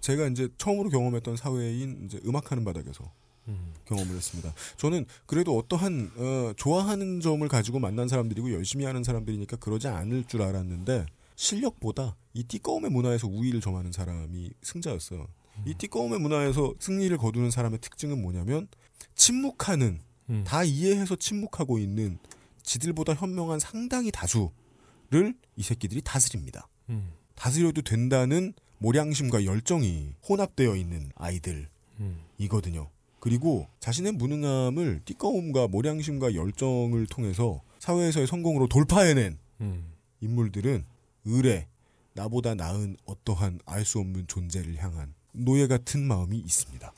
[0.01, 3.11] 제가 이제 처음으로 경험했던 사회인 이제 음악하는 바닥에서
[3.47, 3.73] 음.
[3.85, 4.53] 경험을 했습니다.
[4.77, 10.41] 저는 그래도 어떠한 어, 좋아하는 점을 가지고 만난 사람들이고 열심히 하는 사람들이니까 그러지 않을 줄
[10.41, 15.27] 알았는데 실력보다 이 띠꺼움의 문화에서 우위를 점하는 사람이 승자였어요.
[15.65, 18.67] 이 띠꺼움의 문화에서 승리를 거두는 사람의 특징은 뭐냐면
[19.15, 19.99] 침묵하는
[20.29, 20.43] 음.
[20.45, 22.17] 다 이해해서 침묵하고 있는
[22.63, 26.67] 지들보다 현명한 상당히 다수를 이 새끼들이 다스립니다.
[26.89, 27.11] 음.
[27.35, 32.81] 다스려도 된다는 모량심과 열정이 혼합되어 있는 아이들이거든요.
[32.81, 32.87] 음.
[33.19, 39.93] 그리고 자신의 무능함을 띠꺼움과 모량심과 열정을 통해서 사회에서의 성공으로 돌파해낸 음.
[40.21, 40.85] 인물들은
[41.25, 41.67] 의뢰,
[42.13, 46.93] 나보다 나은 어떠한 알 수 없는 존재를 향한 노예 같은 마음이 있습니다.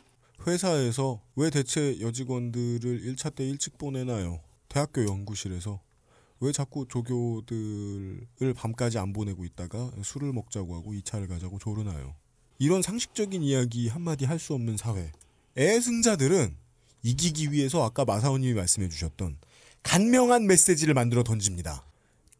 [0.47, 4.39] 회사에서 왜 대체 여직원들을 1차 때 일찍 보내나요?
[4.69, 5.81] 대학교 연구실에서
[6.41, 12.13] 왜 자꾸 조교들을 밤까지 안 보내고 있다가 술을 먹자고 하고 2차를 가자고 조르나요?
[12.59, 15.11] 이런 상식적인 이야기 한마디 할 수 없는 사회.
[15.57, 16.55] 애승자들은
[17.03, 19.37] 이기기 위해서 아까 마사오님이 말씀해 주셨던
[19.83, 21.85] 간명한 메시지를 만들어 던집니다.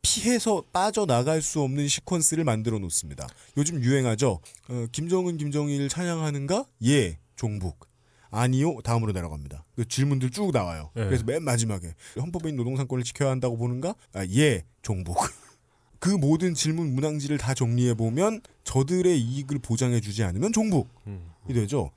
[0.01, 3.27] 피해서 빠져나갈 수 없는 시퀀스를 만들어 놓습니다.
[3.57, 4.39] 요즘 유행하죠.
[4.69, 6.65] 어, 김정은, 김정일 찬양하는가?
[6.85, 7.87] 예, 종북.
[8.31, 9.63] 아니요, 다음으로 내려갑니다.
[9.75, 10.91] 그 질문들 쭉 나와요.
[10.95, 11.05] 네.
[11.05, 13.95] 그래서 맨 마지막에 헌법에 있는 노동상권을 지켜야 한다고 보는가?
[14.13, 15.15] 아, 예, 종북.
[15.99, 21.31] 그 모든 질문 문항지를 다 정리해 보면 저들의 이익을 보장해 주지 않으면 종북이 음.
[21.47, 21.91] 되죠.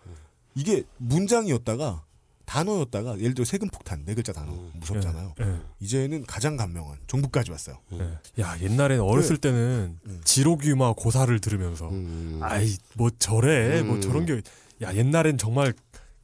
[0.54, 2.04] 이게 문장이었다가
[2.46, 5.34] 단어였다가 예를 들어 세금 폭탄 네 글자 단어 무섭잖아요.
[5.42, 5.56] 예, 예.
[5.80, 7.76] 이제는 가장 간명한 종북까지 왔어요.
[7.92, 8.42] 예.
[8.42, 10.20] 야 옛날에는 어렸을 그- 때는 음.
[10.24, 12.38] 지로귀마 고사를 들으면서 음.
[12.42, 14.00] 아이 뭐 저래 뭐 음.
[14.00, 14.40] 저런 게
[14.80, 15.74] 야 옛날엔 정말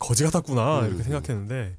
[0.06, 0.88] 거지 같았구나 음.
[0.88, 1.76] 이렇게 생각했는데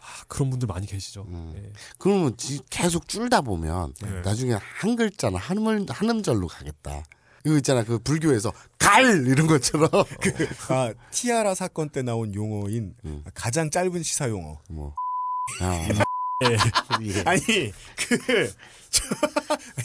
[0.00, 1.24] 아, 그런 분들 많이 계시죠.
[1.28, 1.52] 음.
[1.56, 1.72] 예.
[1.98, 4.20] 그러면 지- 계속 줄다 보면 네.
[4.22, 7.02] 나중에 한 글자나 한 음 한 음절로 가겠다.
[7.44, 9.88] 이거 있잖아 그 불교에서 갈 이런 것처럼
[10.22, 13.24] 그, 아, 티아라 사건 때 나온 용어인 음.
[13.34, 14.60] 가장 짧은 시사 용어.
[14.68, 14.94] 뭐
[15.60, 15.88] 아,
[16.44, 16.56] 예.
[17.04, 17.22] 이래.
[17.26, 17.40] 아니
[17.96, 18.52] 그
[18.90, 19.04] 저,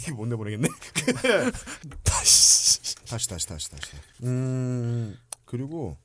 [0.05, 0.67] 이거 못 내보내겠네.
[0.93, 1.51] 그,
[2.03, 3.91] 다시 다시 다시 다시 다시.
[4.23, 5.97] 음 그리고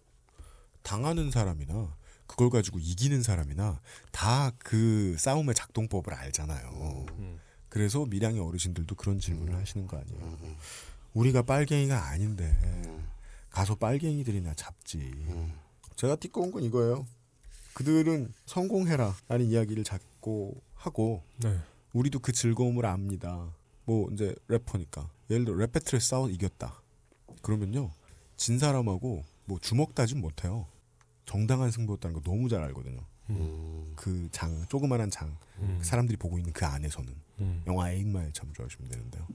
[0.83, 3.81] 당하는 사람이나 그걸 가지고 이기는 사람이나
[4.11, 7.07] 다 그 싸움의 작동법을 알잖아요.
[7.19, 7.39] 음.
[7.69, 10.39] 그래서 밀양의 어르신들도 그런 질문을 하시는 거 아니에요.
[11.15, 12.55] 우리가 빨갱이가 아닌데
[13.51, 15.13] 가서 빨갱이들이나 잡지.
[15.97, 17.07] 제가 띠꺼운 건 이거예요.
[17.75, 21.59] 그들은 성공해라 라는 이야기를 자꾸 하고 네.
[21.95, 23.51] 우리도 그 즐거움을 압니다.
[23.85, 26.81] 뭐 이제 래퍼니까 예를 들어 랩 배틀에 싸워 이겼다.
[27.43, 27.91] 그러면요
[28.37, 30.67] 진 사람하고 뭐 주먹 다진 못해요.
[31.33, 32.99] 정당한 승부였다는 거 너무 잘 알거든요.
[33.97, 35.77] 그장 조그만한 장 음.
[35.79, 37.63] 그 사람들이 보고 있는 그 안에서는 음.
[37.67, 39.27] 영화 에잇마일 참조하시면 되는데요.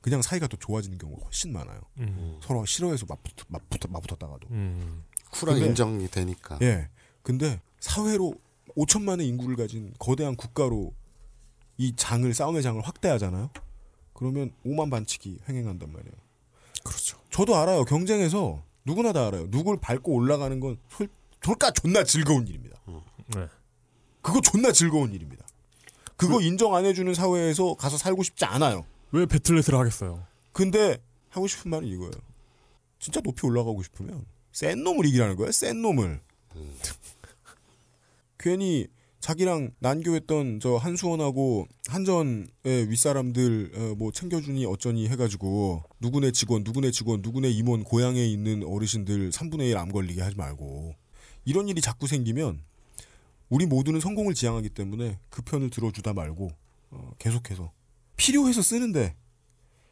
[0.00, 1.80] 그냥 사이가 더 좋아지는 경우가 훨씬 많아요.
[1.98, 2.38] 음.
[2.42, 4.48] 서로 싫어해서 맞붙, 맞붙, 맞붙었다가도.
[4.52, 5.04] 음.
[5.32, 6.58] 쿨하게 근데- 인정이 되니까.
[6.62, 6.88] 예.
[7.22, 8.34] 근데 사회로
[8.76, 10.94] 5천만의 인구를 가진 거대한 국가로
[11.76, 13.50] 이 장을 싸움의 장을 확대하잖아요.
[14.14, 16.14] 그러면 5만 반칙이 횡행한단 말이에요.
[16.84, 17.18] 그렇죠.
[17.30, 17.84] 저도 알아요.
[17.84, 19.50] 경쟁에서 누구나 다 알아요.
[19.50, 21.08] 누굴 밟고 올라가는 건 솔,
[21.44, 22.80] 솔까 존나 즐거운 일입니다.
[23.36, 23.46] 네.
[24.22, 25.46] 그거 존나 즐거운 일입니다.
[26.16, 28.86] 그거 인정 안 해주는 사회에서 가서 살고 싶지 않아요.
[29.12, 30.24] 왜 배틀넷을 하겠어요?
[30.52, 30.96] 근데
[31.28, 32.12] 하고 싶은 말은 이거예요.
[32.98, 35.52] 진짜 높이 올라가고 싶으면 센 놈을 이기라는 거예요.
[35.52, 36.22] 센 놈을.
[38.38, 38.86] 괜히
[39.20, 47.20] 자기랑 난교했던 저 한수원하고 한전의 윗사람들 어, 뭐 챙겨주니 어쩌니 해가지고 누구네 직원 누구네 직원
[47.22, 50.94] 누구네 임원 고향에 있는 어르신들 3분의 1 암 걸리게 하지 말고
[51.44, 52.60] 이런 일이 자꾸 생기면
[53.48, 56.50] 우리 모두는 성공을 지향하기 때문에 그 편을 들어주다 말고
[56.90, 57.72] 어, 계속해서
[58.16, 59.14] 필요해서 쓰는데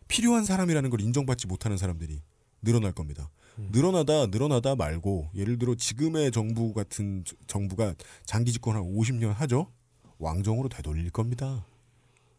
[0.09, 2.23] 필요한 사람이라는 걸 인정받지 못하는 사람들이
[2.63, 3.29] 늘어날 겁니다.
[3.59, 9.71] 늘어나다 늘어나다 말고 예를 들어 지금의 정부 같은 저- 정부가 장기 집권 한 50년 하죠.
[10.19, 11.67] 왕정으로 되돌릴 겁니다.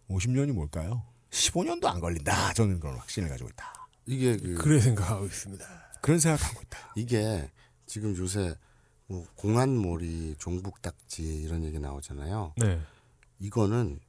[0.10, 1.04] 50년이 뭘까요?
[1.30, 2.54] 15년도 안 걸린다.
[2.54, 3.88] 저는 그런 확신을 가지고 있다.
[4.06, 5.66] 이게 그 그래 생각하고 있습니다.
[6.02, 6.94] 그런 생각하고 있다.
[6.96, 7.50] 이게
[7.86, 8.56] 지금 요새
[9.08, 12.54] 뭐 공안몰이 종북딱지 이런 얘기 나오잖아요.
[12.58, 12.80] 네.
[13.40, 14.00] 이거는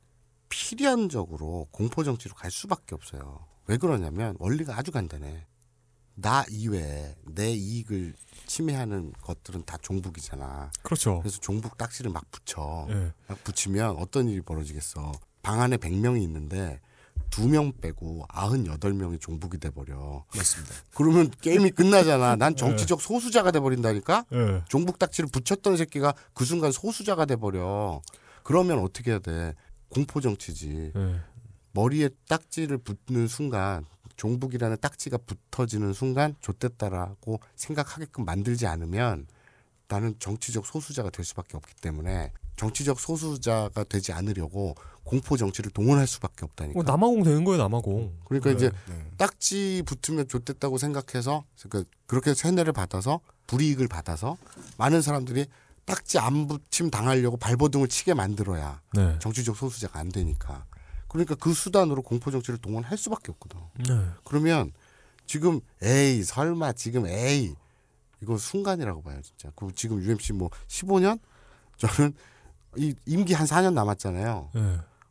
[0.49, 3.47] 필연적으로 공포 정치로 갈 수밖에 없어요.
[3.67, 5.47] 왜 그러냐면 원리가 아주 간단해.
[6.17, 8.15] 나 이외에 내 이익을
[8.47, 10.71] 침해하는 것들은 다 종북이잖아.
[10.83, 11.19] 그렇죠.
[11.21, 12.87] 그래서 종북 딱지를 막 붙여.
[12.91, 13.13] 예.
[13.27, 15.13] 막 붙이면 어떤 일이 벌어지겠어.
[15.43, 16.81] 방 안에 100명이 있는데
[17.35, 20.25] 두 명 빼고 98명이 종북이 돼 버려.
[20.37, 20.73] 맞습니다.
[20.95, 22.37] 그러면 게임이 끝나잖아.
[22.39, 24.27] 난 정치적 소수자가 돼 버린다니까.
[24.33, 24.63] 예.
[24.69, 28.01] 종북 딱지를 붙였던 새끼가 그 순간 소수자가 돼 버려.
[28.45, 29.55] 그러면 어떻게 해야 돼?
[29.89, 30.93] 공포 정치지.
[30.95, 31.21] 예.
[31.73, 33.85] 머리에 딱지를 붙는 순간
[34.17, 39.27] 종북이라는 딱지가 붙어지는 순간 좆됐다라고 생각하게끔 만들지 않으면
[39.89, 46.45] 나는 정치적 소수자가 될 수밖에 없기 때문에 정치적 소수자가 되지 않으려고 공포 정치를 동원할 수밖에
[46.45, 46.75] 없다니까.
[46.75, 48.13] 뭐 남아공 되는 거예요, 남아공.
[48.25, 48.57] 그러니까 네.
[48.57, 49.11] 이제 네.
[49.17, 54.37] 딱지 붙으면 좋댔다고 생각해서 그러니까 그렇게 세뇌를 받아서 불이익을 받아서
[54.79, 55.47] 많은 사람들이
[55.85, 59.19] 딱지 안 붙임 당하려고 발버둥을 치게 만들어야 네.
[59.19, 60.65] 정치적 소수자가 안 되니까
[61.09, 63.61] 그러니까 그 수단으로 공포 정치를 동원할 수밖에 없거든.
[63.87, 64.07] 네.
[64.25, 64.73] 그러면
[65.27, 67.55] 지금 에이 설마 지금 에이
[68.23, 69.51] 이거 순간이라고 봐요 진짜.
[69.55, 71.21] 그 지금 UMC 뭐 15년
[71.77, 72.15] 저는
[72.77, 74.51] 이 임기 한 4년 남았잖아요.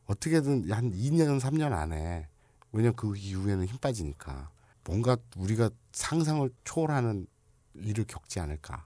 [0.09, 0.11] 예.
[0.11, 2.27] 어떻게든 한 2년 3년 안에
[2.71, 4.49] 왜냐면 그 이후에는 힘 빠지니까
[4.85, 7.27] 뭔가 우리가 상상을 초월하는
[7.75, 8.85] 일을 겪지 않을까.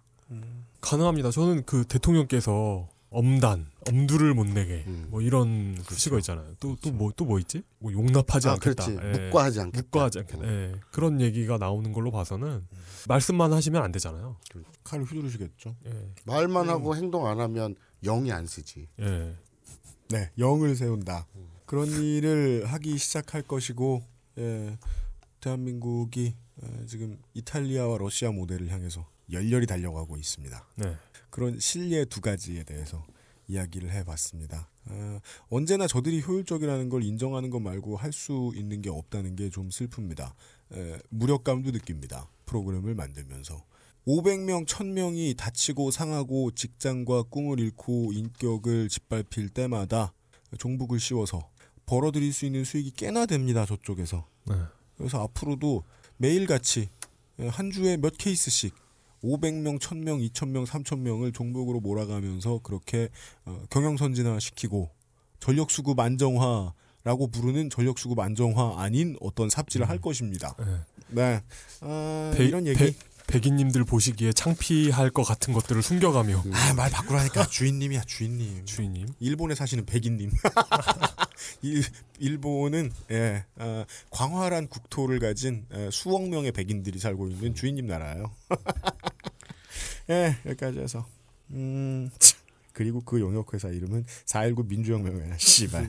[0.82, 1.32] 가능합니다.
[1.32, 5.08] 저는 그 대통령께서 엄단, 엄두를 못 내게 음.
[5.10, 6.56] 뭐 이런 수식어 있잖아요.
[6.60, 7.64] 또 또 뭐또뭐 있지?
[7.80, 8.92] 뭐 용납하지 아, 않겠다.
[8.92, 9.18] 예.
[9.18, 9.82] 묵과하지 않겠다.
[9.84, 10.46] 묵과하지 않겠다.
[10.46, 10.76] 예.
[10.92, 12.68] 그런 얘기가 나오는 걸로 봐서는
[13.08, 14.36] 말씀만 하시면 안 되잖아요.
[14.84, 15.76] 칼을 휘두르시겠죠.
[15.86, 16.12] 예.
[16.26, 18.90] 말만 하고 행동 안 하면 영이 안 쓰지.
[19.00, 19.36] 예.
[20.10, 21.28] 네, 영을 세운다.
[21.66, 24.02] 그런 일을 하기 시작할 것이고,
[24.38, 24.78] 예,
[25.42, 30.68] 대한민국이 어, 지금 이탈리아와 러시아 모델을 향해서 열렬히 달려가고 있습니다.
[30.78, 30.96] 네.
[31.30, 33.06] 그런 실례 두 가지에 대해서
[33.48, 34.70] 이야기를 해봤습니다.
[34.86, 35.20] 어,
[35.50, 40.34] 언제나 저들이 효율적이라는 걸 인정하는 것 말고 할 수 있는 게 없다는 게 좀 슬픕니다.
[40.74, 42.30] 에, 무력감도 느낍니다.
[42.46, 43.64] 프로그램을 만들면서.
[44.08, 50.14] 500명, 1000명이 다치고 상하고 직장과 꿈을 잃고 인격을 짓밟힐 때마다
[50.58, 51.50] 종북을 씌워서
[51.86, 53.66] 벌어들일 수 있는 수익이 꽤나 됩니다.
[53.66, 54.26] 저쪽에서.
[54.46, 54.56] 네.
[54.98, 55.84] 그래서 앞으로도
[56.18, 56.90] 매일같이
[57.50, 58.74] 한 주에 몇 케이스씩
[59.24, 63.10] 500명, 1000명, 2000명, 3000명을 종북으로 몰아가면서 그렇게
[63.46, 64.90] 어, 경영 선진화 시키고
[65.40, 66.74] 전력 수급 안정화
[67.04, 70.56] 라고 부르는 전력 수급 안정화 아닌 어떤 삽질을 할 것입니다.
[70.60, 70.66] 예.
[71.10, 71.42] 네.
[71.82, 72.96] 아, 배- 이런 얘기.
[73.28, 77.48] 배- 백인님들 보시기에 창피할 것 같은 것들을 숨겨가며 아, 말 바꾸라니까.
[77.48, 78.66] 주인님이야, 주인님.
[78.66, 79.08] 주인님.
[79.20, 80.32] 일본에 사시는 백인님.
[81.62, 81.84] 일,
[82.20, 88.32] 일본은 예, 아, 광활한 국토를 가진 예, 수억 명의 백인들이 살고 있는 주인님 나라예요.
[90.10, 91.06] 예, 여기까지 해서.
[91.52, 92.40] 음, 참.
[92.74, 95.38] 그리고 그 용역회사 이름은 419 민주혁명회야.
[95.38, 95.88] 씨발.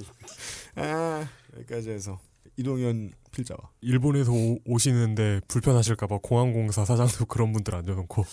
[0.76, 2.18] 아, 여기까지 해서
[2.58, 8.24] 이동현 필자와 일본에서 오, 오시는데 불편하실까봐 공항공사 사장도 그런 분들 앉아놓고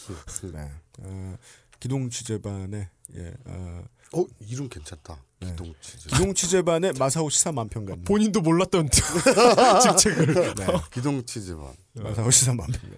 [0.51, 0.71] 네.
[0.99, 1.37] 어,
[1.79, 3.83] 기동 취재반의 예, 어,
[4.13, 5.21] 어 이름 괜찮다.
[5.39, 5.51] 네.
[5.51, 6.09] 기동 치즈.
[6.09, 8.01] 기동 취재반의 마사오 시사 만평간.
[8.03, 10.65] 본인도 몰랐던 직책을 네.
[10.91, 11.75] 기동 치즈반.
[11.93, 12.97] 마사오 시사 만평간.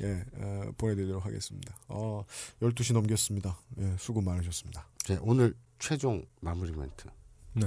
[0.00, 1.74] 예, 어, 보내드리도록 하겠습니다.
[1.88, 2.24] 어,
[2.60, 3.58] 12시 넘겼습니다.
[3.78, 4.86] 예, 수고 많으셨습니다.
[5.08, 7.08] 네, 오늘 최종 마무리 멘트.
[7.54, 7.66] 네.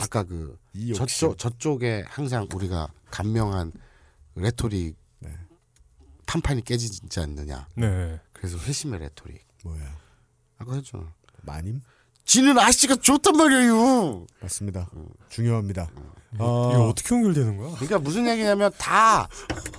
[0.00, 0.58] 아까 그.
[0.94, 3.72] 저쪽 저쪽에 항상 우리가 간명한
[4.36, 5.30] 레토릭 네.
[6.26, 7.66] 판판이 깨지지 않느냐.
[7.74, 8.20] 네.
[8.32, 9.44] 그래서 회심의 레토릭.
[9.64, 9.96] 뭐야?
[10.58, 11.12] 아까 했잖아.
[11.42, 11.80] 마님?
[12.24, 14.26] 지는 아씨가 좋단 말이에요.
[14.40, 14.90] 맞습니다.
[15.30, 15.90] 중요합니다.
[16.34, 17.70] 이거 어, 어떻게 연결되는 거야?
[17.70, 19.28] 그러니까 무슨 얘기냐면 다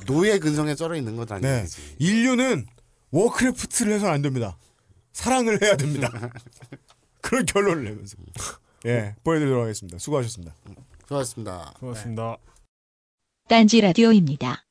[0.07, 1.60] 노예 근성에 쩔어 있는 거다는 네.
[1.60, 1.95] 얘기지.
[1.99, 2.65] 인류는
[3.11, 4.57] 워크래프트를 해서는 안 됩니다.
[5.14, 6.11] 사랑을 해야 됩니다.
[7.22, 8.18] 그런 결론을 내면서.
[8.85, 9.97] 예, 보내드리도록 하겠습니다.
[9.97, 10.53] 수고하셨습니다.
[11.03, 11.73] 수고하셨습니다.
[11.80, 12.38] 고맙습니다.
[13.47, 14.64] 딴지 라디오입니다.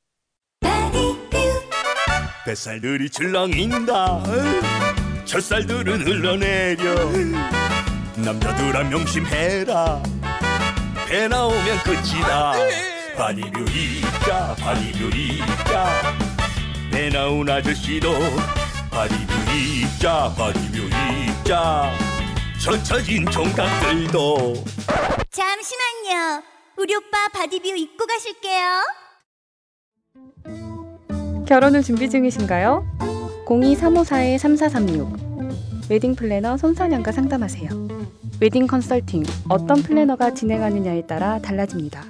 [2.47, 4.23] 뱃살들이 출렁인다
[5.27, 6.95] 젖살들은 흘러내려
[8.17, 10.03] 남자들아 명심해라
[11.07, 12.53] 배 나오면 끝이다
[13.17, 16.17] 바디뷰 입자 바디뷰 입자
[16.91, 18.13] 배 나온 아저씨도
[18.91, 22.08] 바디뷰 입자 바디뷰 입자
[22.63, 24.55] 젖 처진 총각들도
[25.31, 26.43] 잠시만요.
[26.77, 28.85] 우리 오빠 바디뷰 입고 가실게요.
[31.47, 32.85] 결혼을 준비 중이신가요?
[33.47, 37.69] 02-354-3436 웨딩 플래너 손선영과 상담하세요.
[38.41, 42.05] 웨딩 컨설팅 어떤 플래너가 진행하느냐에 따라 달라집니다.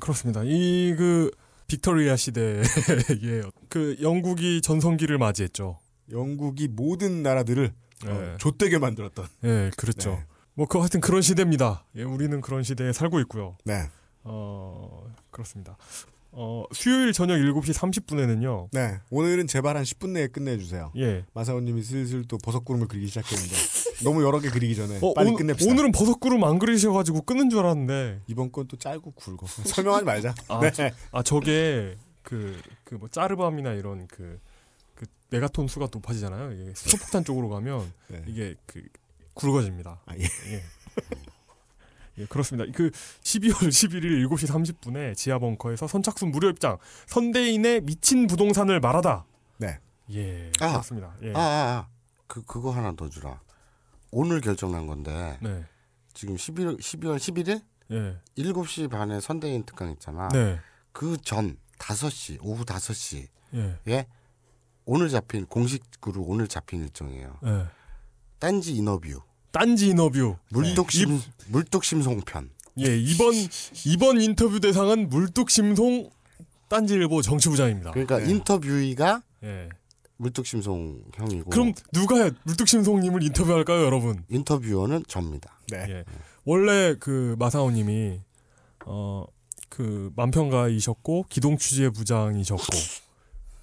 [0.00, 0.42] 그렇습니다.
[0.44, 1.30] 이 그
[1.68, 2.62] 빅토리아 시대에
[3.68, 5.78] 그 영국이 전성기를 맞이했죠.
[6.12, 7.72] 영국이 모든 나라들을
[8.04, 8.10] 네.
[8.10, 9.26] 어, 좆되게 만들었던.
[9.44, 10.10] 예, 그렇죠.
[10.10, 10.24] 네.
[10.54, 11.84] 뭐 그 하여튼 그런 시대입니다.
[11.96, 13.56] 예, 우리는 그런 시대에 살고 있고요.
[13.64, 13.88] 네.
[14.24, 15.76] 어, 그렇습니다.
[16.32, 18.68] 어, 수요일 저녁 7시 30분에는요.
[18.72, 18.98] 네.
[19.10, 20.92] 오늘은 제발 한 10분 내에 끝내주세요.
[20.96, 21.24] 예.
[21.32, 23.54] 마사오 님이 슬슬 또 버섯구름을 그리기 시작했는데
[24.04, 25.70] 너무 여러 개 그리기 전에 어, 빨리 오, 끝냅시다.
[25.70, 28.20] 오늘은 버섯구름 안 그리셔가지고 끊는 줄 알았는데.
[28.26, 29.46] 이번 건 또 짧고 굵어.
[29.64, 30.34] 설명하지 말자.
[30.48, 30.70] 아, 네.
[30.72, 34.40] 저, 아 저게 그 그 뭐 짜르밤이나 이런 그, 그
[35.30, 36.52] 메가톤 수가 높아지잖아요.
[36.52, 38.22] 이게 수소폭탄 쪽으로 가면 네.
[38.26, 38.82] 이게 그
[39.34, 40.00] 굵어집니다.
[40.06, 40.22] 아, 예.
[40.22, 40.62] 예.
[42.18, 42.70] 예, 그렇습니다.
[42.74, 49.26] 그 12월 11일 7시 30분에 지하 벙커에서 선착순 무료 입장 선대인의 미친 부동산을 말하다.
[49.58, 49.78] 네.
[50.12, 50.68] 예, 아.
[50.70, 51.14] 그렇습니다.
[51.22, 51.32] 예.
[51.34, 51.88] 아, 아, 아.
[52.26, 53.40] 그 그거 하나 더 주라.
[54.10, 55.64] 오늘 결정난 건데 네.
[56.14, 58.18] 지금 11월 12월 11일 예.
[58.42, 60.28] 7시 반에 선대인 특강 있잖아.
[60.28, 60.58] 네.
[60.92, 63.78] 그전 5시 오후 5시 예.
[63.88, 64.06] 예
[64.86, 67.38] 오늘 잡힌 공식으로 오늘 잡힌 일정이에요.
[67.44, 67.64] 예.
[68.38, 69.20] 딴지 인터뷰
[69.52, 70.36] 딴지 인터뷰.
[70.50, 72.50] 물뚝심 물뚝심송편.
[72.78, 73.34] 예, 이번
[73.86, 76.10] 이번 인터뷰 대상은 물뚝심송
[76.68, 77.90] 딴지일보 정치부장입니다.
[77.90, 79.68] 그러니까 인터뷰이가 예.
[80.16, 84.24] 물뚝심송 형이고 그럼 누가 물뚝심송님을 인터뷰할까요, 여러분?
[84.28, 85.60] 인터뷰어는 접니다.
[85.70, 85.86] 네.
[85.88, 86.04] 예.
[86.44, 88.20] 원래 그 마사오님이
[88.86, 89.26] 어
[89.68, 92.64] 그 만평가이셨고 기동 취재 부장이셨고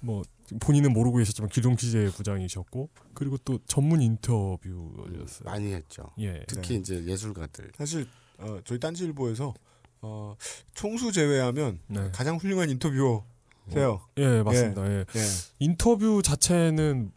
[0.00, 0.22] 뭐
[0.60, 5.44] 본인은 모르고 계셨지만 기동 취재 부장이셨고 그리고 또 전문 인터뷰였어요.
[5.44, 6.10] 많이 했죠.
[6.18, 6.44] 예.
[6.46, 7.72] 특히 이제 예술가들.
[7.76, 8.06] 사실
[8.38, 9.54] 어, 저희 딴지일보에서
[10.02, 10.36] 어,
[10.74, 12.10] 총수 제외하면 네.
[12.12, 14.06] 가장 훌륭한 인터뷰어세요.
[14.18, 14.86] 예, 맞습니다.
[14.86, 14.98] 예.
[15.00, 15.20] 예.
[15.60, 17.12] 인터뷰 자체는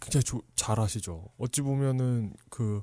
[0.00, 1.28] 굉장히 조, 잘하시죠.
[1.38, 2.82] 어찌 보면은 그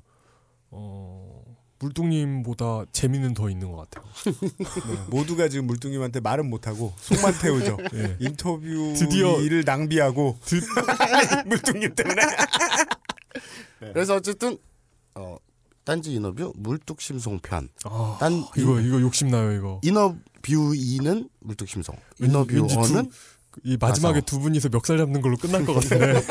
[0.70, 1.42] 어,
[1.80, 4.04] 물뚱님보다 재미는 더 있는 것 같아요.
[4.24, 7.76] 네, 모두가 지금 물뚱님한테 말은 못하고 속만 태우죠.
[7.94, 8.16] 예.
[8.20, 10.38] 인터뷰 드디어- 일을 낭비하고
[11.46, 12.22] 물뚱님 때문에.
[13.80, 13.92] 네.
[13.92, 14.58] 그래서 어쨌든
[15.14, 15.36] 어,
[15.84, 17.68] 딴지 인터뷰 물뚝심송편.
[17.84, 19.80] 아, 딴 이거 이거 욕심나요 이거.
[19.84, 21.96] 인터뷰이는 물뚝심송.
[22.18, 23.10] 왠지- 왠지 인터뷰어는 두-
[23.64, 24.24] 이 마지막에 마사오.
[24.26, 26.22] 두 분이서 멱살 잡는 걸로 끝날 것 같은데.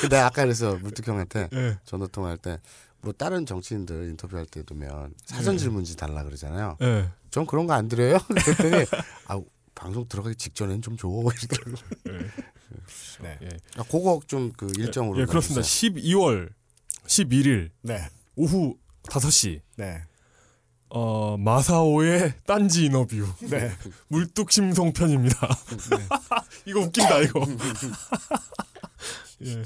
[0.00, 1.78] 그 내가 아까 그래서 물뚝 형한테 예.
[1.84, 2.58] 전화 통화할 때
[3.00, 5.58] 뭐 다른 정치인들 인터뷰할 때 두면 사전 예.
[5.58, 6.76] 질문지 달라 그러잖아요.
[6.82, 7.08] 예.
[7.30, 8.18] 전 그런 거 안 드려요.
[8.28, 8.86] 그랬더니
[9.26, 9.40] 아
[9.74, 11.06] 방송 들어가기 직전엔 좀 줘.
[11.08, 11.76] 이러더라고요.
[13.22, 13.38] 네.
[13.42, 13.48] 예.
[13.76, 15.60] 아, 그거 좀 그 일정으로 예, 그렇습니다.
[15.60, 15.92] 넣어주세요.
[15.92, 16.50] 12월
[17.06, 18.08] 11일 네.
[18.36, 20.02] 오후 5시 네.
[20.90, 23.26] 어, 마사오의 딴지 인터뷰.
[23.48, 23.70] 네.
[24.08, 25.48] 물뚝심송 편입니다.
[26.66, 27.46] 이거 웃긴다 이거.
[29.44, 29.62] 예.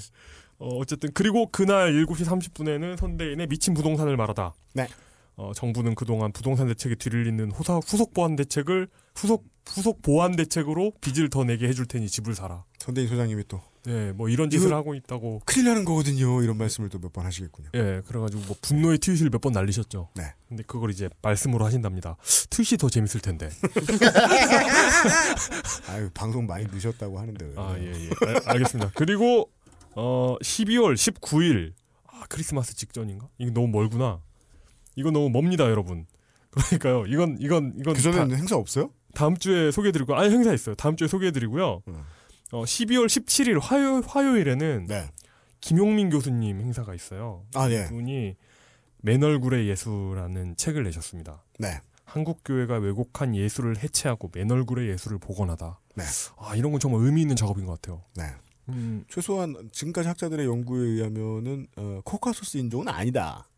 [0.62, 4.55] 어, 어쨌든 그리고 그날 7시 30분에는 선대인의 미친 부동산을 말하다.
[4.74, 4.86] 네.
[5.34, 8.86] 어, 정부는 그동안 부동산 대책에 뒤를 잇는 호사, 후속 보완 대책을
[9.16, 12.64] 후속 후속 보완 대책으로 빚을 더 내게 해줄 테니 집을 사라.
[12.78, 15.40] 선대인 소장님이 또 예, 뭐 이런 짓을 하고 있다고.
[15.44, 16.43] 큰일 나는 거거든요.
[16.43, 17.70] 이런 말씀을 또 몇 번 하시겠군요.
[17.74, 20.10] 예, 그래가지고 뭐 분노의 트윗을 몇 번 날리셨죠.
[20.14, 20.22] 네.
[20.48, 22.16] 근데 그걸 이제 말씀으로 하신답니다.
[22.51, 23.51] 트윗이 더 재밌을 텐데.
[25.89, 27.44] 아유 방송 많이 늦었다고 하는데.
[27.44, 27.52] 왜.
[27.56, 28.10] 아, 예, 예.
[28.26, 28.93] 알, 알겠습니다.
[28.94, 29.51] 그리고
[29.94, 31.73] 어 12월 19일
[32.06, 33.28] 아, 크리스마스 직전인가?
[33.39, 34.20] 이거 너무 멀구나.
[34.97, 36.06] 이거 너무 멉니다, 여러분.
[36.51, 37.06] 그러니까요.
[37.06, 38.90] 이건 이건 이건 그 전에는 다, 행사 없어요?
[39.14, 40.74] 다음 주에 소개해드리고 아니 행사 있어요.
[40.74, 41.82] 다음 주에 소개해드리고요.
[41.89, 42.02] 음.
[42.52, 45.10] 어 12월 17일 화요 화요일에는 네.
[45.60, 47.47] 김용민 교수님 행사가 있어요.
[47.55, 47.86] 아 예.
[47.86, 48.36] 분이
[48.98, 51.43] 맨 얼굴의 예수라는 책을 내셨습니다.
[51.59, 51.81] 네.
[52.05, 55.81] 한국 교회가 왜곡한 예술을 해체하고 맨 얼굴의 예술을 복원하다.
[55.94, 56.05] 네.
[56.36, 58.02] 아 이런 건 정말 의미 있는 작업인 것 같아요.
[58.16, 58.24] 네.
[58.68, 63.48] 음, 최소한 지금까지 학자들의 연구에 의하면은 어, 코카소스 인종은 아니다.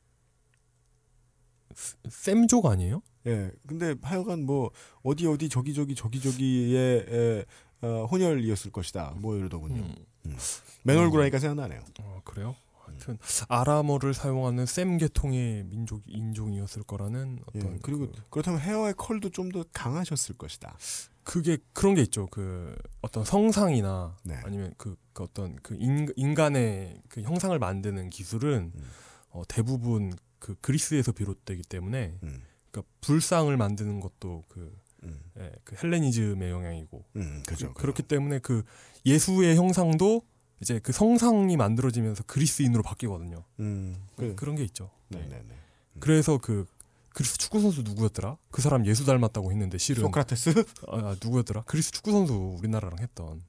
[2.09, 3.02] 쌤족 아니에요?
[3.26, 3.51] 예.
[3.66, 4.70] 근데 하여간 뭐
[5.02, 7.44] 어디 어디 저기 저기 저기 저기의 에,
[7.86, 9.14] 어, 혼혈이었을 것이다.
[9.16, 9.82] 뭐 이러더군요.
[9.82, 9.94] 음.
[10.26, 10.36] 음.
[10.85, 11.82] 맨 얼굴 하니까 생각나네요.
[12.01, 12.55] 어, 그래요?
[12.85, 13.18] 하여튼
[13.48, 17.59] 아람어를 사용하는 쌤 계통의 민족 인종이었을 거라는 예.
[17.59, 20.76] 어떤 그리고 그, 그렇다면 헤어의 컬도 좀 더 강하셨을 것이다.
[21.24, 22.26] 그게 그런 게 있죠.
[22.30, 24.38] 그 어떤 성상이나 네.
[24.44, 28.90] 아니면 그, 그 어떤 그 인, 인간의 그 형상을 만드는 기술은 음.
[29.30, 32.42] 어, 대부분 그 그리스에서 비롯되기 때문에 음.
[32.70, 35.20] 그러니까 불상을 만드는 것도 그, 음.
[35.38, 37.72] 예, 그 헬레니즘의 영향이고 음, 그죠.
[37.74, 38.62] 그, 렇기 때문에 그
[39.06, 40.22] 예수의 형상도
[40.60, 43.44] 이제 그 성상이 만들어지면서 그리스인으로 바뀌거든요.
[43.60, 43.96] 음.
[44.16, 44.90] 그, 그런 게 있죠.
[45.09, 45.55] 네, 네, 네.
[46.01, 46.66] 그래서 그
[47.15, 48.36] 그리스 축구 선수 누구였더라?
[48.51, 50.51] 그 사람 예수 닮았다고 했는데 실은 소크라테스?
[50.89, 51.62] 아, 아, 누구였더라?
[51.62, 53.43] 그리스 축구 선수 우리나라랑 했던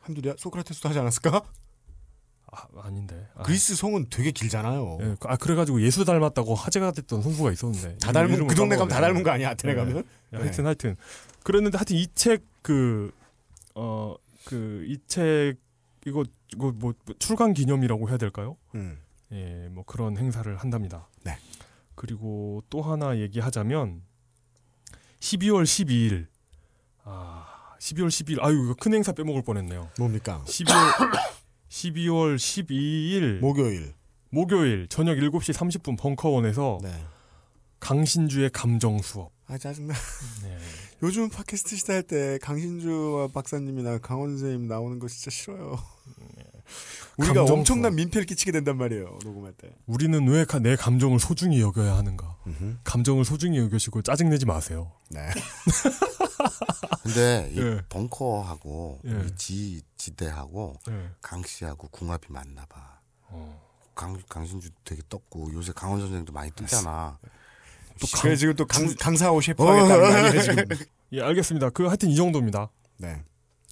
[0.00, 0.36] 한둘이야?
[0.38, 1.42] 소크라테스도 하지 않았을까?
[2.50, 3.28] 아, 아닌데.
[3.34, 4.98] 아, 그리스 성은 되게 길잖아요.
[5.02, 8.88] 예, 아 그래가지고 예수 닮았다고 화제가 됐던 성수가 있었는데 다 닮은 그 동네 가면.
[8.88, 9.50] 다 닮은 거 아니야?
[9.50, 9.78] 아테네 네.
[9.80, 10.04] 가면?
[10.32, 10.96] 예, 하여튼 하여튼
[11.42, 13.12] 그랬는데 하여튼 이 책 그
[13.74, 14.16] 어
[14.46, 15.56] 그 이 책
[16.06, 16.24] 이거
[16.54, 18.56] 이거 뭐 출간 기념이라고 해야 될까요?
[18.74, 18.98] 음.
[19.32, 21.06] 예, 뭐 그런 행사를 한답니다.
[21.24, 21.36] 네.
[21.98, 24.02] 그리고 또 하나 얘기하자면
[25.18, 26.28] 12월 12일
[27.02, 29.90] 아 12월 12일 아유 이거 큰 행사 빼먹을 뻔했네요.
[29.98, 30.44] 뭡니까?
[30.46, 30.94] 12월
[31.68, 33.94] 12월 12일 목요일
[34.30, 37.04] 목요일 저녁 7시 30분 벙커원에서 네.
[37.80, 39.32] 강신주의 감정 수업.
[39.46, 39.92] 아 짜증나.
[40.44, 40.58] 네.
[41.02, 45.76] 요즘 팟캐스트 시대 할때 강신주 박사님이나 강원 선생님 나오는 거 진짜 싫어요.
[47.18, 47.94] 우리가 감정 엄청난.
[47.96, 49.18] 민폐를 끼치게 된단 말이에요.
[49.24, 49.70] 녹음할 때.
[49.86, 52.36] 우리는 왜 내 감정을 소중히 여겨야 하는가?
[52.84, 54.90] 감정을 소중히 여기시고 짜증 내지 마세요.
[55.10, 55.20] 네.
[57.02, 57.82] 근데 이 예.
[57.88, 59.26] 벙커하고 예.
[59.36, 61.10] 지 지대하고 예.
[61.20, 62.98] 강 씨하고 궁합이 맞나 봐.
[63.28, 63.60] 어.
[63.94, 67.18] 강 강신주 되게 떴고 요새 강원 선생도 많이 뜨잖아.
[68.00, 69.68] 또 그래 지금 또 강, 강사하고 셰프 어.
[69.70, 70.64] 하겠다는 거 아니에요 지금?
[71.12, 71.70] 예, 알겠습니다.
[71.70, 72.70] 그 하여튼 이 정도입니다.
[72.98, 73.22] 네,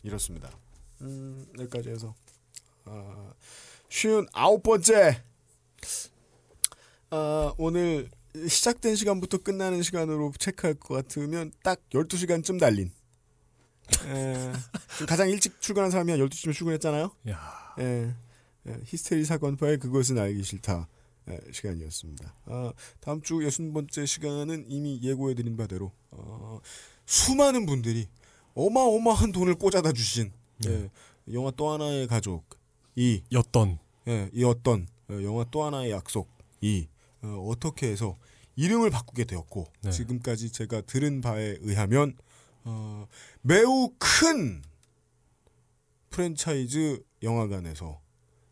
[0.02, 0.50] 이렇습니다.
[1.02, 2.14] 음, 여기까지 해서
[2.86, 3.32] 어,
[3.88, 5.22] 쉬운 아홉 번째
[7.10, 12.92] 어, 오늘 시작된 시간부터 끝나는 시간으로 체크할 것 같으면 딱 12시간쯤 달린
[14.06, 14.52] 에,
[14.98, 17.12] 좀 가장 일찍 출근한 사람이 한 12시쯤 출근했잖아요.
[17.30, 17.74] 야.
[17.78, 18.14] 예,
[18.68, 20.88] 예, 히스테리 사건파의 그것은 알기 싫다
[21.28, 22.34] 예, 시간이었습니다.
[22.46, 26.60] 아, 다음 주 60번째 시간은 이미 예고해드린 바대로 어,
[27.04, 28.08] 수많은 분들이
[28.54, 30.32] 어마어마한 돈을 꽂아다 주신
[30.66, 30.90] 예,
[31.32, 32.44] 영화 또 하나의 가족
[32.96, 33.78] 이 였던
[34.08, 36.88] 예, 이 어떤 어, 영화 또 하나의 약속이
[37.22, 38.16] 어, 어떻게 해서
[38.56, 39.90] 이름을 바꾸게 되었고 네.
[39.90, 42.16] 지금까지 제가 들은 바에 의하면
[42.64, 43.06] 어,
[43.42, 44.62] 매우 큰
[46.10, 48.00] 프랜차이즈 영화관에서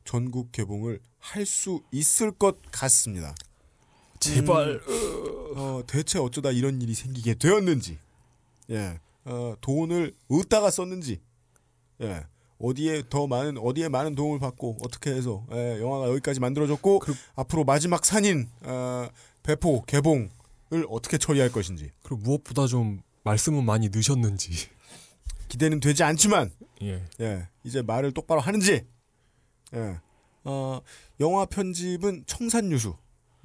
[0.04, 3.34] 전국 개봉을 할 수 있을 것 같습니다.
[4.20, 4.78] 제발.
[4.86, 7.98] 음, 어, 대체 어쩌다 이런 일이 생기게 되었는지,
[8.70, 11.20] 예, 어, 돈을 어디다가 썼는지,
[12.02, 12.26] 예,
[12.58, 17.02] 어디에 더 많은 어디에 많은 도움을 받고 어떻게 해서 예, 영화가 여기까지 만들어졌고
[17.36, 19.08] 앞으로 마지막 산인 어,
[19.42, 20.30] 배포 개봉을
[20.88, 24.52] 어떻게 처리할 것인지 그리고 무엇보다 좀 말씀은 많이 넣으셨는지.
[25.48, 26.50] 기대는 되지 않지만
[26.82, 27.04] 예.
[27.20, 28.86] 예, 이제 말을 똑바로 하는지,
[29.74, 30.00] 예,
[30.44, 30.80] 어,
[31.20, 32.96] 영화 편집은 청산유수,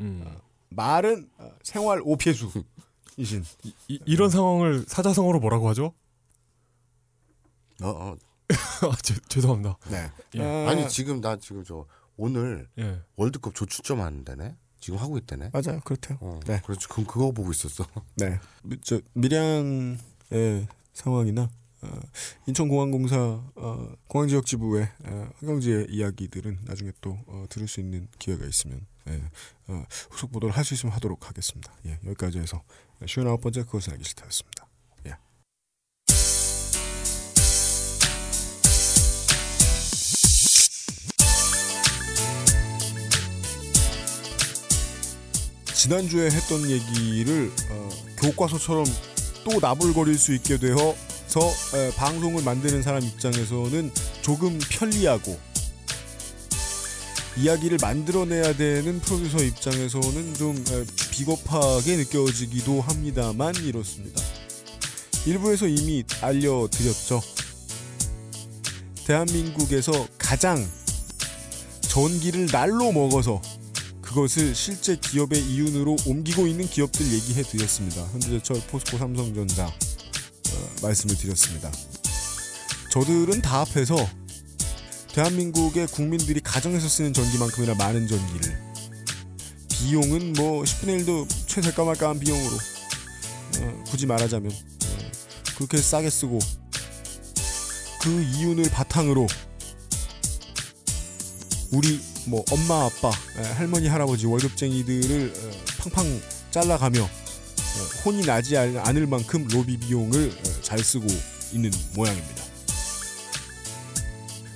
[0.01, 0.25] 음.
[0.69, 3.43] 말은 어, 생활 오피수이신
[3.87, 5.93] 이, 이런 상황을 사자성어로 뭐라고 하죠?
[7.81, 8.17] 어, 어.
[8.81, 9.77] 아, 죄, 죄송합니다.
[9.89, 10.09] 네.
[10.35, 10.41] 예.
[10.41, 11.85] 어, 아니 지금 나 지금 저
[12.17, 13.01] 오늘 예.
[13.15, 14.55] 월드컵 조추점 하는데네.
[14.79, 15.51] 지금 하고 있다네.
[15.53, 16.17] 맞아요, 그렇대요.
[16.21, 16.61] 어, 네.
[16.65, 16.87] 그렇죠.
[16.89, 17.85] 그 그거 보고 있었어.
[18.15, 21.49] 네, 미- 저 밀양의 상황이나
[21.81, 21.99] 어,
[22.47, 23.17] 인천공항공사
[23.55, 29.21] 어, 공항지역 지부의 어, 환경지의 이야기들은 나중에 또 어, 들을 수 있는 기회가 있으면 예,
[29.67, 31.71] 어, 후속 보도를 할 수 있으면 하도록 하겠습니다.
[31.85, 32.63] 예, 여기까지 해서
[33.05, 34.65] 쉬운 아홉 번째 그것은 알기 싫다였습니다.
[45.79, 48.85] 지난주에 했던 얘기를 어, 교과서처럼
[49.45, 51.39] 또 나불거릴 수 있게 되어서
[51.73, 53.89] 에, 방송을 만드는 사람 입장에서는
[54.21, 55.39] 조금 편리하고
[57.37, 64.21] 이야기를 만들어내야 되는 프로듀서 입장에서는 좀 에, 비겁하게 느껴지기도 합니다만 이렇습니다.
[65.25, 67.21] 일부에서 이미 알려드렸죠.
[69.07, 70.69] 대한민국에서 가장
[71.79, 73.41] 전기를 날로 먹어서
[74.09, 78.01] 그것을 실제 기업의 이윤으로 옮기고 있는 기업들 얘기해 드렸습니다.
[78.07, 81.71] 현대제철, 포스코, 삼성전자 어, 말씀을 드렸습니다.
[82.89, 83.95] 저들은 다 합해서
[85.13, 88.59] 대한민국의 국민들이 가정에서 쓰는 전기만큼이나 많은 전기를
[89.69, 92.55] 비용은 뭐 10분의 1도 최대가 말까한 비용으로
[93.59, 95.11] 어, 굳이 말하자면 어,
[95.55, 96.39] 그렇게 싸게 쓰고
[98.01, 99.27] 그 이윤을 바탕으로
[101.71, 106.21] 우리 뭐 엄마 아빠 에, 할머니 할아버지 월급쟁이들을 어, 팡팡
[106.51, 111.07] 잘라가며 어, 혼이 나지 않- 않을 만큼 로비 비용을 어, 잘 쓰고
[111.53, 112.43] 있는 모양입니다.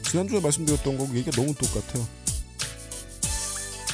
[0.10, 2.06] 지난주에 말씀드렸던 거고 얘기가 너무 똑같아요.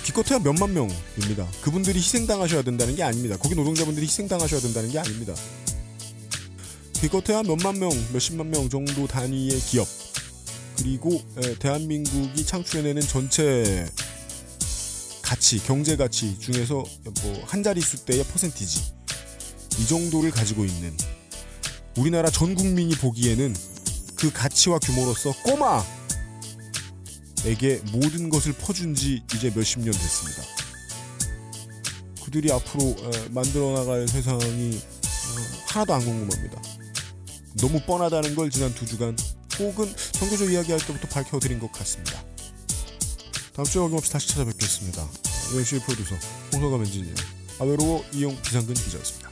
[0.03, 1.47] 기껏해야 몇만 명입니다.
[1.61, 3.37] 그분들이 희생당하셔야 된다는 게 아닙니다.
[3.37, 5.33] 거기 노동자분들이 희생당하셔야 된다는 게 아닙니다.
[6.93, 9.87] 기껏해야 몇만 명, 몇십만 명 정도 단위의 기업
[10.79, 13.85] 그리고 에, 대한민국이 창출해내는 전체
[15.21, 16.83] 가치, 경제 가치 중에서
[17.21, 18.93] 뭐 한 자릿수 대의 퍼센티지
[19.79, 20.95] 이 정도를 가지고 있는
[21.97, 23.53] 우리나라 전 국민이 보기에는
[24.15, 25.83] 그 가치와 규모로서 꼬마
[27.45, 30.43] 에게 모든 것을 퍼준 지 이제 몇십 년 됐습니다.
[32.23, 36.61] 그들이 앞으로 에, 만들어 나갈 세상이 어, 하나도 안 궁금합니다.
[37.57, 39.17] 너무 뻔하다는 걸 지난 두 주간
[39.59, 42.23] 혹은 선교조 이야기할 때부터 밝혀드린 것 같습니다.
[43.53, 45.07] 다음 주에 어김없이 다시 찾아뵙겠습니다.
[45.53, 46.15] UMC의 프로듀서
[46.53, 47.13] 홍서감 엔지니어
[47.59, 49.28] 아외로 이용 비상근 기자였습니다.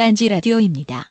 [0.00, 1.09] 딴지 라디오입니다.